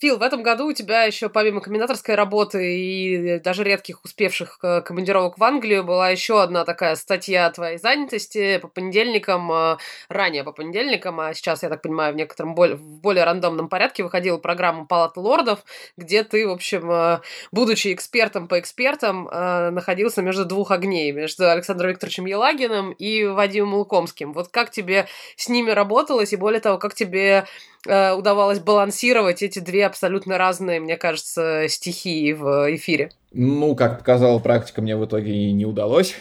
Фил, 0.04 0.18
в 0.18 0.22
этом 0.22 0.44
году 0.44 0.68
у 0.68 0.74
тебя 0.74 1.04
еще 1.04 1.30
помимо 1.30 1.62
комментаторской 1.62 2.16
работы 2.16 2.78
и 2.78 3.40
даже 3.40 3.64
редких 3.64 4.04
успевших 4.04 4.60
командировок 4.60 5.38
в 5.38 5.44
Англию 5.46 5.86
была 5.86 6.10
еще 6.10 6.44
одна 6.44 6.66
такая 6.66 6.98
статья 6.98 7.50
твоей 7.52 7.78
занятости 7.78 8.58
по 8.58 8.68
понедельникам, 8.68 9.50
а, 9.50 9.78
ранее 10.10 10.44
по 10.44 10.52
понедельникам, 10.52 11.22
а 11.22 11.34
сейчас, 11.34 11.64
я 11.64 11.70
так 11.70 11.82
понимаю, 11.82 12.12
в 12.12 12.18
некотором 12.18 12.54
более, 12.54 12.76
в 12.76 12.82
более 12.82 13.24
рандомном 13.24 13.70
порядке 13.70 14.04
выходила 14.04 14.38
программа 14.38 14.86
Палаты 14.86 15.22
лордов, 15.22 15.64
где 15.96 16.26
ты, 16.26 16.50
в 16.50 16.52
общем, 16.52 16.92
а, 16.92 17.22
будучи 17.54 17.94
экспертом 17.94 18.50
по 18.50 18.60
экспертам, 18.60 19.30
находился 19.32 20.22
между 20.22 20.44
двух 20.44 20.72
огней, 20.72 21.14
между 21.14 21.50
Александром 21.50 21.92
Викторовичем 21.92 22.26
Елагиным 22.26 22.92
и 22.92 23.24
Вадимом 23.24 23.76
Лукомским. 23.76 24.34
Вот 24.34 24.50
как 24.50 24.70
тебе 24.70 25.08
с 25.38 25.48
ними 25.48 25.72
работалось, 25.72 26.34
и 26.34 26.36
более 26.36 26.60
того, 26.60 26.78
как 26.78 26.94
тебе 26.94 27.46
Э, 27.88 28.14
удавалось 28.14 28.60
балансировать 28.60 29.42
эти 29.42 29.60
две 29.60 29.86
абсолютно 29.86 30.38
разные, 30.38 30.80
мне 30.80 30.96
кажется, 30.96 31.66
стихии 31.68 32.32
в 32.32 32.76
эфире? 32.76 33.12
Ну, 33.34 33.76
как 33.76 34.00
показала 34.00 34.40
практика, 34.40 34.82
мне 34.82 34.96
в 34.96 35.06
итоге 35.06 35.52
не 35.52 35.66
удалось 35.66 36.16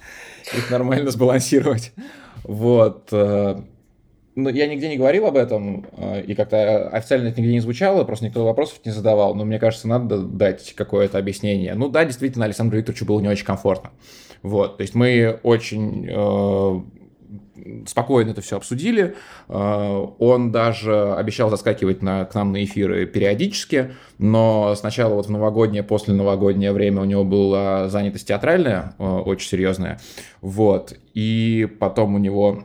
их 0.56 0.70
нормально 0.70 1.10
сбалансировать. 1.10 1.92
Вот. 2.44 3.08
Э, 3.10 3.60
ну, 4.36 4.48
я 4.48 4.68
нигде 4.68 4.88
не 4.88 4.96
говорил 4.96 5.26
об 5.26 5.36
этом, 5.36 5.86
э, 5.96 6.22
и 6.22 6.36
как-то 6.36 6.88
официально 6.90 7.28
это 7.28 7.40
нигде 7.40 7.54
не 7.54 7.60
звучало, 7.60 8.04
просто 8.04 8.26
никто 8.26 8.44
вопросов 8.44 8.78
не 8.84 8.92
задавал, 8.92 9.34
но 9.34 9.44
мне 9.44 9.58
кажется, 9.58 9.88
надо 9.88 10.18
дать 10.18 10.72
какое-то 10.76 11.18
объяснение. 11.18 11.74
Ну 11.74 11.88
да, 11.88 12.04
действительно, 12.04 12.44
Александру 12.44 12.78
Викторовичу 12.78 13.04
было 13.04 13.18
не 13.18 13.28
очень 13.28 13.44
комфортно. 13.44 13.90
Вот, 14.42 14.76
то 14.76 14.82
есть 14.82 14.94
мы 14.94 15.40
очень 15.42 16.08
спокойно 17.86 18.30
это 18.30 18.40
все 18.40 18.56
обсудили. 18.56 19.14
Э, 19.48 20.06
он 20.18 20.52
даже 20.52 21.14
обещал 21.14 21.50
заскакивать 21.50 22.02
на, 22.02 22.24
к 22.24 22.34
нам 22.34 22.52
на 22.52 22.64
эфиры 22.64 23.06
периодически, 23.06 23.92
но 24.18 24.74
сначала 24.76 25.14
вот 25.14 25.26
в 25.26 25.30
новогоднее, 25.30 25.82
после 25.82 26.14
новогоднее 26.14 26.72
время 26.72 27.02
у 27.02 27.04
него 27.04 27.24
была 27.24 27.88
занятость 27.88 28.28
театральная, 28.28 28.94
э, 28.98 29.04
очень 29.04 29.48
серьезная. 29.48 29.98
Вот. 30.40 30.94
И 31.14 31.68
потом 31.78 32.14
у 32.14 32.18
него 32.18 32.64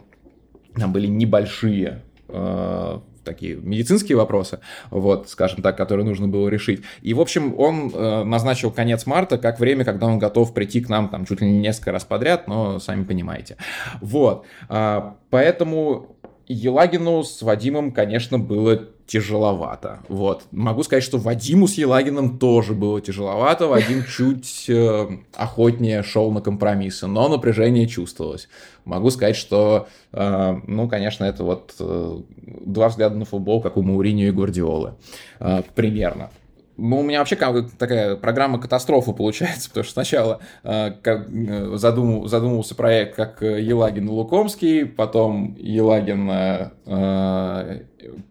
там 0.76 0.91
были 0.91 1.08
небольшие 1.08 2.02
э, 2.30 3.00
такие 3.24 3.56
медицинские 3.56 4.18
вопросы, 4.18 4.60
вот, 4.90 5.30
скажем 5.30 5.62
так, 5.62 5.78
которые 5.78 6.06
нужно 6.06 6.28
было 6.28 6.48
решить. 6.50 6.84
И, 7.02 7.14
в 7.14 7.22
общем, 7.22 7.58
он 7.58 7.92
э, 7.94 8.24
назначил 8.24 8.72
конец 8.72 9.06
марта 9.06 9.38
как 9.38 9.60
время, 9.60 9.86
когда 9.86 10.08
он 10.08 10.20
готов 10.20 10.54
прийти 10.54 10.82
к 10.82 10.90
нам 10.90 11.10
там 11.10 11.26
чуть 11.26 11.42
ли 11.42 11.50
не 11.50 11.60
несколько 11.60 11.92
раз 11.92 12.04
подряд, 12.04 12.48
но 12.48 12.80
сами 12.80 13.04
понимаете. 13.04 13.58
Вот. 14.02 14.46
Э, 14.70 15.14
поэтому 15.30 16.12
Елагину 16.48 17.24
с 17.24 17.41
Вадимом, 17.41 17.91
конечно, 17.91 18.38
было 18.38 18.88
тяжеловато. 19.06 20.00
Вот. 20.08 20.44
Могу 20.52 20.84
сказать, 20.84 21.04
что 21.04 21.18
Вадиму 21.18 21.68
с 21.68 21.76
Елагиным 21.76 22.38
тоже 22.39 22.74
было 22.74 23.02
тяжеловато. 23.02 23.68
Вадим 23.68 24.04
чуть 24.10 24.70
э, 24.70 25.08
охотнее 25.36 26.04
шел 26.04 26.32
на 26.32 26.41
компромиссы, 26.41 27.08
но 27.08 27.28
напряжение 27.28 27.88
чувствовалось. 27.88 28.48
Могу 28.86 29.10
сказать, 29.10 29.36
что, 29.36 29.88
э, 30.12 30.56
ну, 30.68 30.88
конечно, 30.88 31.26
это 31.26 31.44
вот 31.44 31.76
э, 31.80 32.22
два 32.66 32.89
взгляда 32.89 33.16
на 33.16 33.26
футбол, 33.26 33.62
как 33.62 33.78
у 33.78 33.82
Мауриньо 33.82 34.28
и 34.28 34.32
Гвардиолы. 34.32 34.96
Э, 35.39 35.64
примерно. 35.76 36.30
Ну, 36.76 37.00
у 37.00 37.04
меня 37.04 37.20
вообще 37.20 37.36
как 37.36 37.72
такая 37.78 38.16
программа 38.16 38.60
катастрофа 38.60 39.12
получается, 39.12 39.70
потому 39.70 39.84
что 39.84 39.94
сначала 39.94 40.40
э, 40.64 40.92
как, 41.02 41.30
э, 41.30 41.72
задумал, 41.76 42.28
задумался 42.28 42.76
проект 42.76 43.16
как 43.16 43.44
э, 43.44 43.62
Елагин 43.62 44.08
и 44.08 44.10
Лукомский, 44.10 44.86
потом 44.86 45.56
Елагин... 45.60 46.30
Э, 46.30 46.72
э, 46.86 47.82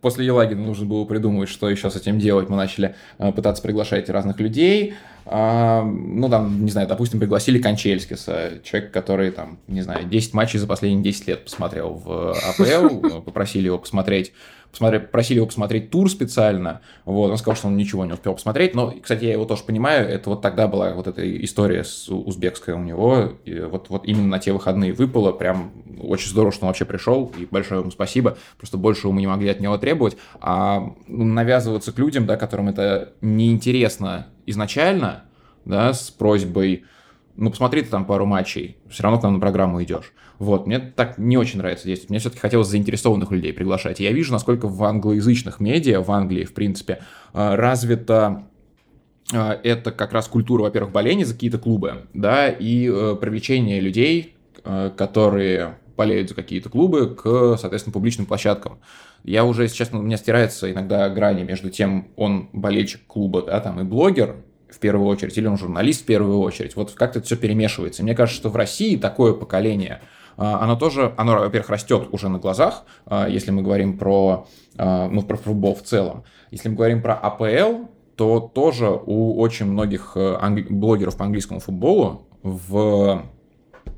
после 0.01 0.27
Елагина 0.27 0.63
нужно 0.63 0.87
было 0.87 1.05
придумать, 1.05 1.49
что 1.49 1.71
еще 1.71 1.89
с 1.91 1.97
этим 1.97 2.19
делать. 2.19 2.49
Мы 2.49 2.57
начали 2.57 2.97
э, 3.19 3.33
пытаться 3.33 3.63
приглашать 3.63 4.11
разных 4.11 4.41
людей. 4.41 4.95
Э, 5.25 5.83
ну, 5.83 6.29
там, 6.29 6.65
не 6.65 6.71
знаю, 6.71 6.89
допустим, 6.89 7.21
пригласили 7.21 7.61
Кончельскиса, 7.61 8.61
человек, 8.65 8.91
который, 8.91 9.31
там, 9.31 9.59
не 9.69 9.83
знаю, 9.83 10.07
10 10.07 10.35
матчей 10.35 10.59
за 10.59 10.67
последние 10.67 11.05
10 11.05 11.29
лет 11.29 11.45
посмотрел 11.45 11.95
в 11.95 12.33
АПЛ, 12.33 13.21
попросили 13.25 13.67
его 13.67 13.79
посмотреть 13.79 14.33
посмотри, 14.73 14.99
просили 14.99 15.37
его 15.37 15.47
посмотреть 15.47 15.91
тур 15.91 16.11
специально, 16.11 16.81
вот, 17.05 17.31
он 17.31 17.37
сказал, 17.37 17.57
что 17.57 17.69
он 17.69 17.77
ничего 17.77 18.05
не 18.05 18.13
успел 18.13 18.35
посмотреть, 18.35 18.75
но, 18.75 18.91
кстати, 18.91 19.25
я 19.27 19.33
его 19.33 19.45
тоже 19.45 19.63
понимаю, 19.63 20.09
это 20.09 20.31
вот 20.31 20.41
тогда 20.43 20.67
была 20.67 20.95
вот 20.95 21.07
эта 21.07 21.23
история 21.45 21.85
с 21.85 22.09
узбекской 22.09 22.75
у 22.75 22.79
него, 22.79 23.35
и 23.45 23.61
вот, 23.61 23.91
вот 23.91 24.07
именно 24.07 24.27
на 24.27 24.39
те 24.39 24.53
выходные 24.53 24.95
выпало, 24.95 25.33
прям 25.33 25.73
очень 26.01 26.31
здорово, 26.31 26.53
что 26.53 26.65
он 26.65 26.69
вообще 26.69 26.87
пришел, 26.87 27.31
и 27.39 27.45
большое 27.45 27.83
ему 27.83 27.91
спасибо, 27.91 28.39
просто 28.57 28.79
больше 28.79 29.07
мы 29.09 29.21
не 29.21 29.27
могли 29.27 29.51
от 29.51 29.61
него 29.61 29.77
требовать, 29.77 30.17
а 30.41 30.95
навязываться 31.07 31.93
к 31.93 31.99
людям, 31.99 32.27
да, 32.27 32.37
которым 32.37 32.69
это 32.69 33.13
неинтересно 33.21 34.29
изначально, 34.47 35.25
да, 35.67 35.93
с 35.93 36.11
просьбой, 36.11 36.85
ну, 37.37 37.51
посмотри 37.51 37.83
ты 37.83 37.89
там 37.89 38.07
пару 38.07 38.27
матчей, 38.27 38.79
все 38.91 39.03
равно 39.03 39.21
к 39.21 39.23
нам 39.23 39.35
на 39.35 39.41
программу 39.41 39.83
идешь. 39.83 40.13
Вот, 40.43 40.67
мне 40.67 40.81
так 40.81 41.19
не 41.19 41.37
очень 41.37 41.59
нравится 41.59 41.87
действовать. 41.87 42.11
Мне 42.11 42.19
все-таки 42.19 42.41
хотелось 42.41 42.67
заинтересованных 42.67 43.31
людей 43.31 43.53
приглашать. 43.53 44.01
Я 44.01 44.11
вижу, 44.11 44.33
насколько 44.33 44.67
в 44.67 44.83
англоязычных 44.83 45.61
медиа, 45.61 46.01
в 46.01 46.11
Англии, 46.11 46.45
в 46.45 46.53
принципе, 46.53 46.99
э, 47.33 47.55
развита 47.55 48.43
э, 49.33 49.39
это 49.63 49.93
как 49.93 50.13
раз 50.13 50.27
культура, 50.27 50.63
во-первых, 50.63 50.93
боления 50.93 51.25
за 51.25 51.35
какие-то 51.35 51.59
клубы, 51.59 52.09
да, 52.13 52.49
и 52.49 52.91
э, 52.93 53.17
привлечение 53.21 53.79
людей, 53.79 54.35
которые 54.97 55.79
болеют 55.97 56.29
за 56.29 56.35
какие-то 56.35 56.71
клубы, 56.71 57.15
к, 57.15 57.57
соответственно, 57.57 57.93
публичным 57.93 58.27
площадкам. 58.27 58.79
Я 59.23 59.45
уже, 59.45 59.63
если 59.63 59.77
честно, 59.77 60.01
у 60.01 60.03
меня 60.03 60.17
стирается 60.17 60.71
иногда 60.71 61.09
грани 61.09 61.45
между 61.45 61.71
тем, 61.71 62.09
он 62.17 62.49
болельщик 62.53 63.07
клуба, 63.07 63.43
да, 63.43 63.61
там, 63.61 63.81
и 63.81 63.85
блогер, 63.85 64.37
в 64.69 64.79
первую 64.79 65.07
очередь, 65.09 65.37
или 65.39 65.47
он 65.47 65.57
журналист 65.57 66.03
в 66.03 66.07
первую 66.07 66.41
очередь. 66.41 66.75
Вот 66.75 66.93
как-то 66.93 67.21
все 67.23 67.37
перемешивается. 67.37 68.03
Мне 68.03 68.15
кажется, 68.15 68.41
что 68.41 68.51
в 68.51 68.57
России 68.57 68.97
такое 68.97 69.35
поколение– 69.35 70.01
оно 70.37 70.77
тоже, 70.77 71.13
оно, 71.17 71.39
во-первых, 71.39 71.71
растет 71.71 72.09
уже 72.13 72.29
на 72.29 72.39
глазах, 72.39 72.85
а, 73.07 73.29
если 73.29 73.51
мы 73.51 73.63
говорим 73.63 73.99
про, 73.99 74.47
а, 74.77 75.09
ну, 75.09 75.23
про 75.23 75.37
футбол 75.37 75.75
в 75.75 75.83
целом. 75.83 76.25
Если 76.51 76.69
мы 76.69 76.77
говорим 76.77 77.03
про 77.03 77.15
АПЛ, 77.15 77.87
то 78.17 78.41
тоже 78.41 78.91
у 78.91 79.41
очень 79.41 79.67
многих 79.67 80.13
э, 80.17 80.37
англи- 80.41 80.67
блогеров 80.69 81.17
по 81.17 81.25
английскому 81.25 81.61
футболу 81.61 82.29
в 82.43 83.25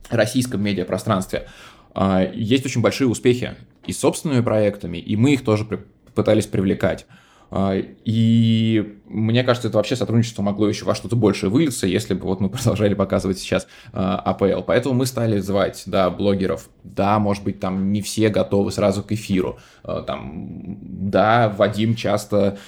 российском 0.08 0.62
медиапространстве 0.62 1.48
а, 1.94 2.22
есть 2.22 2.64
очень 2.66 2.80
большие 2.80 3.08
успехи 3.08 3.54
и 3.86 3.92
собственными 3.92 4.40
проектами, 4.40 4.98
и 4.98 5.16
мы 5.16 5.34
их 5.34 5.44
тоже 5.44 5.66
пытались 6.14 6.46
привлекать. 6.46 7.06
А, 7.56 7.76
и 7.76 8.98
мне 9.06 9.44
кажется, 9.44 9.68
это 9.68 9.76
вообще 9.76 9.94
сотрудничество 9.94 10.42
могло 10.42 10.68
еще 10.68 10.84
во 10.84 10.96
что-то 10.96 11.14
большее 11.14 11.50
вылиться, 11.50 11.86
если 11.86 12.14
бы 12.14 12.26
вот 12.26 12.40
мы 12.40 12.48
продолжали 12.50 12.94
показывать 12.94 13.38
сейчас 13.38 13.68
АПЛ. 13.92 14.44
А 14.44 14.62
Поэтому 14.62 14.96
мы 14.96 15.06
стали 15.06 15.38
звать, 15.38 15.84
да, 15.86 16.10
блогеров. 16.10 16.68
Да, 16.82 17.20
может 17.20 17.44
быть, 17.44 17.60
там 17.60 17.92
не 17.92 18.02
все 18.02 18.28
готовы 18.28 18.72
сразу 18.72 19.04
к 19.04 19.12
эфиру. 19.12 19.60
А, 19.84 20.02
там, 20.02 20.78
да, 20.82 21.48
Вадим 21.56 21.94
часто 21.94 22.58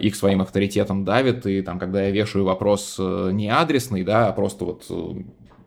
их 0.00 0.16
своим 0.16 0.42
авторитетом 0.42 1.04
давит, 1.04 1.46
и 1.46 1.62
там, 1.62 1.78
когда 1.78 2.02
я 2.02 2.10
вешаю 2.10 2.44
вопрос 2.44 2.96
э, 2.98 3.30
не 3.32 3.48
адресный, 3.48 4.04
да, 4.04 4.28
а 4.28 4.32
просто 4.32 4.66
вот 4.66 4.84
э, 4.90 5.22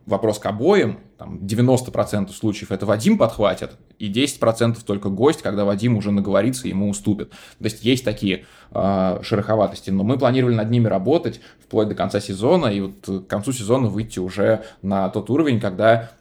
вопрос 0.06 0.40
к 0.40 0.46
обоим, 0.46 1.00
там 1.18 1.40
90% 1.40 2.32
случаев 2.32 2.72
это 2.72 2.86
Вадим 2.86 3.18
подхватит, 3.18 3.72
и 3.98 4.12
10% 4.12 4.78
только 4.86 5.10
гость, 5.10 5.42
когда 5.42 5.66
Вадим 5.66 5.98
уже 5.98 6.12
наговорится, 6.12 6.68
ему 6.68 6.90
уступит. 6.90 7.32
То 7.32 7.66
есть 7.66 7.84
есть 7.84 8.06
такие 8.06 8.46
э, 8.72 9.20
шероховатости, 9.24 9.90
но 9.90 10.04
мы 10.04 10.18
планировали 10.18 10.56
над 10.56 10.70
ними 10.70 10.88
работать 10.88 11.40
вплоть 11.64 11.88
до 11.88 11.96
конца 11.96 12.20
сезона, 12.20 12.68
и 12.68 12.82
вот 12.82 13.24
к 13.24 13.28
концу 13.28 13.52
сезона 13.52 13.88
выйти 13.88 14.20
уже 14.20 14.64
на 14.82 15.10
тот 15.10 15.30
уровень, 15.30 15.60
когда 15.60 16.12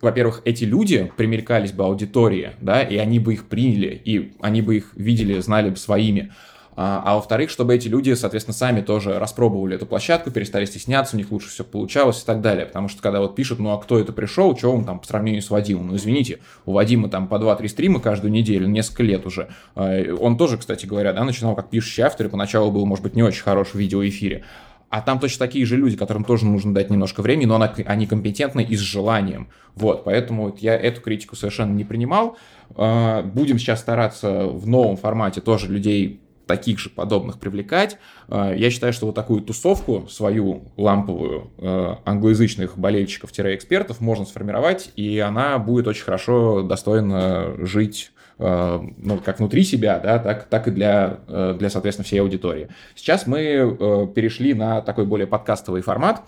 во-первых, 0.00 0.42
эти 0.44 0.64
люди 0.64 1.10
примелькались 1.16 1.72
бы 1.72 1.84
аудитории, 1.84 2.50
да, 2.60 2.82
и 2.82 2.96
они 2.98 3.18
бы 3.18 3.32
их 3.32 3.46
приняли, 3.46 4.00
и 4.04 4.34
они 4.40 4.60
бы 4.60 4.76
их 4.76 4.92
видели, 4.94 5.40
знали 5.40 5.70
бы 5.70 5.76
своими. 5.76 6.30
А, 6.76 7.02
а 7.04 7.14
во-вторых, 7.14 7.50
чтобы 7.50 7.74
эти 7.74 7.88
люди, 7.88 8.12
соответственно, 8.14 8.54
сами 8.54 8.80
тоже 8.80 9.18
распробовали 9.18 9.76
эту 9.76 9.86
площадку, 9.86 10.30
перестали 10.30 10.64
стесняться, 10.64 11.16
у 11.16 11.18
них 11.18 11.30
лучше 11.30 11.48
все 11.48 11.64
получалось 11.64 12.22
и 12.22 12.26
так 12.26 12.40
далее. 12.40 12.66
Потому 12.66 12.88
что 12.88 13.02
когда 13.02 13.20
вот 13.20 13.34
пишут, 13.34 13.58
ну 13.58 13.70
а 13.70 13.78
кто 13.78 13.98
это 13.98 14.12
пришел, 14.12 14.56
что 14.56 14.72
он 14.72 14.84
там 14.84 14.98
по 14.98 15.06
сравнению 15.06 15.42
с 15.42 15.50
Вадимом? 15.50 15.88
Ну 15.88 15.96
извините, 15.96 16.40
у 16.66 16.72
Вадима 16.72 17.08
там 17.08 17.28
по 17.28 17.36
2-3 17.36 17.68
стрима 17.68 18.00
каждую 18.00 18.32
неделю, 18.32 18.66
несколько 18.66 19.02
лет 19.02 19.26
уже. 19.26 19.48
А, 19.74 20.14
он 20.18 20.36
тоже, 20.36 20.58
кстати 20.58 20.86
говоря, 20.86 21.12
да, 21.12 21.24
начинал 21.24 21.54
как 21.54 21.70
пишущий 21.70 22.02
автор, 22.02 22.26
и 22.26 22.30
поначалу 22.30 22.70
был, 22.70 22.86
может 22.86 23.04
быть, 23.04 23.14
не 23.14 23.22
очень 23.22 23.42
хорош 23.42 23.68
в 23.68 23.74
видеоэфире. 23.76 24.44
А 24.90 25.00
там 25.00 25.18
точно 25.18 25.44
такие 25.44 25.66
же 25.66 25.76
люди, 25.76 25.96
которым 25.96 26.22
тоже 26.22 26.46
нужно 26.46 26.72
дать 26.72 26.88
немножко 26.88 27.20
времени, 27.20 27.46
но 27.46 27.60
они 27.86 28.06
компетентны 28.06 28.62
и 28.62 28.76
с 28.76 28.80
желанием. 28.80 29.48
Вот, 29.74 30.04
поэтому 30.04 30.44
вот 30.44 30.60
я 30.60 30.76
эту 30.76 31.00
критику 31.00 31.34
совершенно 31.34 31.72
не 31.72 31.82
принимал. 31.82 32.36
А, 32.76 33.22
будем 33.22 33.58
сейчас 33.58 33.80
стараться 33.80 34.46
в 34.46 34.68
новом 34.68 34.96
формате 34.96 35.40
тоже 35.40 35.66
людей 35.66 36.20
таких 36.46 36.78
же 36.78 36.90
подобных 36.90 37.38
привлекать. 37.38 37.98
А, 38.28 38.52
я 38.52 38.70
считаю, 38.70 38.92
что 38.92 39.06
вот 39.06 39.14
такую 39.14 39.42
тусовку, 39.42 40.06
свою 40.08 40.72
ламповую 40.76 41.50
а, 41.58 41.98
англоязычных 42.04 42.78
болельщиков-экспертов 42.78 44.00
можно 44.00 44.24
сформировать, 44.24 44.90
и 44.96 45.18
она 45.18 45.58
будет 45.58 45.86
очень 45.86 46.04
хорошо, 46.04 46.62
достойно 46.62 47.54
жить 47.58 48.10
а, 48.38 48.84
ну, 48.98 49.18
как 49.18 49.38
внутри 49.38 49.64
себя, 49.64 49.98
да, 50.00 50.18
так, 50.18 50.44
так 50.44 50.68
и 50.68 50.70
для, 50.70 51.20
для, 51.28 51.70
соответственно, 51.70 52.04
всей 52.04 52.20
аудитории. 52.20 52.68
Сейчас 52.94 53.26
мы 53.26 54.10
перешли 54.14 54.54
на 54.54 54.80
такой 54.80 55.06
более 55.06 55.26
подкастовый 55.26 55.82
формат. 55.82 56.22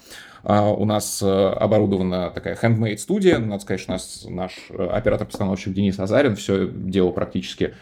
У 0.44 0.84
нас 0.84 1.20
оборудована 1.20 2.30
такая 2.30 2.54
handmade 2.54 2.98
студия. 2.98 3.38
Надо 3.38 3.60
сказать, 3.62 3.80
что 3.80 3.90
у 3.90 3.94
нас 3.94 4.26
наш 4.28 4.52
оператор-постановщик 4.70 5.74
Денис 5.74 5.98
Азарин 5.98 6.36
все 6.36 6.68
делал 6.68 7.10
практически 7.10 7.64
а, 7.64 7.76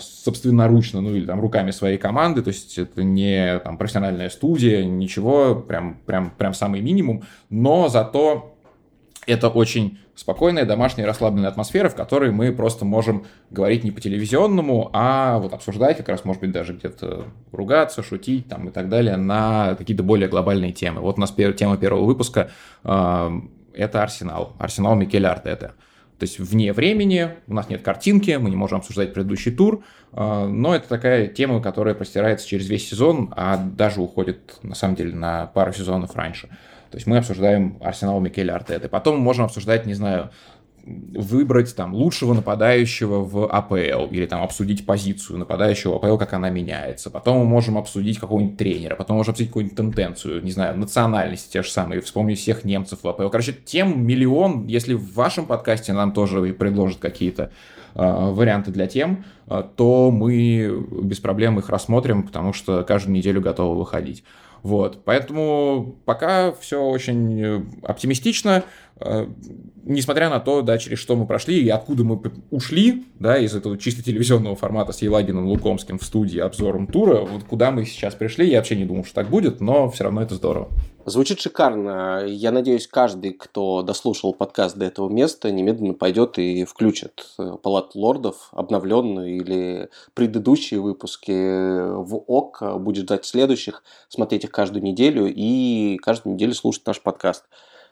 собственноручно, 0.00 1.00
ну 1.00 1.14
или 1.14 1.26
там 1.26 1.40
руками 1.40 1.70
своей 1.70 1.98
команды, 1.98 2.42
то 2.42 2.48
есть 2.48 2.78
это 2.78 3.02
не 3.02 3.58
там 3.60 3.76
профессиональная 3.76 4.30
студия, 4.30 4.84
ничего, 4.84 5.54
прям, 5.54 5.98
прям, 6.06 6.30
прям 6.30 6.54
самый 6.54 6.80
минимум, 6.80 7.24
но 7.50 7.88
зато 7.88 8.56
это 9.26 9.48
очень 9.48 9.98
спокойная, 10.14 10.64
домашняя, 10.64 11.06
расслабленная 11.06 11.50
атмосфера, 11.50 11.88
в 11.88 11.94
которой 11.94 12.30
мы 12.30 12.52
просто 12.52 12.84
можем 12.84 13.26
говорить 13.50 13.84
не 13.84 13.90
по 13.90 14.00
телевизионному, 14.00 14.90
а 14.92 15.38
вот 15.38 15.52
обсуждать, 15.52 15.98
как 15.98 16.08
раз, 16.08 16.24
может 16.24 16.40
быть, 16.40 16.52
даже 16.52 16.72
где-то 16.72 17.26
ругаться, 17.52 18.02
шутить 18.02 18.48
там 18.48 18.68
и 18.68 18.70
так 18.70 18.88
далее 18.88 19.16
на 19.16 19.74
какие-то 19.74 20.02
более 20.02 20.28
глобальные 20.28 20.72
темы. 20.72 21.02
Вот 21.02 21.18
у 21.18 21.20
нас 21.20 21.32
тема 21.32 21.76
первого 21.76 22.04
выпуска 22.04 22.50
э, 22.82 23.30
это 23.74 24.02
Арсенал, 24.02 24.54
Арсенал 24.58 24.94
Микеля 24.94 25.32
Артета. 25.32 25.74
То 26.18 26.24
есть 26.24 26.38
вне 26.38 26.72
времени, 26.72 27.30
у 27.46 27.54
нас 27.54 27.68
нет 27.68 27.82
картинки, 27.82 28.30
мы 28.40 28.48
не 28.48 28.56
можем 28.56 28.78
обсуждать 28.78 29.12
предыдущий 29.12 29.52
тур, 29.52 29.84
а, 30.12 30.46
но 30.46 30.74
это 30.74 30.88
такая 30.88 31.26
тема, 31.26 31.60
которая 31.60 31.94
простирается 31.94 32.48
через 32.48 32.68
весь 32.68 32.88
сезон, 32.88 33.32
а 33.36 33.58
даже 33.58 34.00
уходит, 34.00 34.58
на 34.62 34.74
самом 34.74 34.94
деле, 34.96 35.14
на 35.14 35.46
пару 35.46 35.72
сезонов 35.74 36.16
раньше. 36.16 36.48
То 36.90 36.96
есть 36.96 37.06
мы 37.06 37.18
обсуждаем 37.18 37.78
Арсенал 37.82 38.20
Микеля 38.20 38.54
Артеты. 38.54 38.88
Потом 38.88 39.16
мы 39.16 39.22
можем 39.22 39.44
обсуждать, 39.44 39.84
не 39.84 39.94
знаю, 39.94 40.30
выбрать 40.86 41.74
там 41.74 41.94
лучшего 41.94 42.32
нападающего 42.32 43.24
в 43.24 43.50
АПЛ 43.50 44.06
или 44.10 44.26
там 44.26 44.42
обсудить 44.42 44.86
позицию 44.86 45.38
нападающего 45.38 45.94
в 45.98 46.04
АПЛ, 46.04 46.16
как 46.16 46.32
она 46.32 46.48
меняется. 46.48 47.10
Потом 47.10 47.38
мы 47.38 47.44
можем 47.44 47.76
обсудить 47.76 48.18
какого-нибудь 48.18 48.56
тренера, 48.56 48.94
потом 48.94 49.16
можем 49.16 49.32
обсудить 49.32 49.50
какую-нибудь 49.50 49.76
тенденцию, 49.76 50.44
не 50.44 50.52
знаю, 50.52 50.78
национальности 50.78 51.52
те 51.52 51.62
же 51.62 51.70
самые, 51.70 52.00
вспомнить 52.00 52.38
всех 52.38 52.64
немцев 52.64 53.00
в 53.02 53.08
АПЛ. 53.08 53.28
Короче, 53.28 53.52
тем 53.52 54.06
миллион, 54.06 54.66
если 54.66 54.94
в 54.94 55.14
вашем 55.14 55.46
подкасте 55.46 55.92
нам 55.92 56.12
тоже 56.12 56.40
предложат 56.52 56.98
какие-то 56.98 57.50
э, 57.94 58.00
варианты 58.00 58.70
для 58.70 58.86
тем, 58.86 59.24
э, 59.48 59.64
то 59.74 60.12
мы 60.12 60.86
без 61.02 61.18
проблем 61.18 61.58
их 61.58 61.68
рассмотрим, 61.68 62.22
потому 62.22 62.52
что 62.52 62.84
каждую 62.84 63.14
неделю 63.14 63.40
готовы 63.40 63.76
выходить. 63.76 64.22
Вот, 64.66 65.04
поэтому 65.04 65.96
пока 66.06 66.50
все 66.52 66.82
очень 66.82 67.40
э, 67.40 67.62
оптимистично. 67.82 68.64
Э, 68.98 69.26
несмотря 69.84 70.30
на 70.30 70.40
то, 70.40 70.62
да, 70.62 70.78
через 70.78 70.98
что 70.98 71.16
мы 71.16 71.26
прошли 71.26 71.62
и 71.62 71.68
откуда 71.68 72.04
мы 72.04 72.20
ушли, 72.50 73.04
да, 73.18 73.38
из 73.38 73.54
этого 73.54 73.76
чисто 73.76 74.02
телевизионного 74.02 74.56
формата 74.56 74.92
с 74.92 75.02
Елагиным 75.02 75.46
Лукомским 75.46 75.98
в 75.98 76.04
студии 76.04 76.38
обзором 76.38 76.86
тура, 76.86 77.20
вот 77.20 77.44
куда 77.44 77.70
мы 77.70 77.84
сейчас 77.84 78.14
пришли, 78.14 78.48
я 78.48 78.58
вообще 78.58 78.76
не 78.76 78.86
думал, 78.86 79.04
что 79.04 79.14
так 79.14 79.28
будет, 79.28 79.60
но 79.60 79.90
все 79.90 80.04
равно 80.04 80.22
это 80.22 80.34
здорово. 80.34 80.68
Звучит 81.04 81.38
шикарно. 81.40 82.24
Я 82.26 82.50
надеюсь, 82.50 82.88
каждый, 82.88 83.32
кто 83.32 83.82
дослушал 83.82 84.34
подкаст 84.34 84.76
до 84.76 84.86
этого 84.86 85.08
места, 85.08 85.52
немедленно 85.52 85.94
пойдет 85.94 86.38
и 86.38 86.64
включит 86.64 87.26
э, 87.38 87.52
Палату 87.62 87.98
лордов, 88.00 88.48
обновленную 88.50 89.36
или 89.36 89.88
предыдущие 90.14 90.80
выпуски 90.80 91.30
в 91.30 92.24
ОК, 92.26 92.80
будет 92.80 93.04
ждать 93.04 93.24
следующих, 93.24 93.84
смотреть 94.08 94.44
их 94.44 94.50
каждую 94.50 94.82
неделю 94.82 95.32
и 95.32 95.98
каждую 96.02 96.34
неделю 96.34 96.54
слушать 96.54 96.86
наш 96.86 97.00
подкаст. 97.00 97.44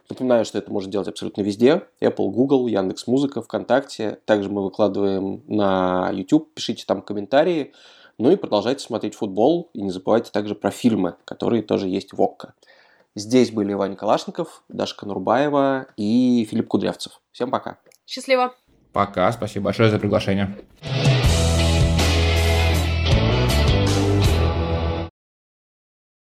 Напоминаю, 0.09 0.45
что 0.45 0.59
это 0.59 0.71
можно 0.71 0.91
делать 0.91 1.09
абсолютно 1.09 1.43
везде. 1.43 1.83
Apple, 2.01 2.31
Google, 2.31 2.67
Яндекс 2.67 3.07
Музыка, 3.07 3.41
ВКонтакте. 3.41 4.19
Также 4.27 4.51
мы 4.51 4.63
выкладываем 4.63 5.43
на 5.47 6.11
YouTube. 6.13 6.53
Пишите 6.55 6.85
там 6.87 7.01
комментарии. 7.01 7.73
Ну 8.19 8.31
и 8.31 8.37
продолжайте 8.37 8.85
смотреть 8.85 9.15
футбол. 9.15 9.71
И 9.73 9.81
не 9.81 9.91
забывайте 9.91 10.31
также 10.31 10.55
про 10.55 10.71
фильмы, 10.71 11.17
которые 11.25 11.63
тоже 11.63 11.89
есть 11.89 12.13
в 12.13 12.21
ОККО. 12.21 12.55
Здесь 13.17 13.51
были 13.51 13.73
Ваня 13.73 13.97
Калашников, 13.97 14.63
Дашка 14.69 15.07
Нурбаева 15.07 15.87
и 15.97 16.47
Филипп 16.51 16.69
Кудрявцев. 16.69 17.21
Всем 17.33 17.51
пока. 17.51 17.79
Счастливо. 18.07 18.55
Пока. 18.93 19.31
Спасибо 19.33 19.67
большое 19.67 19.91
за 19.91 19.99
приглашение. 19.99 20.55